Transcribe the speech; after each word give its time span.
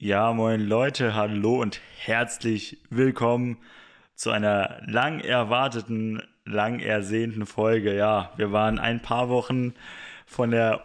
Ja, 0.00 0.32
moin 0.32 0.60
Leute, 0.60 1.16
hallo 1.16 1.60
und 1.60 1.80
herzlich 1.96 2.78
willkommen 2.88 3.56
zu 4.14 4.30
einer 4.30 4.80
lang 4.86 5.18
erwarteten, 5.18 6.22
lang 6.44 6.78
ersehnten 6.78 7.46
Folge. 7.46 7.96
Ja, 7.96 8.32
wir 8.36 8.52
waren 8.52 8.78
ein 8.78 9.02
paar 9.02 9.28
Wochen 9.28 9.74
von 10.24 10.52
der 10.52 10.84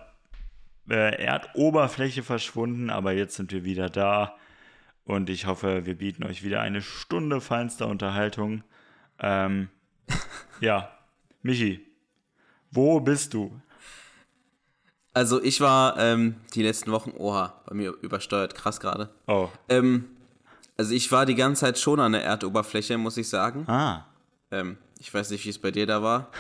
äh, 0.90 1.24
Erdoberfläche 1.24 2.24
verschwunden, 2.24 2.90
aber 2.90 3.12
jetzt 3.12 3.36
sind 3.36 3.52
wir 3.52 3.64
wieder 3.64 3.88
da 3.88 4.36
und 5.06 5.30
ich 5.30 5.46
hoffe, 5.46 5.86
wir 5.86 5.96
bieten 5.96 6.24
euch 6.24 6.44
wieder 6.44 6.62
eine 6.62 6.82
Stunde 6.82 7.40
feinster 7.40 7.90
Unterhaltung. 7.90 8.64
Ähm, 9.20 9.70
ja, 10.60 10.90
Michi, 11.44 11.86
wo 12.72 13.00
bist 13.00 13.36
du? 13.36 13.62
Also 15.14 15.42
ich 15.42 15.62
war 15.62 15.98
ähm, 16.00 16.36
die 16.56 16.64
letzten 16.64 16.92
Wochen, 16.92 17.12
oha, 17.18 17.54
bei 17.68 17.76
mir 17.76 17.94
übersteuert, 18.02 18.56
krass 18.56 18.80
gerade. 18.80 19.10
Oh. 19.28 19.50
Ähm, 19.70 20.06
also 20.76 20.94
ich 20.94 21.12
war 21.12 21.26
die 21.26 21.36
ganze 21.36 21.62
Zeit 21.62 21.78
schon 21.78 22.00
an 22.00 22.14
der 22.14 22.24
Erdoberfläche, 22.24 22.98
muss 22.98 23.18
ich 23.18 23.30
sagen. 23.30 23.70
Ah. 23.70 24.06
Ähm, 24.50 24.78
ich 25.00 25.14
weiß 25.14 25.30
nicht, 25.30 25.46
wie 25.46 25.50
es 25.50 25.60
bei 25.60 25.70
dir 25.70 25.86
da 25.86 26.02
war. 26.02 26.32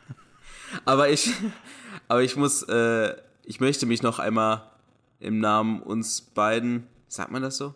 aber 0.84 1.08
ich, 1.08 1.32
aber 2.08 2.22
ich 2.22 2.36
muss, 2.36 2.62
äh, 2.64 3.14
ich 3.44 3.60
möchte 3.60 3.86
mich 3.86 4.02
noch 4.02 4.18
einmal 4.18 4.70
im 5.18 5.40
Namen 5.40 5.80
uns 5.80 6.20
beiden, 6.20 6.86
sagt 7.08 7.30
man 7.30 7.42
das 7.42 7.56
so? 7.56 7.74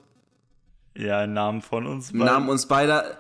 Ja, 0.97 1.25
im 1.25 1.33
Namen 1.33 1.63
von 1.63 1.87
uns 1.87 2.11
Im 2.11 2.19
Namen 2.19 2.49
uns 2.49 2.67
beider, 2.67 3.19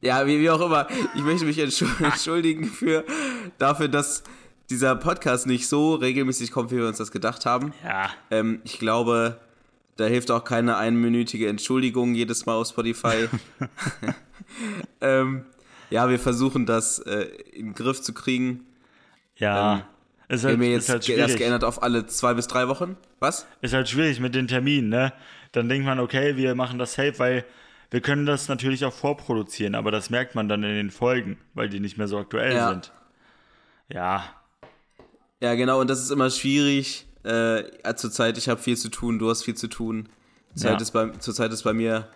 ja, 0.00 0.26
wie, 0.26 0.40
wie 0.40 0.50
auch 0.50 0.60
immer, 0.60 0.88
ich 1.14 1.22
möchte 1.22 1.44
mich 1.44 1.58
entschuldigen 1.58 2.64
für, 2.66 3.04
dafür, 3.58 3.88
dass 3.88 4.24
dieser 4.70 4.94
Podcast 4.96 5.46
nicht 5.46 5.68
so 5.68 5.94
regelmäßig 5.94 6.52
kommt, 6.52 6.70
wie 6.70 6.76
wir 6.76 6.86
uns 6.86 6.98
das 6.98 7.10
gedacht 7.10 7.44
haben. 7.46 7.72
Ja. 7.84 8.10
Ähm, 8.30 8.60
ich 8.64 8.78
glaube, 8.78 9.38
da 9.96 10.04
hilft 10.06 10.30
auch 10.30 10.44
keine 10.44 10.76
einminütige 10.76 11.48
Entschuldigung 11.48 12.14
jedes 12.14 12.46
Mal 12.46 12.54
auf 12.54 12.68
Spotify. 12.68 13.28
ähm, 15.00 15.44
ja, 15.90 16.08
wir 16.08 16.18
versuchen 16.18 16.66
das 16.66 16.98
äh, 17.00 17.22
in 17.52 17.66
den 17.66 17.74
Griff 17.74 18.00
zu 18.00 18.12
kriegen. 18.14 18.64
Ja. 19.36 19.74
Ähm, 19.74 19.82
ist 20.28 20.42
wir 20.44 20.50
halt, 20.50 20.58
haben 20.58 20.62
ist 20.62 20.72
jetzt 20.72 20.88
halt 20.90 21.04
ge- 21.06 21.16
das 21.16 21.24
schwierig. 21.26 21.38
geändert 21.40 21.64
auf 21.64 21.82
alle 21.82 22.06
zwei 22.06 22.34
bis 22.34 22.46
drei 22.46 22.68
Wochen. 22.68 22.96
Was? 23.18 23.46
Ist 23.62 23.74
halt 23.74 23.88
schwierig 23.88 24.20
mit 24.20 24.34
den 24.34 24.46
Terminen, 24.46 24.88
ne? 24.88 25.12
Dann 25.52 25.68
denkt 25.68 25.84
man, 25.86 25.98
okay, 25.98 26.36
wir 26.36 26.54
machen 26.54 26.78
das 26.78 26.94
safe, 26.94 27.18
weil 27.18 27.44
wir 27.90 28.00
können 28.00 28.24
das 28.26 28.48
natürlich 28.48 28.84
auch 28.84 28.92
vorproduzieren, 28.92 29.74
aber 29.74 29.90
das 29.90 30.10
merkt 30.10 30.36
man 30.36 30.48
dann 30.48 30.62
in 30.62 30.76
den 30.76 30.90
Folgen, 30.92 31.36
weil 31.54 31.68
die 31.68 31.80
nicht 31.80 31.98
mehr 31.98 32.06
so 32.06 32.18
aktuell 32.18 32.54
Ja. 32.54 32.68
sind. 32.68 32.92
Ja, 33.88 34.22
Ja, 35.40 35.54
genau, 35.54 35.80
und 35.80 35.88
das 35.88 36.00
ist 36.00 36.10
immer 36.10 36.30
schwierig. 36.30 37.06
Äh, 37.24 37.62
ja, 37.84 37.96
zurzeit, 37.96 38.38
ich 38.38 38.48
habe 38.48 38.60
viel 38.60 38.76
zu 38.76 38.88
tun, 38.90 39.18
du 39.18 39.28
hast 39.30 39.42
viel 39.42 39.54
zu 39.54 39.68
tun. 39.68 40.08
Zurzeit, 40.54 40.72
Ja. 40.72 40.78
ist 40.82 40.90
bei, 40.92 41.08
zurzeit 41.18 41.52
ist 41.52 41.62
bei 41.62 41.72
mir, 41.72 42.08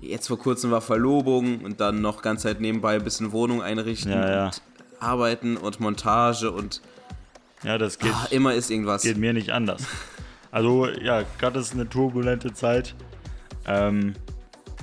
jetzt 0.00 0.28
vor 0.28 0.38
kurzem 0.38 0.70
war 0.70 0.80
Verlobung 0.80 1.60
und 1.64 1.80
dann 1.80 2.00
noch 2.00 2.22
ganz 2.22 2.42
Zeit 2.42 2.60
nebenbei 2.60 2.94
ein 2.96 3.04
bisschen 3.04 3.32
Wohnung 3.32 3.62
einrichten 3.62 4.12
Ja, 4.12 4.30
ja. 4.30 4.44
und 4.46 4.62
arbeiten 5.00 5.56
und 5.56 5.80
Montage 5.80 6.50
und 6.50 6.80
ja, 7.62 7.78
das 7.78 7.98
geht, 7.98 8.12
ah, 8.12 8.26
immer 8.30 8.54
ist 8.54 8.70
irgendwas. 8.70 9.02
geht 9.02 9.16
mir 9.16 9.32
nicht 9.32 9.50
anders. 9.50 9.82
Also, 10.50 10.86
ja, 10.88 11.22
gerade 11.38 11.58
ist 11.60 11.72
eine 11.72 11.88
turbulente 11.88 12.52
Zeit. 12.52 12.94
Ähm, 13.66 14.14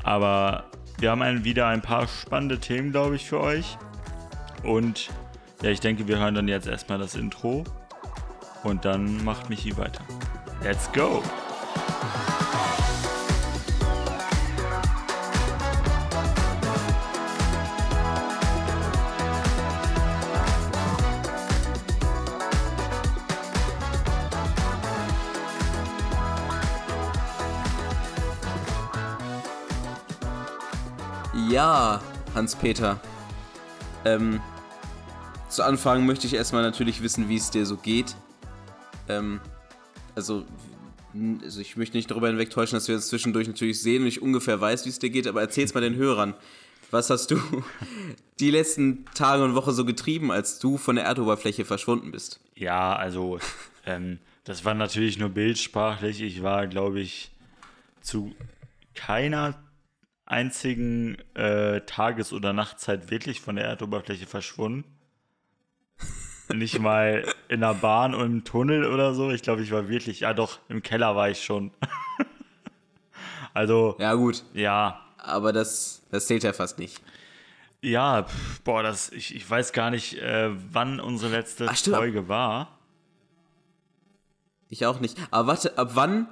aber 0.04 0.66
wir 1.00 1.12
haben 1.12 1.22
ein, 1.22 1.44
wieder 1.44 1.68
ein 1.68 1.82
paar 1.82 2.08
spannende 2.08 2.60
Themen, 2.60 2.92
glaube 2.92 3.16
ich, 3.16 3.30
für 3.30 3.40
euch. 3.40 3.78
Und 4.64 5.10
ja, 5.62 5.70
ich 5.70 5.80
denke, 5.80 6.08
wir 6.08 6.18
hören 6.18 6.36
dann 6.36 6.48
jetzt 6.48 6.68
erstmal 6.68 6.98
das 6.98 7.16
Intro. 7.16 7.64
Und 8.64 8.86
dann 8.86 9.24
macht 9.24 9.50
Michi 9.50 9.76
weiter. 9.78 10.04
Let's 10.64 10.92
go! 10.92 11.24
Ja, 31.50 32.00
Hans-Peter. 32.34 33.00
Ähm, 34.06 34.40
zu 35.62 35.68
Anfang 35.68 36.08
möchte 36.08 36.26
ich 36.26 36.34
erstmal 36.34 36.64
natürlich 36.64 37.04
wissen, 37.04 37.30
wie 37.30 37.36
es 37.36 37.52
dir 37.52 37.68
so 37.68 37.78
geht. 37.78 38.16
Ähm, 39.08 39.40
also, 40.16 40.44
also 41.44 41.62
ich 41.62 41.78
möchte 41.78 41.98
nicht 41.98 42.10
darüber 42.10 42.30
hinwegtäuschen, 42.30 42.76
dass 42.76 42.88
wir 42.88 42.96
uns 42.96 43.10
zwischendurch 43.10 43.48
natürlich 43.48 43.80
sehen 43.80 44.02
und 44.02 44.08
ich 44.08 44.24
ungefähr 44.24 44.60
weiß, 44.60 44.86
wie 44.86 44.90
es 44.90 44.98
dir 44.98 45.12
geht, 45.12 45.28
aber 45.28 45.40
erzähl's 45.40 45.76
mal 45.76 45.82
den 45.82 45.96
Hörern. 45.98 46.34
Was 46.90 47.12
hast 47.12 47.30
du 47.30 47.40
die 48.40 48.50
letzten 48.50 49.06
Tage 49.14 49.44
und 49.44 49.54
Woche 49.54 49.72
so 49.72 49.86
getrieben, 49.86 50.32
als 50.32 50.58
du 50.58 50.78
von 50.78 50.96
der 50.96 51.06
Erdoberfläche 51.06 51.64
verschwunden 51.64 52.10
bist? 52.10 52.40
Ja, 52.56 52.96
also 52.96 53.38
ähm, 53.86 54.18
das 54.44 54.66
war 54.66 54.74
natürlich 54.74 55.20
nur 55.20 55.30
bildsprachlich. 55.30 56.22
Ich 56.22 56.42
war, 56.42 56.66
glaube 56.66 57.02
ich, 57.02 57.30
zu 58.02 58.34
keiner 58.96 59.62
einzigen 60.26 61.20
äh, 61.36 61.82
Tages- 61.82 62.34
oder 62.34 62.52
Nachtzeit 62.52 63.12
wirklich 63.12 63.42
von 63.42 63.58
der 63.58 63.66
Erdoberfläche 63.66 64.26
verschwunden. 64.26 64.86
Nicht 66.54 66.80
mal 66.80 67.26
in 67.48 67.62
der 67.62 67.74
Bahn 67.76 68.14
und 68.14 68.26
im 68.26 68.44
Tunnel 68.44 68.86
oder 68.86 69.14
so. 69.14 69.32
Ich 69.32 69.42
glaube, 69.42 69.62
ich 69.62 69.72
war 69.72 69.88
wirklich, 69.90 70.22
ja 70.22 70.34
doch, 70.34 70.60
im 70.70 70.82
Keller 70.84 71.16
war 71.16 71.30
ich 71.30 71.44
schon. 71.44 71.72
also, 73.54 73.96
Ja, 74.00 74.14
gut, 74.16 74.44
ja, 74.54 75.02
aber 75.18 75.54
das, 75.54 76.02
das 76.12 76.28
zählt 76.28 76.44
ja 76.44 76.54
fast 76.54 76.80
nicht. 76.80 77.02
ja, 77.82 78.24
pf, 78.24 78.62
boah, 78.62 78.84
das, 78.84 79.10
ich, 79.12 79.36
ich 79.36 79.50
weiß 79.50 79.74
gar 79.74 79.90
nicht, 79.92 80.18
äh, 80.20 80.50
wann 80.72 81.00
unsere 81.00 81.32
letzte 81.32 81.68
Ach, 81.70 81.76
stimmt. 81.76 81.98
Folge 81.98 82.28
war. 82.28 82.78
Ich 84.70 84.86
auch 84.86 85.00
nicht. 85.00 85.18
Aber 85.32 85.48
warte, 85.48 85.78
ab 85.78 85.92
wann, 85.96 86.28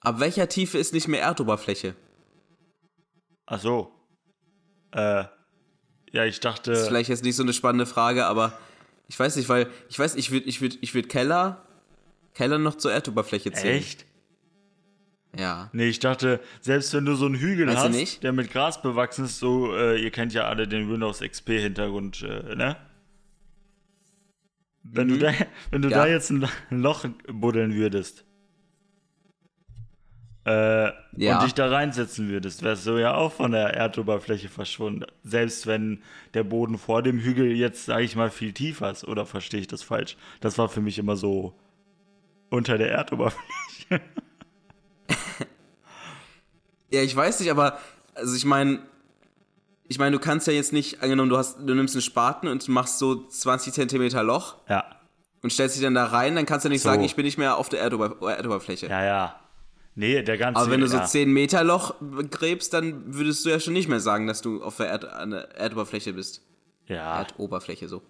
ab 0.00 0.20
welcher 0.20 0.48
Tiefe 0.48 0.78
ist 0.78 0.92
nicht 0.92 1.08
mehr 1.08 1.22
Erdoberfläche? 1.22 1.94
Ach 3.46 3.60
so. 3.60 3.92
Äh, 4.92 5.24
ja, 6.12 6.24
ich 6.24 6.38
dachte. 6.40 6.70
Das 6.70 6.82
ist 6.82 6.88
vielleicht 6.88 7.10
jetzt 7.10 7.24
nicht 7.24 7.36
so 7.36 7.42
eine 7.42 7.52
spannende 7.52 7.86
Frage, 7.86 8.26
aber 8.26 8.56
ich 9.08 9.18
weiß 9.18 9.36
nicht, 9.36 9.48
weil 9.48 9.68
ich 9.88 9.98
weiß, 9.98 10.14
ich 10.16 10.30
würde 10.30 10.46
ich 10.46 10.60
würd, 10.60 10.78
ich 10.80 10.94
würd 10.94 11.08
Keller, 11.08 11.64
Keller 12.34 12.58
noch 12.58 12.76
zur 12.76 12.92
Erdoberfläche 12.92 13.52
zählen. 13.52 13.78
Echt? 13.78 14.04
Ja. 15.38 15.68
Nee, 15.72 15.88
ich 15.88 15.98
dachte, 15.98 16.40
selbst 16.60 16.94
wenn 16.94 17.04
du 17.04 17.14
so 17.14 17.26
einen 17.26 17.34
Hügel 17.34 17.66
du 17.66 17.76
hast, 17.76 18.22
der 18.22 18.32
mit 18.32 18.50
Gras 18.50 18.80
bewachsen 18.80 19.26
ist, 19.26 19.38
so, 19.38 19.74
äh, 19.76 20.02
ihr 20.02 20.10
kennt 20.10 20.32
ja 20.32 20.48
alle 20.48 20.66
den 20.66 20.90
Windows 20.90 21.20
XP-Hintergrund, 21.20 22.22
äh, 22.22 22.54
ne? 22.56 22.76
Wenn 24.82 25.08
du, 25.08 25.18
da, 25.18 25.32
wenn 25.70 25.82
du 25.82 25.88
Mhm. 25.88 25.92
Ja. 25.92 25.98
da 26.04 26.06
jetzt 26.06 26.30
ein 26.30 26.48
Loch 26.70 27.04
buddeln 27.26 27.74
würdest 27.74 28.24
äh, 30.44 30.50
Ja. 31.16 31.36
und 31.38 31.44
dich 31.44 31.54
da 31.54 31.68
reinsetzen 31.68 32.28
würdest, 32.28 32.62
wärst 32.62 32.86
du 32.86 32.98
ja 32.98 33.14
auch 33.14 33.32
von 33.32 33.52
der 33.52 33.74
Erdoberfläche 33.74 34.48
verschwunden. 34.48 35.04
Selbst 35.24 35.66
wenn 35.66 36.02
der 36.34 36.44
Boden 36.44 36.78
vor 36.78 37.02
dem 37.02 37.18
Hügel 37.18 37.52
jetzt, 37.52 37.86
sage 37.86 38.04
ich 38.04 38.16
mal, 38.16 38.30
viel 38.30 38.52
tiefer 38.52 38.90
ist. 38.90 39.04
Oder 39.04 39.26
verstehe 39.26 39.60
ich 39.60 39.66
das 39.68 39.82
falsch? 39.82 40.16
Das 40.40 40.58
war 40.58 40.68
für 40.68 40.80
mich 40.80 40.98
immer 40.98 41.16
so 41.16 41.54
unter 42.50 42.78
der 42.78 42.90
Erdoberfläche. 42.92 44.00
Ja, 46.90 47.02
ich 47.02 47.14
weiß 47.16 47.40
nicht, 47.40 47.50
aber 47.50 47.78
also 48.14 48.36
ich 48.36 48.44
meine, 48.44 48.78
ich 49.88 49.98
meine, 49.98 50.12
du 50.16 50.20
kannst 50.20 50.46
ja 50.46 50.52
jetzt 50.52 50.72
nicht, 50.72 51.02
angenommen, 51.02 51.30
du 51.30 51.36
hast, 51.36 51.58
du 51.58 51.74
nimmst 51.74 51.94
einen 51.96 52.02
Spaten 52.02 52.46
und 52.48 52.66
machst 52.68 52.98
so 52.98 53.26
20 53.26 53.72
Zentimeter 53.74 54.22
Loch 54.22 54.56
Ja, 54.68 54.84
und 55.42 55.52
stellst 55.52 55.76
dich 55.76 55.82
dann 55.82 55.94
da 55.94 56.06
rein, 56.06 56.36
dann 56.36 56.46
kannst 56.46 56.64
du 56.64 56.68
nicht 56.68 56.82
So. 56.82 56.88
sagen, 56.88 57.02
ich 57.02 57.16
bin 57.16 57.24
nicht 57.24 57.38
mehr 57.38 57.56
auf 57.56 57.68
der 57.68 57.80
Erdober 57.80 58.30
Erdoberfläche. 58.30 58.86
ja, 58.86 59.04
ja. 59.04 59.40
Nee, 59.96 60.22
der 60.22 60.36
ganze. 60.36 60.60
Aber 60.60 60.70
wenn 60.70 60.80
du 60.82 60.88
so 60.88 60.98
ja. 60.98 61.04
10 61.04 61.32
Meter 61.32 61.64
Loch 61.64 61.94
gräbst, 62.30 62.74
dann 62.74 63.14
würdest 63.14 63.44
du 63.44 63.48
ja 63.48 63.58
schon 63.58 63.72
nicht 63.72 63.88
mehr 63.88 63.98
sagen, 63.98 64.26
dass 64.26 64.42
du 64.42 64.62
auf 64.62 64.76
der, 64.76 64.88
Erd 64.88 65.06
an 65.06 65.30
der 65.30 65.56
Erdoberfläche 65.56 66.12
bist. 66.12 66.42
Ja, 66.86 67.18
Erdoberfläche 67.18 67.88
so. 67.88 68.02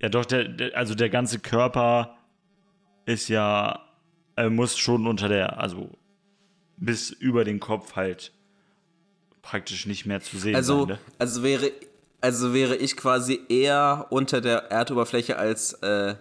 ja 0.00 0.08
doch, 0.08 0.24
der, 0.24 0.44
der, 0.48 0.76
also 0.76 0.94
der 0.94 1.10
ganze 1.10 1.40
Körper 1.40 2.16
ist 3.04 3.28
ja, 3.28 3.80
äh, 4.36 4.48
muss 4.48 4.78
schon 4.78 5.06
unter 5.08 5.28
der, 5.28 5.58
also 5.58 5.90
bis 6.76 7.10
über 7.10 7.44
den 7.44 7.58
Kopf 7.58 7.96
halt 7.96 8.32
praktisch 9.42 9.86
nicht 9.86 10.06
mehr 10.06 10.20
zu 10.20 10.38
sehen 10.38 10.54
Also, 10.54 10.86
sein. 10.86 10.88
Ne? 10.88 10.98
also 11.18 11.42
wäre 11.42 11.72
also 12.20 12.54
wäre 12.54 12.76
ich 12.76 12.96
quasi 12.96 13.40
eher 13.48 14.06
unter 14.10 14.40
der 14.40 14.70
Erdoberfläche 14.70 15.36
als 15.36 15.72
äh, 15.82 16.14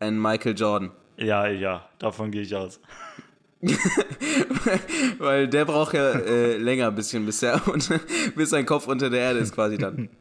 ein 0.00 0.20
Michael 0.20 0.56
Jordan. 0.56 0.90
Ja, 1.16 1.46
ja, 1.46 1.88
davon 1.98 2.30
gehe 2.30 2.42
ich 2.42 2.54
aus. 2.54 2.80
Weil 5.18 5.48
der 5.48 5.64
braucht 5.64 5.94
ja 5.94 6.12
äh, 6.12 6.56
länger 6.56 6.88
ein 6.88 6.94
bisschen, 6.94 7.26
bis, 7.26 7.42
er, 7.42 7.66
unter- 7.68 8.00
bis 8.36 8.50
sein 8.50 8.66
Kopf 8.66 8.86
unter 8.86 9.10
der 9.10 9.20
Erde 9.20 9.40
ist 9.40 9.54
quasi 9.54 9.78
dann. 9.78 10.08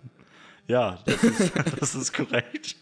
Ja, 0.70 1.00
das 1.06 1.24
ist, 1.24 1.54
das 1.80 1.96
ist 1.96 2.14
korrekt. 2.14 2.76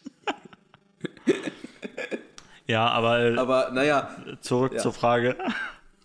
ja, 2.66 2.88
aber, 2.88 3.20
äh, 3.20 3.38
Aber 3.38 3.70
naja, 3.72 4.10
zurück 4.42 4.74
ja. 4.74 4.80
zur 4.80 4.92
Frage. 4.92 5.36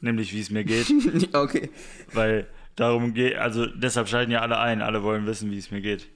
Nämlich, 0.03 0.35
wie 0.35 0.41
es 0.41 0.51
mir 0.51 0.63
geht. 0.63 0.93
okay. 1.35 1.71
Weil 2.13 2.47
darum 2.77 3.15
geht, 3.15 3.37
also 3.37 3.65
deshalb 3.65 4.09
schalten 4.09 4.31
ja 4.31 4.41
alle 4.43 4.59
ein. 4.59 4.83
Alle 4.83 5.03
wollen 5.03 5.25
wissen, 5.25 5.51
wie 5.51 5.57
es 5.57 5.71
mir 5.71 5.81
geht. 5.81 6.07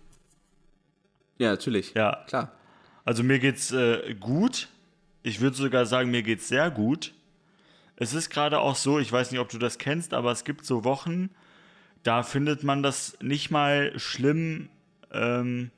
Ja, 1.39 1.53
natürlich. 1.53 1.95
Ja. 1.95 2.23
Klar. 2.27 2.53
Also 3.07 3.23
mir 3.23 3.39
geht's 3.39 3.73
äh, 3.73 4.15
gut. 4.21 4.69
Ich 5.23 5.41
würde 5.41 5.57
sogar 5.57 5.87
sagen, 5.87 6.11
mir 6.11 6.23
geht's 6.23 6.47
sehr 6.49 6.71
gut. 6.71 7.14
Es 8.05 8.13
ist 8.13 8.29
gerade 8.29 8.61
auch 8.61 8.77
so, 8.77 8.99
ich 8.99 9.11
weiß 9.11 9.31
nicht, 9.31 9.41
ob 9.41 9.49
du 9.49 9.57
das 9.57 9.79
kennst, 9.79 10.13
aber 10.13 10.31
es 10.31 10.45
gibt 10.45 10.67
so 10.67 10.85
Wochen, 10.85 11.31
da 12.03 12.23
findet 12.23 12.63
man 12.63 12.83
das 12.83 13.17
nicht 13.23 13.51
mal 13.51 13.99
schlimm 13.99 14.69
ähm, 15.11 15.71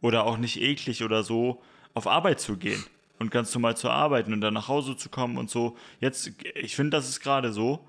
oder 0.00 0.26
auch 0.26 0.38
nicht 0.38 0.62
eklig 0.62 1.02
oder 1.02 1.24
so, 1.24 1.60
auf 1.92 2.06
Arbeit 2.06 2.38
zu 2.38 2.56
gehen 2.56 2.84
und 3.18 3.32
ganz 3.32 3.52
normal 3.52 3.76
zu 3.76 3.90
arbeiten 3.90 4.32
und 4.32 4.42
dann 4.42 4.54
nach 4.54 4.68
Hause 4.68 4.96
zu 4.96 5.08
kommen 5.08 5.38
und 5.38 5.50
so. 5.50 5.76
Jetzt, 5.98 6.30
ich 6.54 6.76
finde, 6.76 6.96
das 6.96 7.08
ist 7.08 7.18
gerade 7.18 7.52
so. 7.52 7.84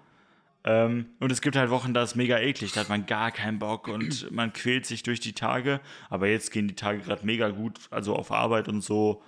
Ähm, 0.63 1.09
und 1.19 1.31
es 1.31 1.41
gibt 1.41 1.55
halt 1.55 1.69
Wochen, 1.69 1.93
da 1.93 2.01
ist 2.01 2.15
mega 2.15 2.39
eklig, 2.39 2.71
da 2.71 2.79
hat 2.79 2.89
man 2.89 3.05
gar 3.05 3.31
keinen 3.31 3.59
Bock 3.59 3.87
und 3.87 4.31
man 4.31 4.53
quält 4.53 4.87
sich 4.87 5.03
durch 5.03 5.19
die 5.19 5.33
Tage. 5.33 5.81
Aber 6.09 6.27
jetzt 6.27 6.51
gehen 6.51 6.67
die 6.67 6.73
Tage 6.73 7.01
gerade 7.01 7.23
mega 7.23 7.49
gut, 7.49 7.79
also 7.91 8.15
auf 8.15 8.31
Arbeit 8.31 8.69
und 8.69 8.81
so. 8.81 9.21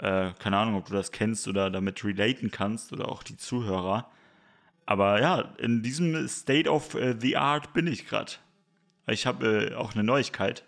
Äh, 0.00 0.32
keine 0.38 0.56
Ahnung, 0.56 0.76
ob 0.76 0.86
du 0.86 0.94
das 0.94 1.12
kennst 1.12 1.46
oder 1.46 1.68
damit 1.70 2.02
relaten 2.04 2.50
kannst 2.50 2.92
oder 2.92 3.08
auch 3.08 3.22
die 3.22 3.36
Zuhörer. 3.36 4.10
Aber 4.86 5.20
ja, 5.20 5.40
in 5.58 5.82
diesem 5.82 6.26
State 6.26 6.68
of 6.70 6.94
äh, 6.94 7.14
the 7.20 7.36
Art 7.36 7.74
bin 7.74 7.86
ich 7.86 8.08
gerade. 8.08 8.32
Ich 9.06 9.26
habe 9.26 9.70
äh, 9.72 9.74
auch 9.74 9.94
eine 9.94 10.02
Neuigkeit. 10.02 10.64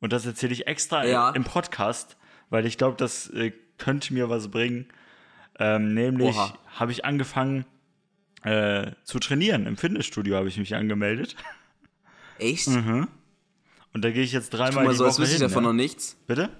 Und 0.00 0.12
das 0.12 0.24
erzähle 0.24 0.52
ich 0.52 0.66
extra 0.66 1.04
Ja. 1.04 1.30
im 1.30 1.44
Podcast, 1.44 2.16
weil 2.48 2.64
ich 2.64 2.78
glaube, 2.78 2.96
das 2.96 3.28
äh, 3.30 3.52
könnte 3.78 4.14
mir 4.14 4.30
was 4.30 4.48
bringen. 4.50 4.86
Ähm, 5.58 5.92
nämlich 5.92 6.36
habe 6.76 6.92
ich 6.92 7.04
angefangen 7.04 7.64
äh, 8.44 8.92
zu 9.02 9.18
trainieren. 9.18 9.66
Im 9.66 9.76
Fitnessstudio 9.76 10.36
habe 10.36 10.48
ich 10.48 10.58
mich 10.58 10.74
angemeldet. 10.74 11.36
Echt? 12.38 12.68
Und 12.68 13.08
da 13.94 14.10
gehe 14.10 14.22
ich 14.22 14.32
jetzt 14.32 14.50
dreimal 14.50 14.84
mal 14.84 14.90
die 14.92 14.96
so, 14.96 15.04
als 15.04 15.14
Woche 15.16 15.22
wüsste 15.22 15.36
ich 15.36 15.40
hin. 15.40 15.48
davon 15.48 15.64
ne? 15.64 15.68
noch 15.70 15.74
nichts. 15.74 16.16
Bitte? 16.26 16.50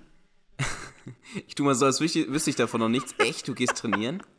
Ich 1.46 1.54
tu 1.54 1.64
mal 1.64 1.74
so, 1.74 1.84
als 1.86 2.00
wüsste 2.00 2.28
wüsste 2.32 2.50
ich 2.50 2.56
davon 2.56 2.80
noch 2.80 2.88
nichts. 2.88 3.14
Echt? 3.18 3.48
Du 3.48 3.54
gehst 3.54 3.76
trainieren? 3.76 4.22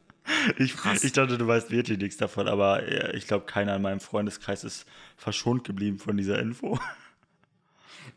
Ich, 0.58 0.74
ich 1.04 1.12
dachte, 1.12 1.38
du 1.38 1.48
weißt 1.48 1.70
wirklich 1.70 1.98
nichts 1.98 2.16
davon, 2.16 2.48
aber 2.48 2.82
äh, 2.88 3.14
ich 3.18 3.28
glaube, 3.28 3.46
keiner 3.46 3.76
in 3.76 3.82
meinem 3.82 4.00
Freundeskreis 4.00 4.64
ist 4.64 4.86
verschont 5.18 5.66
geblieben 5.66 6.00
von 6.00 6.16
dieser 6.16 6.40
Info. 6.40 6.80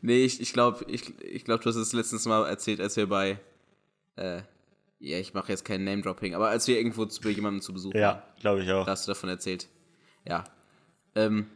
Nee, 0.03 0.25
ich, 0.25 0.41
ich 0.41 0.53
glaube, 0.53 0.85
ich, 0.89 1.19
ich 1.23 1.45
glaub, 1.45 1.61
du 1.63 1.69
hast 1.69 1.77
es 1.77 1.93
letztens 1.93 2.27
mal 2.27 2.45
erzählt, 2.47 2.81
als 2.81 2.97
wir 2.97 3.09
bei, 3.09 3.39
äh, 4.17 4.43
ja, 5.01 5.19
ich 5.19 5.33
mache 5.35 5.51
jetzt 5.51 5.65
kein 5.65 5.85
Name-Dropping, 5.85 6.35
aber 6.35 6.49
als 6.49 6.67
wir 6.69 6.77
irgendwo 6.77 7.07
zu, 7.07 7.21
bei 7.23 7.31
jemandem 7.31 7.61
zu 7.63 7.73
Besuch 7.73 7.93
waren, 7.95 8.01
Ja, 8.01 8.23
glaube 8.41 8.63
ich 8.63 8.71
auch. 8.73 8.85
da 8.85 8.93
hast 8.93 9.07
du 9.07 9.13
davon 9.13 9.29
erzählt. 9.29 9.69
Ja. 10.25 10.45
Ähm, 11.15 11.47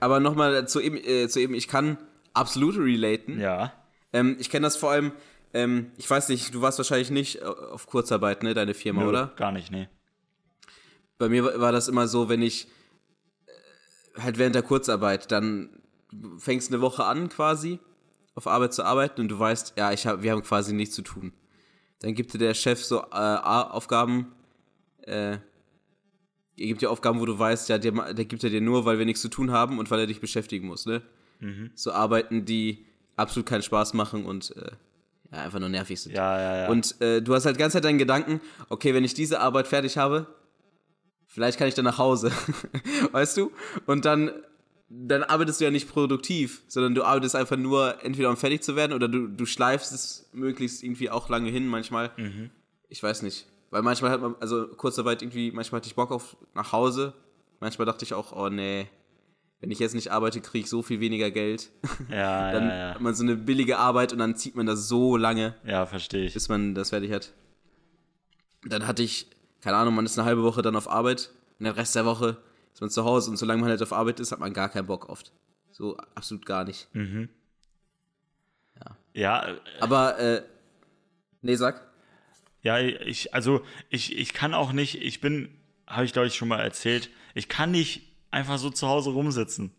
aber 0.00 0.18
nochmal 0.20 0.66
zu 0.68 0.80
eben, 0.80 0.96
äh, 0.96 1.28
zu 1.28 1.40
eben, 1.40 1.54
ich 1.54 1.68
kann 1.68 1.98
absolut 2.32 2.76
relaten. 2.78 3.38
Ja. 3.40 3.72
Ähm, 4.12 4.36
ich 4.38 4.50
kenne 4.50 4.64
das 4.66 4.76
vor 4.76 4.90
allem, 4.92 5.12
ähm, 5.54 5.92
ich 5.96 6.08
weiß 6.08 6.28
nicht, 6.28 6.54
du 6.54 6.60
warst 6.60 6.78
wahrscheinlich 6.78 7.10
nicht 7.10 7.36
äh, 7.36 7.44
auf 7.44 7.86
Kurzarbeit, 7.86 8.42
ne, 8.42 8.54
deine 8.54 8.74
Firma, 8.74 9.02
Nö, 9.02 9.08
oder? 9.08 9.32
Gar 9.36 9.52
nicht, 9.52 9.70
nee. 9.70 9.88
Bei 11.18 11.28
mir 11.28 11.60
war 11.60 11.72
das 11.72 11.88
immer 11.88 12.06
so, 12.06 12.28
wenn 12.28 12.42
ich 12.42 12.68
äh, 13.46 14.20
halt 14.20 14.38
während 14.38 14.54
der 14.54 14.62
Kurzarbeit, 14.62 15.32
dann 15.32 15.70
du 16.12 16.38
fängst 16.38 16.72
eine 16.72 16.80
Woche 16.80 17.04
an 17.04 17.28
quasi 17.28 17.78
auf 18.34 18.46
Arbeit 18.46 18.72
zu 18.72 18.84
arbeiten 18.84 19.20
und 19.20 19.28
du 19.28 19.38
weißt, 19.38 19.74
ja, 19.76 19.92
ich 19.92 20.06
hab, 20.06 20.22
wir 20.22 20.32
haben 20.32 20.42
quasi 20.42 20.72
nichts 20.72 20.94
zu 20.94 21.02
tun. 21.02 21.32
Dann 22.00 22.14
gibt 22.14 22.32
dir 22.32 22.38
der 22.38 22.54
Chef 22.54 22.84
so 22.84 23.00
äh, 23.00 23.14
Aufgaben, 23.14 24.32
äh, 25.02 25.38
er 26.60 26.66
gibt 26.66 26.82
dir 26.82 26.90
Aufgaben, 26.90 27.20
wo 27.20 27.26
du 27.26 27.38
weißt, 27.38 27.68
ja, 27.68 27.78
der, 27.78 28.14
der 28.14 28.24
gibt 28.24 28.44
er 28.44 28.50
dir 28.50 28.60
nur, 28.60 28.84
weil 28.84 28.98
wir 28.98 29.06
nichts 29.06 29.22
zu 29.22 29.28
tun 29.28 29.50
haben 29.50 29.78
und 29.78 29.90
weil 29.90 30.00
er 30.00 30.06
dich 30.06 30.20
beschäftigen 30.20 30.66
muss, 30.66 30.86
ne? 30.86 31.02
So 31.76 31.92
Arbeiten, 31.92 32.44
die 32.44 32.84
absolut 33.16 33.48
keinen 33.48 33.62
Spaß 33.62 33.94
machen 33.94 34.24
und 34.24 34.56
äh, 34.56 34.72
ja, 35.32 35.42
einfach 35.42 35.58
nur 35.58 35.68
nervig 35.68 36.00
sind. 36.00 36.14
Ja, 36.14 36.40
ja, 36.40 36.56
ja. 36.62 36.68
Und 36.68 37.00
äh, 37.00 37.20
du 37.20 37.34
hast 37.34 37.44
halt 37.44 37.56
die 37.56 37.60
ganze 37.60 37.76
Zeit 37.76 37.84
deinen 37.84 37.98
Gedanken, 37.98 38.40
okay, 38.68 38.94
wenn 38.94 39.04
ich 39.04 39.14
diese 39.14 39.40
Arbeit 39.40 39.66
fertig 39.66 39.98
habe, 39.98 40.26
vielleicht 41.26 41.58
kann 41.58 41.68
ich 41.68 41.74
dann 41.74 41.84
nach 41.84 41.98
Hause. 41.98 42.32
weißt 43.12 43.36
du? 43.36 43.52
Und 43.86 44.04
dann, 44.06 44.30
dann 44.88 45.22
arbeitest 45.22 45.60
du 45.60 45.64
ja 45.64 45.70
nicht 45.70 45.88
produktiv, 45.88 46.62
sondern 46.66 46.94
du 46.94 47.04
arbeitest 47.04 47.36
einfach 47.36 47.56
nur, 47.56 48.02
entweder 48.02 48.30
um 48.30 48.38
fertig 48.38 48.62
zu 48.62 48.74
werden 48.74 48.94
oder 48.94 49.06
du, 49.06 49.28
du 49.28 49.44
schleifst 49.44 49.92
es 49.92 50.30
möglichst 50.32 50.82
irgendwie 50.82 51.10
auch 51.10 51.28
lange 51.28 51.50
hin, 51.50 51.66
manchmal. 51.66 52.10
Ich 52.88 53.02
weiß 53.02 53.22
nicht. 53.22 53.46
Weil 53.70 53.82
manchmal 53.82 54.10
hat 54.10 54.22
man, 54.22 54.34
also 54.40 54.66
Kurzarbeit 54.66 55.20
irgendwie, 55.20 55.52
manchmal 55.52 55.80
hatte 55.80 55.88
ich 55.88 55.94
Bock 55.94 56.10
auf 56.10 56.38
nach 56.54 56.72
Hause. 56.72 57.12
Manchmal 57.60 57.84
dachte 57.84 58.04
ich 58.04 58.14
auch, 58.14 58.32
oh 58.32 58.48
nee, 58.48 58.88
wenn 59.60 59.70
ich 59.70 59.78
jetzt 59.80 59.94
nicht 59.94 60.12
arbeite, 60.12 60.40
kriege 60.40 60.64
ich 60.64 60.70
so 60.70 60.82
viel 60.82 61.00
weniger 61.00 61.30
Geld. 61.30 61.70
ja, 62.10 62.52
dann 62.52 62.68
ja, 62.68 62.76
ja. 62.76 62.94
hat 62.94 63.00
man 63.00 63.14
so 63.14 63.22
eine 63.24 63.36
billige 63.36 63.78
Arbeit 63.78 64.12
und 64.12 64.18
dann 64.18 64.36
zieht 64.36 64.54
man 64.54 64.66
das 64.66 64.88
so 64.88 65.16
lange 65.16 65.54
Ja, 65.64 65.86
verstehe 65.86 66.26
ich. 66.26 66.34
bis 66.34 66.48
man 66.48 66.74
das 66.74 66.90
fertig 66.90 67.12
hat. 67.12 67.32
Dann 68.64 68.86
hatte 68.86 69.02
ich, 69.02 69.26
keine 69.60 69.76
Ahnung, 69.76 69.94
man 69.94 70.04
ist 70.06 70.18
eine 70.18 70.26
halbe 70.26 70.42
Woche 70.42 70.62
dann 70.62 70.76
auf 70.76 70.88
Arbeit 70.88 71.30
und 71.58 71.64
den 71.64 71.74
Rest 71.74 71.94
der 71.96 72.04
Woche 72.04 72.36
ist 72.72 72.80
man 72.80 72.90
zu 72.90 73.04
Hause 73.04 73.30
und 73.30 73.36
solange 73.36 73.60
man 73.60 73.70
halt 73.70 73.82
auf 73.82 73.92
Arbeit 73.92 74.20
ist, 74.20 74.30
hat 74.32 74.38
man 74.40 74.52
gar 74.52 74.68
keinen 74.68 74.86
Bock 74.86 75.08
oft. 75.08 75.32
So 75.72 75.96
absolut 76.14 76.46
gar 76.46 76.64
nicht. 76.64 76.88
Ja, 79.14 79.48
äh, 79.48 79.56
Aber, 79.80 80.18
äh, 80.18 80.42
nee, 81.42 81.56
sag. 81.56 81.82
ja, 82.62 82.78
ich, 82.78 83.34
also 83.34 83.62
ich, 83.90 84.16
ich 84.16 84.32
kann 84.32 84.54
auch 84.54 84.72
nicht, 84.72 85.02
ich 85.02 85.20
bin, 85.20 85.48
habe 85.86 86.04
ich 86.04 86.12
glaube 86.12 86.28
ich 86.28 86.34
schon 86.36 86.48
mal 86.48 86.60
erzählt, 86.60 87.10
ich 87.34 87.48
kann 87.48 87.72
nicht 87.72 88.07
einfach 88.30 88.58
so 88.58 88.70
zu 88.70 88.88
Hause 88.88 89.10
rumsitzen. 89.10 89.70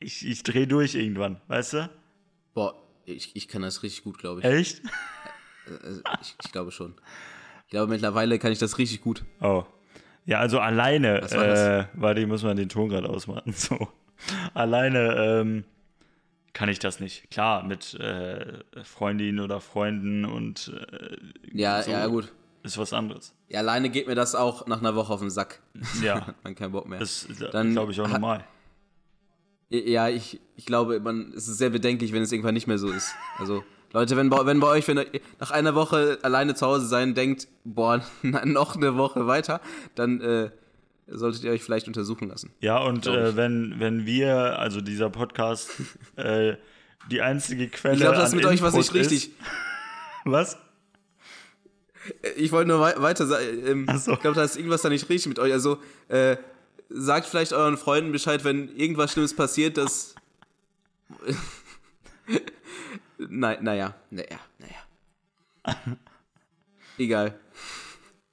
Ich, 0.00 0.26
ich 0.26 0.42
drehe 0.42 0.66
durch 0.66 0.94
irgendwann, 0.94 1.40
weißt 1.48 1.72
du? 1.74 1.90
Boah, 2.54 2.74
ich, 3.04 3.34
ich 3.36 3.48
kann 3.48 3.62
das 3.62 3.82
richtig 3.82 4.04
gut, 4.04 4.18
glaube 4.18 4.40
ich. 4.40 4.46
Echt? 4.46 4.82
Also, 5.82 6.00
ich. 6.20 6.34
Ich 6.44 6.52
glaube 6.52 6.70
schon. 6.70 6.94
Ich 7.66 7.70
glaube, 7.70 7.92
mittlerweile 7.92 8.38
kann 8.38 8.52
ich 8.52 8.58
das 8.58 8.78
richtig 8.78 9.02
gut. 9.02 9.24
Oh. 9.40 9.64
Ja, 10.24 10.40
also 10.40 10.58
alleine, 10.60 11.20
Was 11.22 11.34
war 11.34 11.46
das? 11.46 11.60
äh, 11.60 11.84
warte, 11.94 12.20
ich 12.20 12.26
muss 12.26 12.42
mal 12.42 12.54
den 12.54 12.68
Ton 12.68 12.88
gerade 12.88 13.08
ausmachen. 13.08 13.52
So. 13.56 13.88
Alleine 14.52 15.14
ähm, 15.16 15.64
kann 16.52 16.68
ich 16.68 16.80
das 16.80 16.98
nicht. 16.98 17.30
Klar, 17.30 17.62
mit 17.62 17.94
äh, 17.94 18.64
Freundinnen 18.82 19.38
oder 19.38 19.60
Freunden 19.60 20.24
und 20.24 20.72
äh, 20.90 21.16
Ja, 21.52 21.82
so 21.82 21.90
ja, 21.92 22.06
gut. 22.08 22.32
Ist 22.62 22.78
was 22.78 22.92
anderes. 22.92 23.34
Ja, 23.48 23.60
alleine 23.60 23.90
geht 23.90 24.06
mir 24.06 24.14
das 24.14 24.34
auch 24.34 24.66
nach 24.66 24.80
einer 24.80 24.94
Woche 24.94 25.12
auf 25.12 25.20
den 25.20 25.30
Sack. 25.30 25.60
Ja, 26.02 26.26
Hat 26.26 26.44
man 26.44 26.54
keinen 26.54 26.72
Bock 26.72 26.88
mehr. 26.88 26.98
das 26.98 27.24
ist, 27.24 27.42
Dann 27.52 27.72
glaube 27.72 27.92
ich, 27.92 28.00
auch 28.00 28.08
normal. 28.08 28.44
Ja, 29.70 30.08
ich, 30.08 30.40
ich 30.56 30.64
glaube, 30.64 30.98
man, 31.00 31.32
es 31.36 31.46
ist 31.46 31.58
sehr 31.58 31.70
bedenklich, 31.70 32.12
wenn 32.12 32.22
es 32.22 32.32
irgendwann 32.32 32.54
nicht 32.54 32.66
mehr 32.66 32.78
so 32.78 32.90
ist. 32.90 33.14
Also, 33.38 33.64
Leute, 33.92 34.16
wenn 34.16 34.30
bei, 34.30 34.46
wenn 34.46 34.60
bei 34.60 34.68
euch, 34.68 34.88
wenn 34.88 34.98
ihr 34.98 35.06
nach 35.38 35.50
einer 35.50 35.74
Woche 35.74 36.18
alleine 36.22 36.54
zu 36.54 36.66
Hause 36.66 36.86
sein 36.86 37.14
denkt, 37.14 37.48
boah, 37.64 38.02
noch 38.22 38.76
eine 38.76 38.96
Woche 38.96 39.26
weiter, 39.26 39.60
dann 39.94 40.20
äh, 40.20 40.50
solltet 41.06 41.44
ihr 41.44 41.50
euch 41.50 41.62
vielleicht 41.62 41.86
untersuchen 41.86 42.28
lassen. 42.28 42.50
Ja, 42.60 42.78
und 42.78 43.06
äh, 43.06 43.36
wenn, 43.36 43.74
wenn 43.78 44.06
wir, 44.06 44.58
also 44.58 44.80
dieser 44.80 45.10
Podcast, 45.10 45.70
äh, 46.16 46.56
die 47.10 47.22
einzige 47.22 47.68
Quelle 47.68 47.94
Ich 47.94 48.00
glaube, 48.00 48.16
das 48.16 48.30
ist 48.30 48.36
mit 48.36 48.46
euch 48.46 48.62
was 48.62 48.74
Input 48.74 48.94
nicht 48.94 49.12
richtig. 49.12 49.32
Was? 50.24 50.58
Ich 52.36 52.52
wollte 52.52 52.68
nur 52.68 52.80
wei 52.80 52.94
weiter 52.98 53.26
sagen, 53.26 53.44
ähm, 53.66 53.86
so. 53.98 54.12
ich 54.12 54.20
glaube, 54.20 54.36
da 54.36 54.44
ist 54.44 54.56
irgendwas 54.56 54.82
da 54.82 54.88
nicht 54.88 55.08
richtig 55.08 55.28
mit 55.28 55.38
euch. 55.38 55.52
Also, 55.52 55.78
äh, 56.08 56.36
sagt 56.88 57.26
vielleicht 57.26 57.52
euren 57.52 57.76
Freunden 57.76 58.12
Bescheid, 58.12 58.44
wenn 58.44 58.74
irgendwas 58.76 59.12
Schlimmes 59.12 59.34
passiert, 59.34 59.76
dass. 59.76 60.14
Nein, 63.18 63.58
naja, 63.62 63.94
naja, 64.10 64.38
naja. 64.58 65.86
Egal. 66.98 67.38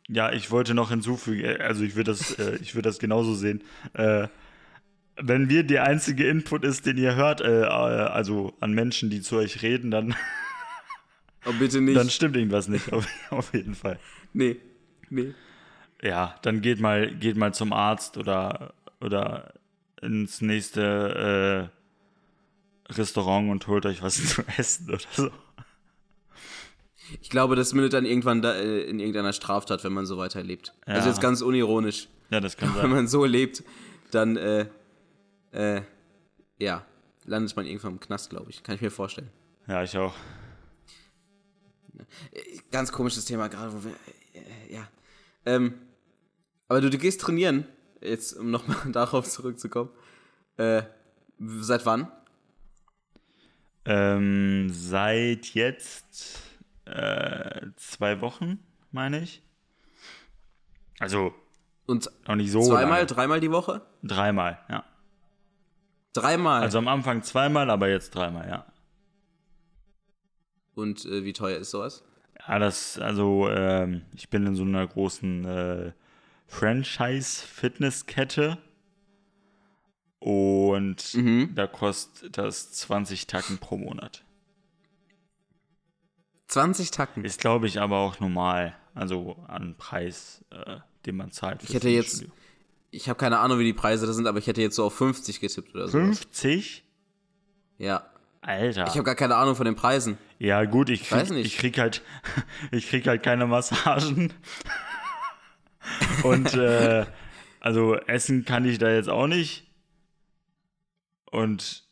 Ja, 0.08 0.32
ich 0.32 0.52
wollte 0.52 0.74
noch 0.76 0.90
hinzufügen, 0.90 1.44
äh, 1.44 1.58
also 1.64 1.84
ich 1.84 1.96
würde 1.96 2.12
das, 2.12 2.38
äh, 2.38 2.58
ich 2.62 2.76
würde 2.76 2.90
das 2.90 3.00
genauso 3.00 3.34
sehen. 3.34 3.64
Äh, 3.94 4.28
wenn 5.18 5.50
wir 5.50 5.64
der 5.64 5.84
einzige 5.84 6.28
Input 6.28 6.64
ist, 6.66 6.86
den 6.86 6.98
ihr 6.98 7.16
hört, 7.16 7.42
äh, 7.42 7.62
äh, 7.62 7.66
also 7.66 8.54
an 8.60 8.74
Menschen, 8.74 9.10
die 9.10 9.22
zu 9.22 9.38
euch 9.38 9.62
reden, 9.62 9.92
dann, 9.92 10.16
Oh, 11.46 11.54
bitte 11.54 11.82
nicht. 11.82 11.96
dann 11.98 12.10
stimmt 12.10 12.36
irgendwas 12.36 12.68
nicht, 12.68 12.92
auf, 12.94 13.08
auf 13.30 13.54
jeden 13.54 13.76
Fall. 13.76 14.00
nee, 14.34 14.58
nee. 15.10 15.34
Ja, 16.02 16.36
dann 16.42 16.62
geht 16.62 16.80
mal, 16.80 17.14
geht 17.16 17.38
mal 17.38 17.54
zum 17.54 17.72
Arzt 17.74 18.18
oder, 18.18 18.74
oder 19.02 19.54
ins 20.02 20.42
nächste 20.42 21.72
äh, 22.90 22.94
Restaurant 22.94 23.50
und 23.50 23.66
holt 23.68 23.86
euch 23.86 24.02
was 24.04 24.16
zu 24.36 24.44
essen 24.58 24.90
oder 24.90 25.00
so. 25.12 25.30
Ich 27.22 27.30
glaube, 27.30 27.56
das 27.56 27.74
mündet 27.74 27.94
dann 27.94 28.06
irgendwann 28.06 28.42
da, 28.42 28.54
äh, 28.56 28.82
in 28.82 29.00
irgendeiner 29.00 29.34
Straftat, 29.34 29.84
wenn 29.84 29.94
man 29.94 30.06
so 30.06 30.18
weiterlebt. 30.18 30.74
Also 30.86 31.02
Ja. 31.02 31.08
jetzt 31.08 31.22
ganz 31.22 31.42
unironisch. 31.42 32.08
Ja, 32.30 32.40
das 32.40 32.58
kann 32.58 32.70
Wenn 32.76 32.82
sein. 32.82 32.90
man 32.90 33.08
so 33.08 33.26
lebt, 33.26 33.64
dann, 34.12 34.36
äh, 34.38 34.66
äh, 35.52 35.82
ja, 36.60 36.84
landet 37.26 37.56
man 37.56 37.66
irgendwann 37.66 37.94
im 37.94 38.00
Knast, 38.00 38.30
glaube 38.32 38.50
ich. 38.50 38.64
Kann 38.64 38.76
ich 38.76 38.82
mir 38.82 38.92
vorstellen. 38.92 39.30
Ja, 39.68 39.84
ich 39.84 39.96
auch. 39.98 40.14
Ganz 42.72 42.92
komisches 42.92 43.26
Thema 43.26 43.48
gerade, 43.48 43.74
wo 43.74 43.84
wir, 43.84 43.92
äh, 44.34 44.74
ja. 44.74 44.88
Ähm, 45.46 45.74
Aber 46.68 46.82
du, 46.82 46.90
du 46.90 46.98
gehst 46.98 47.22
trainieren, 47.22 47.66
jetzt 48.02 48.34
um 48.34 48.52
nochmal 48.52 48.78
darauf 48.92 49.28
zurückzukommen. 49.30 49.90
Äh, 50.58 50.84
seit 51.40 51.86
wann? 51.86 52.12
Ähm, 53.86 54.70
seit 54.72 55.54
jetzt 55.54 56.40
äh, 56.86 57.68
zwei 57.76 58.22
Wochen, 58.22 58.60
meine 58.92 59.22
ich. 59.22 59.44
Also 61.00 61.34
Und 61.86 62.10
noch 62.28 62.36
nicht 62.36 62.52
so 62.52 62.62
zweimal, 62.64 63.00
lange. 63.00 63.06
dreimal 63.06 63.40
die 63.40 63.52
Woche? 63.52 63.82
Dreimal, 64.02 64.60
ja. 64.70 64.84
Dreimal. 66.14 66.62
Also 66.62 66.78
am 66.78 66.88
Anfang 66.88 67.22
zweimal, 67.24 67.70
aber 67.70 67.90
jetzt 67.90 68.12
dreimal, 68.16 68.48
ja. 68.48 68.66
Und 70.76 71.06
äh, 71.06 71.24
wie 71.24 71.34
teuer 71.34 71.58
ist 71.58 71.72
sowas? 71.72 72.04
Ja, 72.48 72.60
das, 72.60 73.00
also, 73.00 73.50
ähm, 73.50 74.02
ich 74.14 74.30
bin 74.30 74.46
in 74.46 74.56
so 74.56 74.64
einer 74.64 74.86
großen 74.86 75.46
äh, 75.46 75.92
Franchise-Fitnesskette 76.48 78.58
und 80.20 81.14
Mhm. 81.14 81.52
da 81.56 81.68
kostet 81.68 82.38
das 82.38 82.72
20 82.74 83.28
Tacken 83.28 83.58
pro 83.58 83.78
Monat. 83.78 84.24
20 86.48 86.92
Tacken. 86.92 87.26
Ist, 87.26 87.40
glaube 87.42 87.68
ich, 87.68 87.80
aber 87.82 87.98
auch 88.00 88.20
normal, 88.20 88.76
also 88.94 89.36
an 89.48 89.76
Preis, 89.78 90.44
äh, 90.52 90.78
den 91.06 91.16
man 91.18 91.32
zahlt. 91.32 91.64
Ich 91.64 91.74
hätte 91.74 91.90
jetzt- 91.90 92.20
Fitnessstudio. 92.20 92.42
Ich 92.92 93.10
habe 93.10 93.18
keine 93.20 93.40
Ahnung, 93.40 93.60
wie 93.60 93.66
die 93.66 93.74
Preise 93.74 94.06
da 94.08 94.14
sind, 94.14 94.26
aber 94.28 94.40
ich 94.40 94.48
hätte 94.48 94.62
jetzt 94.62 94.76
so 94.76 94.86
auf 94.86 94.96
50 94.96 95.40
getippt 95.42 95.74
oder 95.76 95.88
so. 95.88 95.98
50? 95.98 96.84
Ja. 97.78 98.06
Alter. 98.42 98.86
Ich 98.88 98.94
habe 98.94 99.04
gar 99.04 99.16
keine 99.16 99.36
Ahnung 99.36 99.56
von 99.56 99.66
den 99.66 99.76
Preisen. 99.76 100.18
Ja, 100.40 100.66
gut, 100.66 100.90
ich 100.90 101.04
krieg, 101.04 101.32
ich 101.32 101.58
krieg 101.58 101.78
halt, 101.78 102.02
ich 102.72 102.90
krieg 102.90 103.08
halt 103.08 103.24
keine 103.24 103.48
Massagen. 103.48 104.34
Und 106.24 106.54
äh, 106.54 107.06
also 107.60 107.96
essen 107.96 108.46
kann 108.46 108.66
ich 108.66 108.78
da 108.78 108.90
jetzt 108.90 109.10
auch 109.10 109.28
nicht. 109.28 109.66
Und 111.32 111.84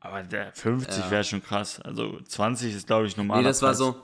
aber 0.00 0.22
der 0.24 0.52
50 0.52 1.04
Ja. 1.04 1.10
wäre 1.10 1.24
schon 1.24 1.42
krass. 1.42 1.80
Also 1.80 2.18
20 2.20 2.74
ist, 2.74 2.86
glaube 2.88 3.06
ich, 3.06 3.16
normal. 3.16 3.38
Nee, 3.38 3.44
das 3.44 3.62
war 3.62 3.74
so. 3.74 4.02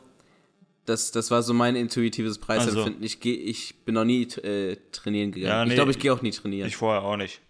Das, 0.84 1.10
das 1.10 1.30
war 1.30 1.42
so 1.42 1.52
mein 1.52 1.76
intuitives 1.76 2.38
Preisempfinden. 2.38 3.02
Ich, 3.02 3.20
geh, 3.20 3.34
ich 3.34 3.84
bin 3.84 3.94
noch 3.94 4.04
nie 4.04 4.22
äh, 4.22 4.76
trainieren 4.92 5.32
gegangen. 5.32 5.50
Ja, 5.50 5.64
nee, 5.64 5.72
ich 5.72 5.74
glaube, 5.74 5.90
ich 5.90 5.98
gehe 5.98 6.12
auch 6.12 6.22
nie 6.22 6.30
trainieren. 6.30 6.68
Ich 6.68 6.76
vorher 6.76 7.02
auch 7.02 7.16
nicht. 7.16 7.42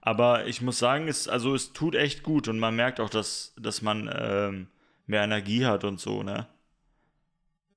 Aber 0.00 0.46
ich 0.46 0.62
muss 0.62 0.78
sagen, 0.78 1.08
es, 1.08 1.28
also 1.28 1.54
es 1.54 1.72
tut 1.72 1.94
echt 1.94 2.22
gut 2.22 2.48
und 2.48 2.58
man 2.58 2.76
merkt 2.76 3.00
auch, 3.00 3.10
dass, 3.10 3.52
dass 3.58 3.82
man 3.82 4.10
ähm, 4.14 4.68
mehr 5.06 5.22
Energie 5.22 5.66
hat 5.66 5.84
und 5.84 6.00
so, 6.00 6.22
ne? 6.22 6.46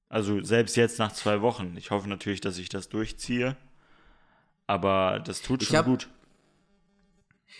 Also 0.09 0.41
selbst 0.43 0.77
jetzt 0.77 0.99
nach 0.99 1.11
zwei 1.11 1.41
Wochen. 1.41 1.75
Ich 1.77 1.91
hoffe 1.91 2.07
natürlich, 2.07 2.39
dass 2.41 2.57
ich 2.57 2.69
das 2.69 2.87
durchziehe. 2.89 3.57
Aber 4.65 5.19
das 5.19 5.41
tut 5.41 5.61
Ich 5.61 5.69
schon 5.69 5.77
hab- 5.77 5.85
gut. 5.85 6.09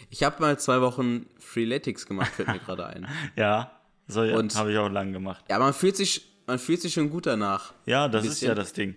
Ich 0.10 0.24
habe 0.24 0.42
mal 0.42 0.60
zwei 0.60 0.82
Wochen 0.82 1.26
Freeletics 1.40 2.06
gemacht, 2.06 2.32
fällt 2.34 2.50
mir 2.50 2.60
gerade 2.60 2.86
ein. 2.86 3.08
Ja, 3.36 3.72
so 4.08 4.22
habe 4.22 4.72
ich 4.72 4.78
auch 4.78 4.90
lang 4.90 5.12
gemacht. 5.14 5.44
Ja, 5.50 5.60
man 5.60 5.74
fühlt 5.74 5.96
sich, 5.98 6.30
man 6.46 6.60
fühlt 6.60 6.82
sich 6.82 6.94
schon 6.94 7.10
gut 7.10 7.26
danach. 7.26 7.74
Ja, 7.86 8.08
das 8.08 8.26
ist 8.26 8.42
ja 8.42 8.54
das 8.56 8.74
Ding. 8.74 8.96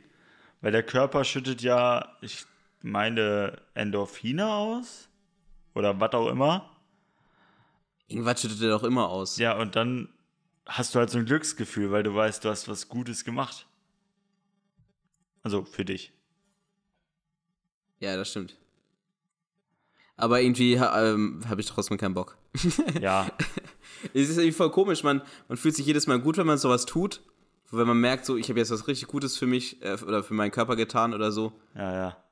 Weil 0.60 0.72
der 0.72 0.82
Körper 0.82 1.24
schüttet 1.24 1.62
ja, 1.62 2.16
ich 2.20 2.44
meine, 2.82 3.56
Endorphine 3.74 4.46
aus. 4.52 5.08
Oder 5.74 5.98
was 6.00 6.12
auch 6.12 6.28
immer. 6.28 6.68
Irgendwas 8.08 8.40
schüttet 8.42 8.60
er 8.62 8.70
doch 8.70 8.82
immer 8.84 9.08
aus. 9.08 9.38
Ja, 9.38 9.56
und 9.56 9.76
dann 9.76 10.08
hast 10.70 10.94
du 10.94 10.98
halt 10.98 11.10
so 11.10 11.18
ein 11.18 11.26
Glücksgefühl, 11.26 11.90
weil 11.90 12.02
du 12.02 12.14
weißt, 12.14 12.44
du 12.44 12.48
hast 12.48 12.68
was 12.68 12.88
Gutes 12.88 13.24
gemacht. 13.24 13.66
Also 15.42 15.64
für 15.64 15.84
dich. 15.84 16.12
Ja, 17.98 18.16
das 18.16 18.30
stimmt. 18.30 18.56
Aber 20.16 20.40
irgendwie 20.40 20.74
ähm, 20.74 21.42
habe 21.48 21.60
ich 21.60 21.66
trotzdem 21.66 21.98
keinen 21.98 22.14
Bock. 22.14 22.36
Ja, 23.00 23.30
Es 24.14 24.28
ist 24.28 24.38
irgendwie 24.38 24.52
voll 24.52 24.70
komisch, 24.70 25.02
man, 25.02 25.22
man 25.48 25.58
fühlt 25.58 25.74
sich 25.74 25.86
jedes 25.86 26.06
Mal 26.06 26.20
gut, 26.20 26.36
wenn 26.36 26.46
man 26.46 26.58
sowas 26.58 26.86
tut. 26.86 27.22
Wenn 27.70 27.86
man 27.86 28.00
merkt, 28.00 28.24
so, 28.24 28.36
ich 28.36 28.48
habe 28.48 28.58
jetzt 28.58 28.70
was 28.70 28.88
richtig 28.88 29.08
Gutes 29.08 29.36
für 29.36 29.46
mich 29.46 29.80
äh, 29.82 29.96
oder 30.04 30.22
für 30.24 30.34
meinen 30.34 30.50
Körper 30.50 30.74
getan 30.74 31.14
oder 31.14 31.30
so. 31.30 31.52
ja, 31.74 31.94
ja. 31.94 32.24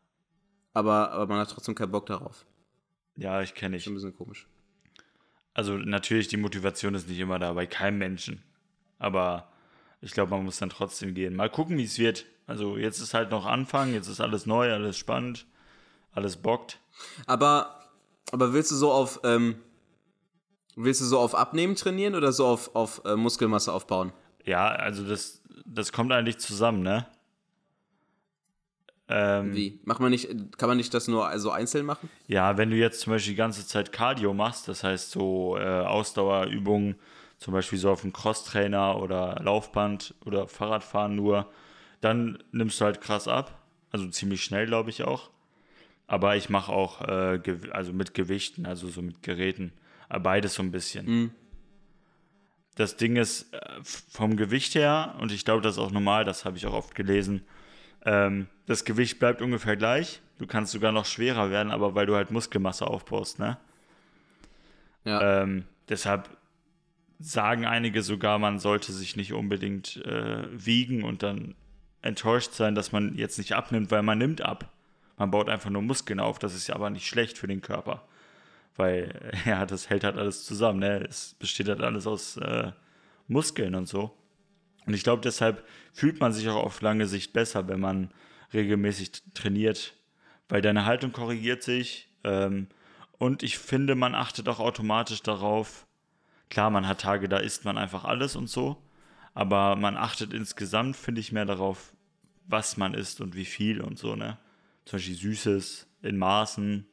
Aber, 0.75 1.11
aber 1.13 1.27
man 1.27 1.41
hat 1.41 1.51
trotzdem 1.51 1.75
keinen 1.75 1.91
Bock 1.91 2.07
darauf. 2.07 2.47
Ja, 3.17 3.43
ich 3.43 3.55
kenne 3.55 3.77
ich. 3.77 3.85
Schon 3.85 3.95
ein 3.95 3.97
bisschen 3.97 4.17
komisch. 4.17 4.47
Also 5.59 5.73
natürlich, 5.73 6.29
die 6.29 6.37
Motivation 6.37 6.95
ist 6.95 7.09
nicht 7.09 7.19
immer 7.19 7.41
da, 7.41 7.53
bei 7.53 7.67
keinem 7.67 7.99
Menschen. 7.99 8.45
Aber 9.01 9.49
ich 10.01 10.13
glaube, 10.13 10.31
man 10.31 10.45
muss 10.45 10.59
dann 10.59 10.71
trotzdem 10.71 11.15
gehen. 11.15 11.35
Mal 11.35 11.51
gucken, 11.51 11.77
wie 11.79 11.83
es 11.83 11.99
wird. 11.99 12.27
Also 12.47 12.77
jetzt 12.77 13.01
ist 13.01 13.13
halt 13.13 13.33
noch 13.33 13.45
Anfang, 13.45 13.93
jetzt 13.93 14.07
ist 14.07 14.21
alles 14.21 14.47
neu, 14.47 14.73
alles 14.73 14.97
spannend, 14.97 15.47
alles 16.13 16.37
bockt. 16.37 16.79
Aber, 17.27 17.91
aber 18.31 18.53
willst 18.53 18.71
du 18.71 18.77
so 18.77 18.93
auf, 18.93 19.19
ähm, 19.25 19.57
willst 20.77 21.01
du 21.01 21.07
so 21.07 21.19
auf 21.19 21.35
Abnehmen 21.35 21.75
trainieren 21.75 22.15
oder 22.15 22.31
so 22.31 22.47
auf, 22.47 22.77
auf 22.77 23.03
äh, 23.05 23.17
Muskelmasse 23.17 23.73
aufbauen? 23.73 24.13
Ja, 24.45 24.69
also 24.69 25.05
das, 25.09 25.43
das 25.67 25.91
kommt 25.91 26.13
eigentlich 26.13 26.39
zusammen, 26.39 26.83
ne? 26.85 27.09
Ähm, 29.09 29.55
Wie? 29.55 29.81
Macht 29.85 30.01
man 30.01 30.11
nicht, 30.11 30.29
kann 30.59 30.69
man 30.69 30.77
nicht 30.77 30.93
das 30.93 31.09
nur 31.09 31.39
so 31.39 31.51
einzeln 31.51 31.87
machen? 31.87 32.11
Ja, 32.27 32.59
wenn 32.59 32.71
du 32.71 32.77
jetzt 32.77 33.01
zum 33.01 33.13
Beispiel 33.13 33.33
die 33.33 33.39
ganze 33.39 33.67
Zeit 33.67 33.93
Cardio 33.93 34.35
machst, 34.35 34.69
das 34.69 34.85
heißt 34.85 35.11
so 35.11 35.57
äh, 35.57 35.63
Ausdauerübungen, 35.63 36.97
zum 37.39 37.55
Beispiel 37.55 37.79
so 37.79 37.91
auf 37.91 38.03
dem 38.03 38.13
Crosstrainer 38.13 39.01
oder 39.01 39.41
Laufband 39.43 40.15
oder 40.25 40.49
Fahrradfahren 40.49 41.15
nur, 41.15 41.51
dann 42.01 42.43
nimmst 42.53 42.81
du 42.81 42.85
halt 42.85 43.01
krass 43.01 43.29
ab. 43.29 43.63
Also 43.91 44.09
ziemlich 44.09 44.45
schnell, 44.45 44.67
glaube 44.67 44.91
ich 44.91 45.05
auch. 45.05 45.31
Aber 46.07 46.37
ich 46.37 46.51
mache 46.51 46.73
auch 46.73 47.01
äh, 47.03 47.41
also 47.71 47.93
mit 47.93 48.13
Gewichten, 48.13 48.67
also 48.67 48.89
so 48.89 49.01
mit 49.03 49.23
Geräten. 49.23 49.73
Beides 50.09 50.55
so 50.55 50.63
ein 50.63 50.71
bisschen. 50.71 51.33
Das 52.77 52.97
Ding 52.97 53.17
ist, 53.17 53.53
äh, 53.53 53.59
vom 53.83 54.37
Gewicht 54.37 54.75
her, 54.75 55.17
und 55.21 55.33
ich 55.33 55.45
glaube, 55.45 55.63
das 55.63 55.75
ist 55.75 55.79
auch 55.79 55.91
normal, 55.91 56.25
das 56.25 56.45
habe 56.45 56.57
ich 56.57 56.67
auch 56.67 56.75
oft 56.75 56.95
gelesen, 56.95 57.43
ähm, 58.05 58.49
das 58.67 58.85
Gewicht 58.85 59.19
bleibt 59.19 59.43
ungefähr 59.43 59.77
gleich. 59.77 60.21
Du 60.39 60.47
kannst 60.47 60.73
sogar 60.73 60.93
noch 60.93 61.05
schwerer 61.05 61.51
werden, 61.51 61.73
aber 61.73 61.95
weil 61.95 62.07
du 62.07 62.15
halt 62.15 62.31
Muskelmasse 62.31 62.87
aufbaust, 62.87 63.39
ne? 63.39 63.59
Ja. 65.05 65.43
Ähm, 65.43 65.65
deshalb 65.89 66.29
sagen 67.19 67.67
einige 67.67 68.03
sogar, 68.03 68.39
man 68.39 68.59
sollte 68.59 68.93
sich 68.93 69.17
nicht 69.17 69.33
unbedingt 69.33 69.97
äh, 70.05 70.45
wiegen 70.53 71.03
und 71.03 71.23
dann 71.23 71.55
enttäuscht 72.03 72.53
sein, 72.53 72.75
dass 72.75 72.93
man 72.93 73.17
jetzt 73.17 73.39
nicht 73.39 73.55
abnimmt, 73.55 73.91
weil 73.91 74.03
man 74.03 74.19
nimmt 74.19 74.41
ab. 74.43 74.73
Man 75.17 75.31
baut 75.31 75.49
einfach 75.49 75.71
nur 75.71 75.83
Muskeln 75.83 76.21
auf. 76.21 76.39
Das 76.39 76.55
ist 76.55 76.69
ja 76.69 76.77
aber 76.77 76.91
nicht 76.91 77.09
schlecht 77.09 77.39
für 77.39 77.49
den 77.49 77.61
Körper. 77.61 78.07
Weil, 78.77 79.33
ja, 79.45 79.67
das 79.67 79.91
hält 79.91 80.05
halt 80.05 80.17
alles 80.17 80.45
zusammen. 80.45 80.79
Ne? 80.79 81.05
Es 81.09 81.35
besteht 81.39 81.69
halt 81.69 81.81
alles 81.81 82.07
aus 82.07 82.37
äh, 82.37 82.71
Muskeln 83.27 83.75
und 83.75 83.87
so. 83.89 84.15
Und 84.89 84.95
ich 84.95 85.03
glaube, 85.03 85.21
deshalb 85.21 85.69
fühlt 85.93 86.19
man 86.19 86.33
sich 86.33 86.49
auch 86.49 86.57
auf 86.57 86.81
lange 86.81 87.07
Sicht 87.07 87.35
besser, 87.35 87.69
wenn 87.69 87.79
man 87.79 88.11
regelmäßig 88.55 89.23
trainiert, 89.35 89.95
weil 90.49 90.63
deine 90.63 90.87
Haltung 90.87 91.13
korrigiert 91.13 91.63
sich. 91.63 92.09
Ähm, 92.25 92.69
und 93.19 93.43
ich 93.43 93.59
finde, 93.59 93.97
man 93.97 94.15
achtet 94.15 94.49
auch 94.49 94.61
automatisch 94.61 95.23
darauf. 95.23 95.87
Klar, 96.49 96.71
man 96.71 96.89
hat 96.89 97.03
Tage, 97.03 97.29
da 97.29 97.37
isst 97.37 97.67
man 97.67 97.77
einfach 97.77 98.07
alles 98.07 98.35
und 98.35 98.49
so. 98.49 98.83
Aber 99.35 99.77
man 99.77 99.99
achtet 99.99 100.33
insgesamt, 100.33 100.97
finde 100.97 101.21
ich, 101.21 101.33
mehr 101.33 101.45
darauf, 101.45 101.93
was 102.47 102.79
man 102.79 102.95
isst 102.95 103.21
und 103.21 103.37
wie 103.37 103.45
viel 103.45 103.83
und 103.83 103.99
so, 103.99 104.17
ne? 104.17 104.39
Zum 104.87 104.97
Beispiel 104.97 105.17
Süßes 105.17 105.87
in 106.01 106.17
Maßen. 106.17 106.87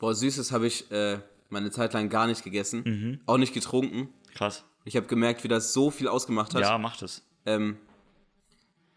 Boah, 0.00 0.12
Süßes 0.12 0.50
habe 0.50 0.66
ich 0.66 0.90
äh, 0.90 1.20
meine 1.50 1.70
Zeit 1.70 1.92
lang 1.92 2.08
gar 2.08 2.26
nicht 2.26 2.42
gegessen. 2.42 3.20
Auch 3.26 3.38
nicht 3.38 3.54
getrunken. 3.54 4.08
Krass. 4.34 4.64
Ich 4.84 4.96
habe 4.96 5.06
gemerkt, 5.06 5.44
wie 5.44 5.48
das 5.48 5.72
so 5.72 5.90
viel 5.90 6.08
ausgemacht 6.08 6.54
hat. 6.54 6.60
Ja, 6.60 6.78
macht 6.78 7.02
es. 7.02 7.22
Ähm, 7.46 7.78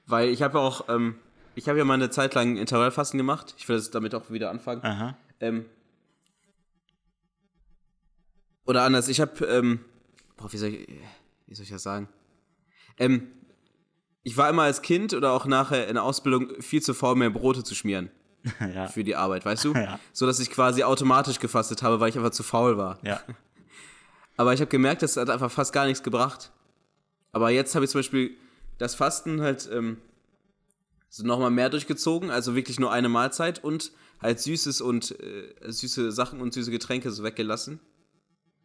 weil 0.05 0.29
ich 0.29 0.41
habe 0.41 0.57
ja 0.57 0.63
auch, 0.63 0.89
ähm, 0.89 1.15
ich 1.55 1.69
habe 1.69 1.77
ja 1.77 1.85
mal 1.85 1.95
eine 1.95 2.09
Zeit 2.09 2.33
lang 2.35 2.57
Intervallfasten 2.57 3.17
gemacht. 3.17 3.55
Ich 3.57 3.67
will 3.67 3.77
das 3.77 3.89
damit 3.91 4.13
auch 4.13 4.29
wieder 4.29 4.49
anfangen. 4.49 4.83
Aha. 4.83 5.17
Ähm, 5.39 5.65
oder 8.65 8.83
anders, 8.83 9.07
ich 9.07 9.21
habe, 9.21 9.45
ähm, 9.45 9.79
boah, 10.35 10.51
wie 10.51 10.57
soll 10.57 10.69
ich, 10.69 10.87
wie 11.47 11.55
soll 11.55 11.63
ich 11.63 11.69
das 11.69 11.83
sagen? 11.83 12.09
Ähm, 12.97 13.27
ich 14.23 14.35
war 14.35 14.49
immer 14.49 14.63
als 14.63 14.81
Kind 14.81 15.13
oder 15.13 15.31
auch 15.31 15.45
nachher 15.45 15.87
in 15.87 15.93
der 15.93 16.03
Ausbildung 16.03 16.61
viel 16.61 16.81
zu 16.81 16.93
faul, 16.93 17.15
mir 17.15 17.29
Brote 17.29 17.63
zu 17.63 17.75
schmieren 17.75 18.09
ja. 18.73 18.87
für 18.87 19.05
die 19.05 19.15
Arbeit, 19.15 19.45
weißt 19.45 19.63
du? 19.65 19.73
Ja. 19.77 19.99
So 20.11 20.25
dass 20.25 20.39
ich 20.39 20.51
quasi 20.51 20.83
automatisch 20.83 21.39
gefastet 21.39 21.81
habe, 21.81 22.01
weil 22.01 22.09
ich 22.09 22.17
einfach 22.17 22.31
zu 22.31 22.43
faul 22.43 22.77
war. 22.77 22.99
Ja. 23.03 23.21
Aber 24.37 24.53
ich 24.53 24.61
habe 24.61 24.69
gemerkt, 24.69 25.01
das 25.01 25.17
hat 25.17 25.29
einfach 25.29 25.51
fast 25.51 25.73
gar 25.73 25.85
nichts 25.85 26.03
gebracht. 26.03 26.51
Aber 27.31 27.49
jetzt 27.49 27.75
habe 27.75 27.85
ich 27.85 27.91
zum 27.91 27.99
Beispiel 27.99 28.37
das 28.77 28.95
Fasten 28.95 29.41
halt 29.41 29.67
ähm, 29.73 29.97
so 31.09 31.25
nochmal 31.25 31.51
mehr 31.51 31.69
durchgezogen, 31.69 32.29
also 32.29 32.55
wirklich 32.55 32.79
nur 32.79 32.91
eine 32.91 33.09
Mahlzeit 33.09 33.63
und 33.63 33.91
halt 34.21 34.39
Süßes 34.39 34.81
und 34.81 35.19
äh, 35.19 35.53
süße 35.61 36.11
Sachen 36.11 36.39
und 36.41 36.53
süße 36.53 36.71
Getränke 36.71 37.11
so 37.11 37.23
weggelassen. 37.23 37.79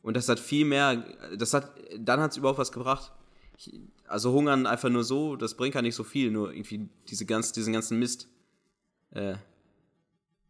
Und 0.03 0.17
das 0.17 0.29
hat 0.29 0.41
viel 0.41 0.65
mehr, 0.67 1.05
das 1.37 1.55
hat, 1.55 1.73
dann 1.99 2.21
hat 2.21 2.33
es 2.33 2.37
überhaupt 2.37 2.59
was 2.59 2.73
gebracht. 2.73 3.13
also 4.07 4.33
hungern 4.33 4.67
einfach 4.67 4.91
nur 4.91 5.05
so, 5.05 5.37
das 5.37 5.57
bringt 5.57 5.75
gar 5.75 5.83
nicht 5.83 5.95
so 5.95 6.05
viel, 6.05 6.31
nur 6.31 6.53
irgendwie 6.53 6.89
diese 7.09 7.25
ganz, 7.25 7.53
diesen 7.53 7.73
ganzen 7.73 7.99
Mist. 7.99 8.29
Äh, 9.11 9.37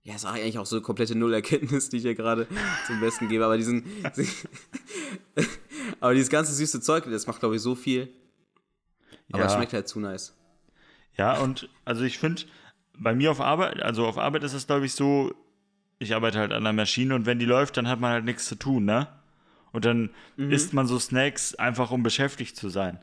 ja, 0.04 0.14
ist 0.16 0.25
eigentlich 0.25 0.59
auch 0.59 0.66
so 0.66 0.76
eine 0.76 0.82
komplette 0.82 1.14
Nullerkenntnis, 1.14 1.88
die 1.88 1.99
ich 1.99 2.02
hier 2.02 2.14
gerade 2.14 2.47
zum 2.87 2.99
Besten 3.00 3.28
gebe, 3.28 3.44
aber 3.44 3.56
diesen, 3.56 3.85
aber 6.00 6.14
dieses 6.14 6.28
ganze 6.30 6.52
süße 6.52 6.80
Zeug, 6.80 7.04
das 7.11 7.26
macht, 7.26 7.40
glaube 7.40 7.56
ich, 7.56 7.62
so 7.62 7.75
viel. 7.75 8.09
Aber 9.32 9.40
Ja. 9.42 9.47
es 9.47 9.54
schmeckt 9.54 9.73
halt 9.73 9.88
zu 9.88 10.00
nice. 10.00 10.35
Ja, 11.16 11.38
und 11.38 11.68
also 11.85 12.02
ich 12.04 12.18
finde, 12.18 12.42
bei 12.99 13.14
mir 13.14 13.30
auf 13.30 13.40
Arbeit, 13.40 13.82
also 13.82 14.06
auf 14.06 14.18
Arbeit 14.18 14.42
ist 14.44 14.54
es, 14.54 14.66
glaube 14.66 14.87
ich, 14.87 14.92
so, 14.94 15.35
ich 15.99 16.14
arbeite 16.14 16.38
halt 16.38 16.52
an 16.52 16.64
der 16.64 16.73
Maschine 16.73 17.14
und 17.14 17.26
wenn 17.26 17.38
die 17.38 17.44
läuft, 17.44 17.76
dann 17.76 17.88
hat 17.88 18.00
man 18.00 18.11
halt 18.12 18.25
nichts 18.25 18.47
zu 18.47 18.56
tun, 18.56 18.85
ne? 18.85 19.09
Und 19.73 19.85
dann 19.87 20.11
Mhm. 20.37 20.50
isst 20.52 20.73
man 20.75 20.87
so 20.87 20.99
Snacks 20.99 21.54
einfach, 21.54 21.90
um 21.92 22.02
beschäftigt 22.02 22.56
zu 22.56 22.68
sein. 22.68 22.99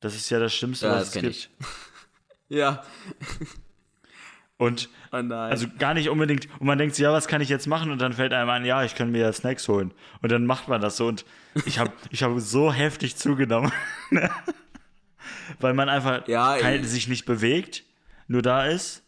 Das 0.00 0.14
ist 0.14 0.28
ja 0.30 0.38
das 0.38 0.54
Schlimmste, 0.54 0.86
Ja, 0.86 0.92
was 0.92 1.10
das 1.10 1.16
es 1.16 1.22
gibt. 1.22 1.36
ich. 1.36 1.50
Ja, 2.52 2.82
Und 4.60 4.90
oh 5.10 5.16
also 5.16 5.68
gar 5.78 5.94
nicht 5.94 6.10
unbedingt, 6.10 6.46
und 6.60 6.66
man 6.66 6.76
denkt 6.76 6.94
sich, 6.94 7.02
ja, 7.02 7.14
was 7.14 7.28
kann 7.28 7.40
ich 7.40 7.48
jetzt 7.48 7.66
machen? 7.66 7.90
Und 7.90 7.98
dann 8.02 8.12
fällt 8.12 8.34
einem 8.34 8.50
ein, 8.50 8.66
ja, 8.66 8.84
ich 8.84 8.94
kann 8.94 9.10
mir 9.10 9.22
ja 9.22 9.32
Snacks 9.32 9.66
holen. 9.68 9.94
Und 10.20 10.30
dann 10.30 10.44
macht 10.44 10.68
man 10.68 10.82
das 10.82 10.98
so. 10.98 11.06
Und 11.06 11.24
ich 11.64 11.78
habe 11.78 11.92
ich 12.10 12.22
hab 12.22 12.38
so 12.38 12.70
heftig 12.70 13.16
zugenommen. 13.16 13.72
Weil 15.60 15.72
man 15.72 15.88
einfach 15.88 16.28
Ja, 16.28 16.58
kein, 16.58 16.84
sich 16.84 17.08
nicht 17.08 17.24
bewegt, 17.24 17.84
nur 18.28 18.42
da 18.42 18.66
ist. 18.66 19.02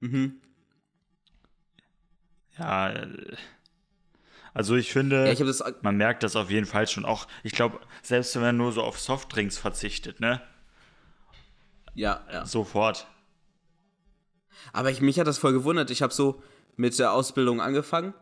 mhm. 0.00 0.34
Ja, 2.58 2.90
äh, 2.90 3.08
also 4.52 4.76
ich 4.76 4.92
finde, 4.92 5.24
Ja, 5.24 5.32
ich 5.32 5.38
das. 5.38 5.64
man 5.80 5.96
merkt 5.96 6.22
das 6.22 6.36
auf 6.36 6.50
jeden 6.50 6.66
Fall 6.66 6.86
schon 6.86 7.06
auch. 7.06 7.28
Ich 7.44 7.52
glaube, 7.52 7.80
selbst 8.02 8.34
wenn 8.34 8.42
man 8.42 8.56
nur 8.58 8.72
so 8.72 8.82
auf 8.82 9.00
Softdrinks 9.00 9.56
verzichtet, 9.56 10.20
ne? 10.20 10.42
Ja, 11.94 12.26
ja. 12.30 12.44
Sofort. 12.44 13.06
Aber 14.72 14.90
ich, 14.90 15.00
mich 15.00 15.18
hat 15.18 15.26
das 15.26 15.38
voll 15.38 15.52
gewundert. 15.52 15.90
Ich 15.90 16.02
habe 16.02 16.12
so 16.12 16.42
mit 16.76 16.98
der 16.98 17.12
Ausbildung 17.12 17.60
angefangen. 17.60 18.14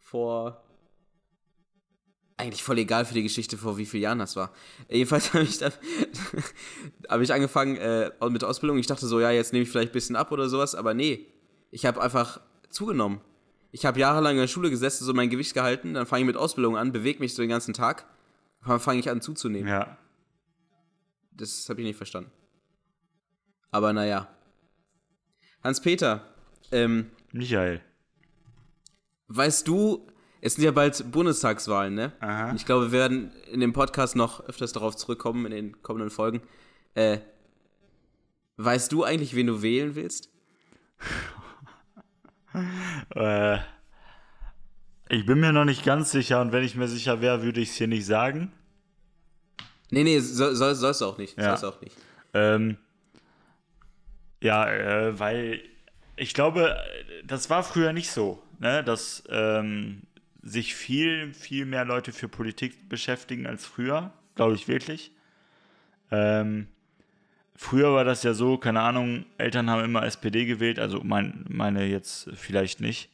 Vor. 0.00 0.62
Eigentlich 2.36 2.62
voll 2.62 2.78
egal 2.78 3.04
für 3.04 3.14
die 3.14 3.22
Geschichte, 3.22 3.58
vor 3.58 3.78
wie 3.78 3.86
vielen 3.86 4.04
Jahren 4.04 4.18
das 4.20 4.36
war. 4.36 4.52
Jedenfalls 4.88 5.32
habe 5.34 5.44
ich, 5.44 5.60
hab 5.62 7.20
ich 7.20 7.32
angefangen 7.32 7.76
äh, 7.76 8.10
mit 8.28 8.42
der 8.42 8.48
Ausbildung. 8.48 8.78
Ich 8.78 8.86
dachte 8.86 9.06
so, 9.06 9.20
ja, 9.20 9.30
jetzt 9.30 9.52
nehme 9.52 9.64
ich 9.64 9.70
vielleicht 9.70 9.90
ein 9.90 9.92
bisschen 9.92 10.16
ab 10.16 10.30
oder 10.30 10.48
sowas. 10.48 10.74
Aber 10.74 10.94
nee, 10.94 11.26
ich 11.70 11.84
habe 11.84 12.00
einfach 12.00 12.40
zugenommen. 12.70 13.20
Ich 13.70 13.84
habe 13.84 13.98
jahrelang 14.00 14.36
in 14.36 14.40
der 14.40 14.48
Schule 14.48 14.70
gesessen, 14.70 15.04
so 15.04 15.12
mein 15.12 15.30
Gewicht 15.30 15.52
gehalten. 15.52 15.94
Dann 15.94 16.06
fange 16.06 16.22
ich 16.22 16.26
mit 16.26 16.36
Ausbildung 16.36 16.76
an, 16.76 16.92
bewege 16.92 17.18
mich 17.18 17.34
so 17.34 17.42
den 17.42 17.50
ganzen 17.50 17.74
Tag. 17.74 18.06
Dann 18.66 18.80
fange 18.80 19.00
ich 19.00 19.10
an 19.10 19.20
zuzunehmen. 19.20 19.68
Ja. 19.68 19.98
Das 21.32 21.68
habe 21.68 21.80
ich 21.80 21.86
nicht 21.86 21.96
verstanden. 21.96 22.30
Aber 23.70 23.92
naja. 23.92 24.28
Hans-Peter, 25.64 26.24
ähm, 26.72 27.10
Michael. 27.32 27.80
weißt 29.28 29.66
du, 29.68 30.06
es 30.40 30.54
sind 30.54 30.64
ja 30.64 30.70
bald 30.70 31.10
Bundestagswahlen, 31.10 31.94
ne? 31.94 32.12
Aha. 32.20 32.50
Und 32.50 32.56
Ich 32.56 32.64
glaube, 32.66 32.92
wir 32.92 32.98
werden 32.98 33.32
in 33.50 33.60
dem 33.60 33.72
Podcast 33.72 34.14
noch 34.16 34.40
öfters 34.46 34.72
darauf 34.72 34.96
zurückkommen, 34.96 35.46
in 35.46 35.52
den 35.52 35.82
kommenden 35.82 36.10
Folgen. 36.10 36.42
Äh, 36.94 37.18
weißt 38.56 38.92
du 38.92 39.04
eigentlich, 39.04 39.34
wen 39.34 39.46
du 39.48 39.62
wählen 39.62 39.94
willst? 39.94 40.30
Äh, 43.14 43.58
ich 45.10 45.24
bin 45.26 45.38
mir 45.38 45.52
noch 45.52 45.64
nicht 45.66 45.84
ganz 45.84 46.10
sicher 46.10 46.40
und 46.40 46.50
wenn 46.50 46.64
ich 46.64 46.74
mir 46.74 46.88
sicher 46.88 47.20
wäre, 47.20 47.42
würde 47.42 47.60
ich 47.60 47.68
es 47.70 47.76
hier 47.76 47.86
nicht 47.86 48.04
sagen. 48.06 48.50
Nee, 49.90 50.02
nee, 50.02 50.18
soll, 50.18 50.56
soll, 50.56 50.74
sollst 50.74 51.00
du 51.02 51.04
auch 51.04 51.18
nicht. 51.18 51.38
Ja. 51.38 51.56
Sollst 51.56 51.62
du 51.62 51.66
auch 51.68 51.80
nicht. 51.80 51.96
Ähm, 52.34 52.76
ja, 54.40 54.68
äh, 54.70 55.18
weil 55.18 55.60
ich 56.16 56.34
glaube, 56.34 56.76
das 57.24 57.50
war 57.50 57.62
früher 57.62 57.92
nicht 57.92 58.10
so, 58.10 58.42
ne? 58.58 58.82
dass 58.84 59.22
ähm, 59.30 60.02
sich 60.42 60.74
viel, 60.74 61.32
viel 61.34 61.64
mehr 61.66 61.84
Leute 61.84 62.12
für 62.12 62.28
Politik 62.28 62.88
beschäftigen 62.88 63.46
als 63.46 63.66
früher, 63.66 64.12
glaube 64.34 64.54
ich 64.54 64.68
wirklich. 64.68 65.12
Ähm, 66.10 66.68
früher 67.54 67.92
war 67.92 68.04
das 68.04 68.22
ja 68.22 68.34
so, 68.34 68.56
keine 68.58 68.80
Ahnung, 68.80 69.26
Eltern 69.36 69.68
haben 69.70 69.84
immer 69.84 70.04
SPD 70.04 70.44
gewählt, 70.46 70.78
also 70.78 71.02
mein, 71.04 71.44
meine 71.48 71.84
jetzt 71.84 72.30
vielleicht 72.34 72.80
nicht, 72.80 73.10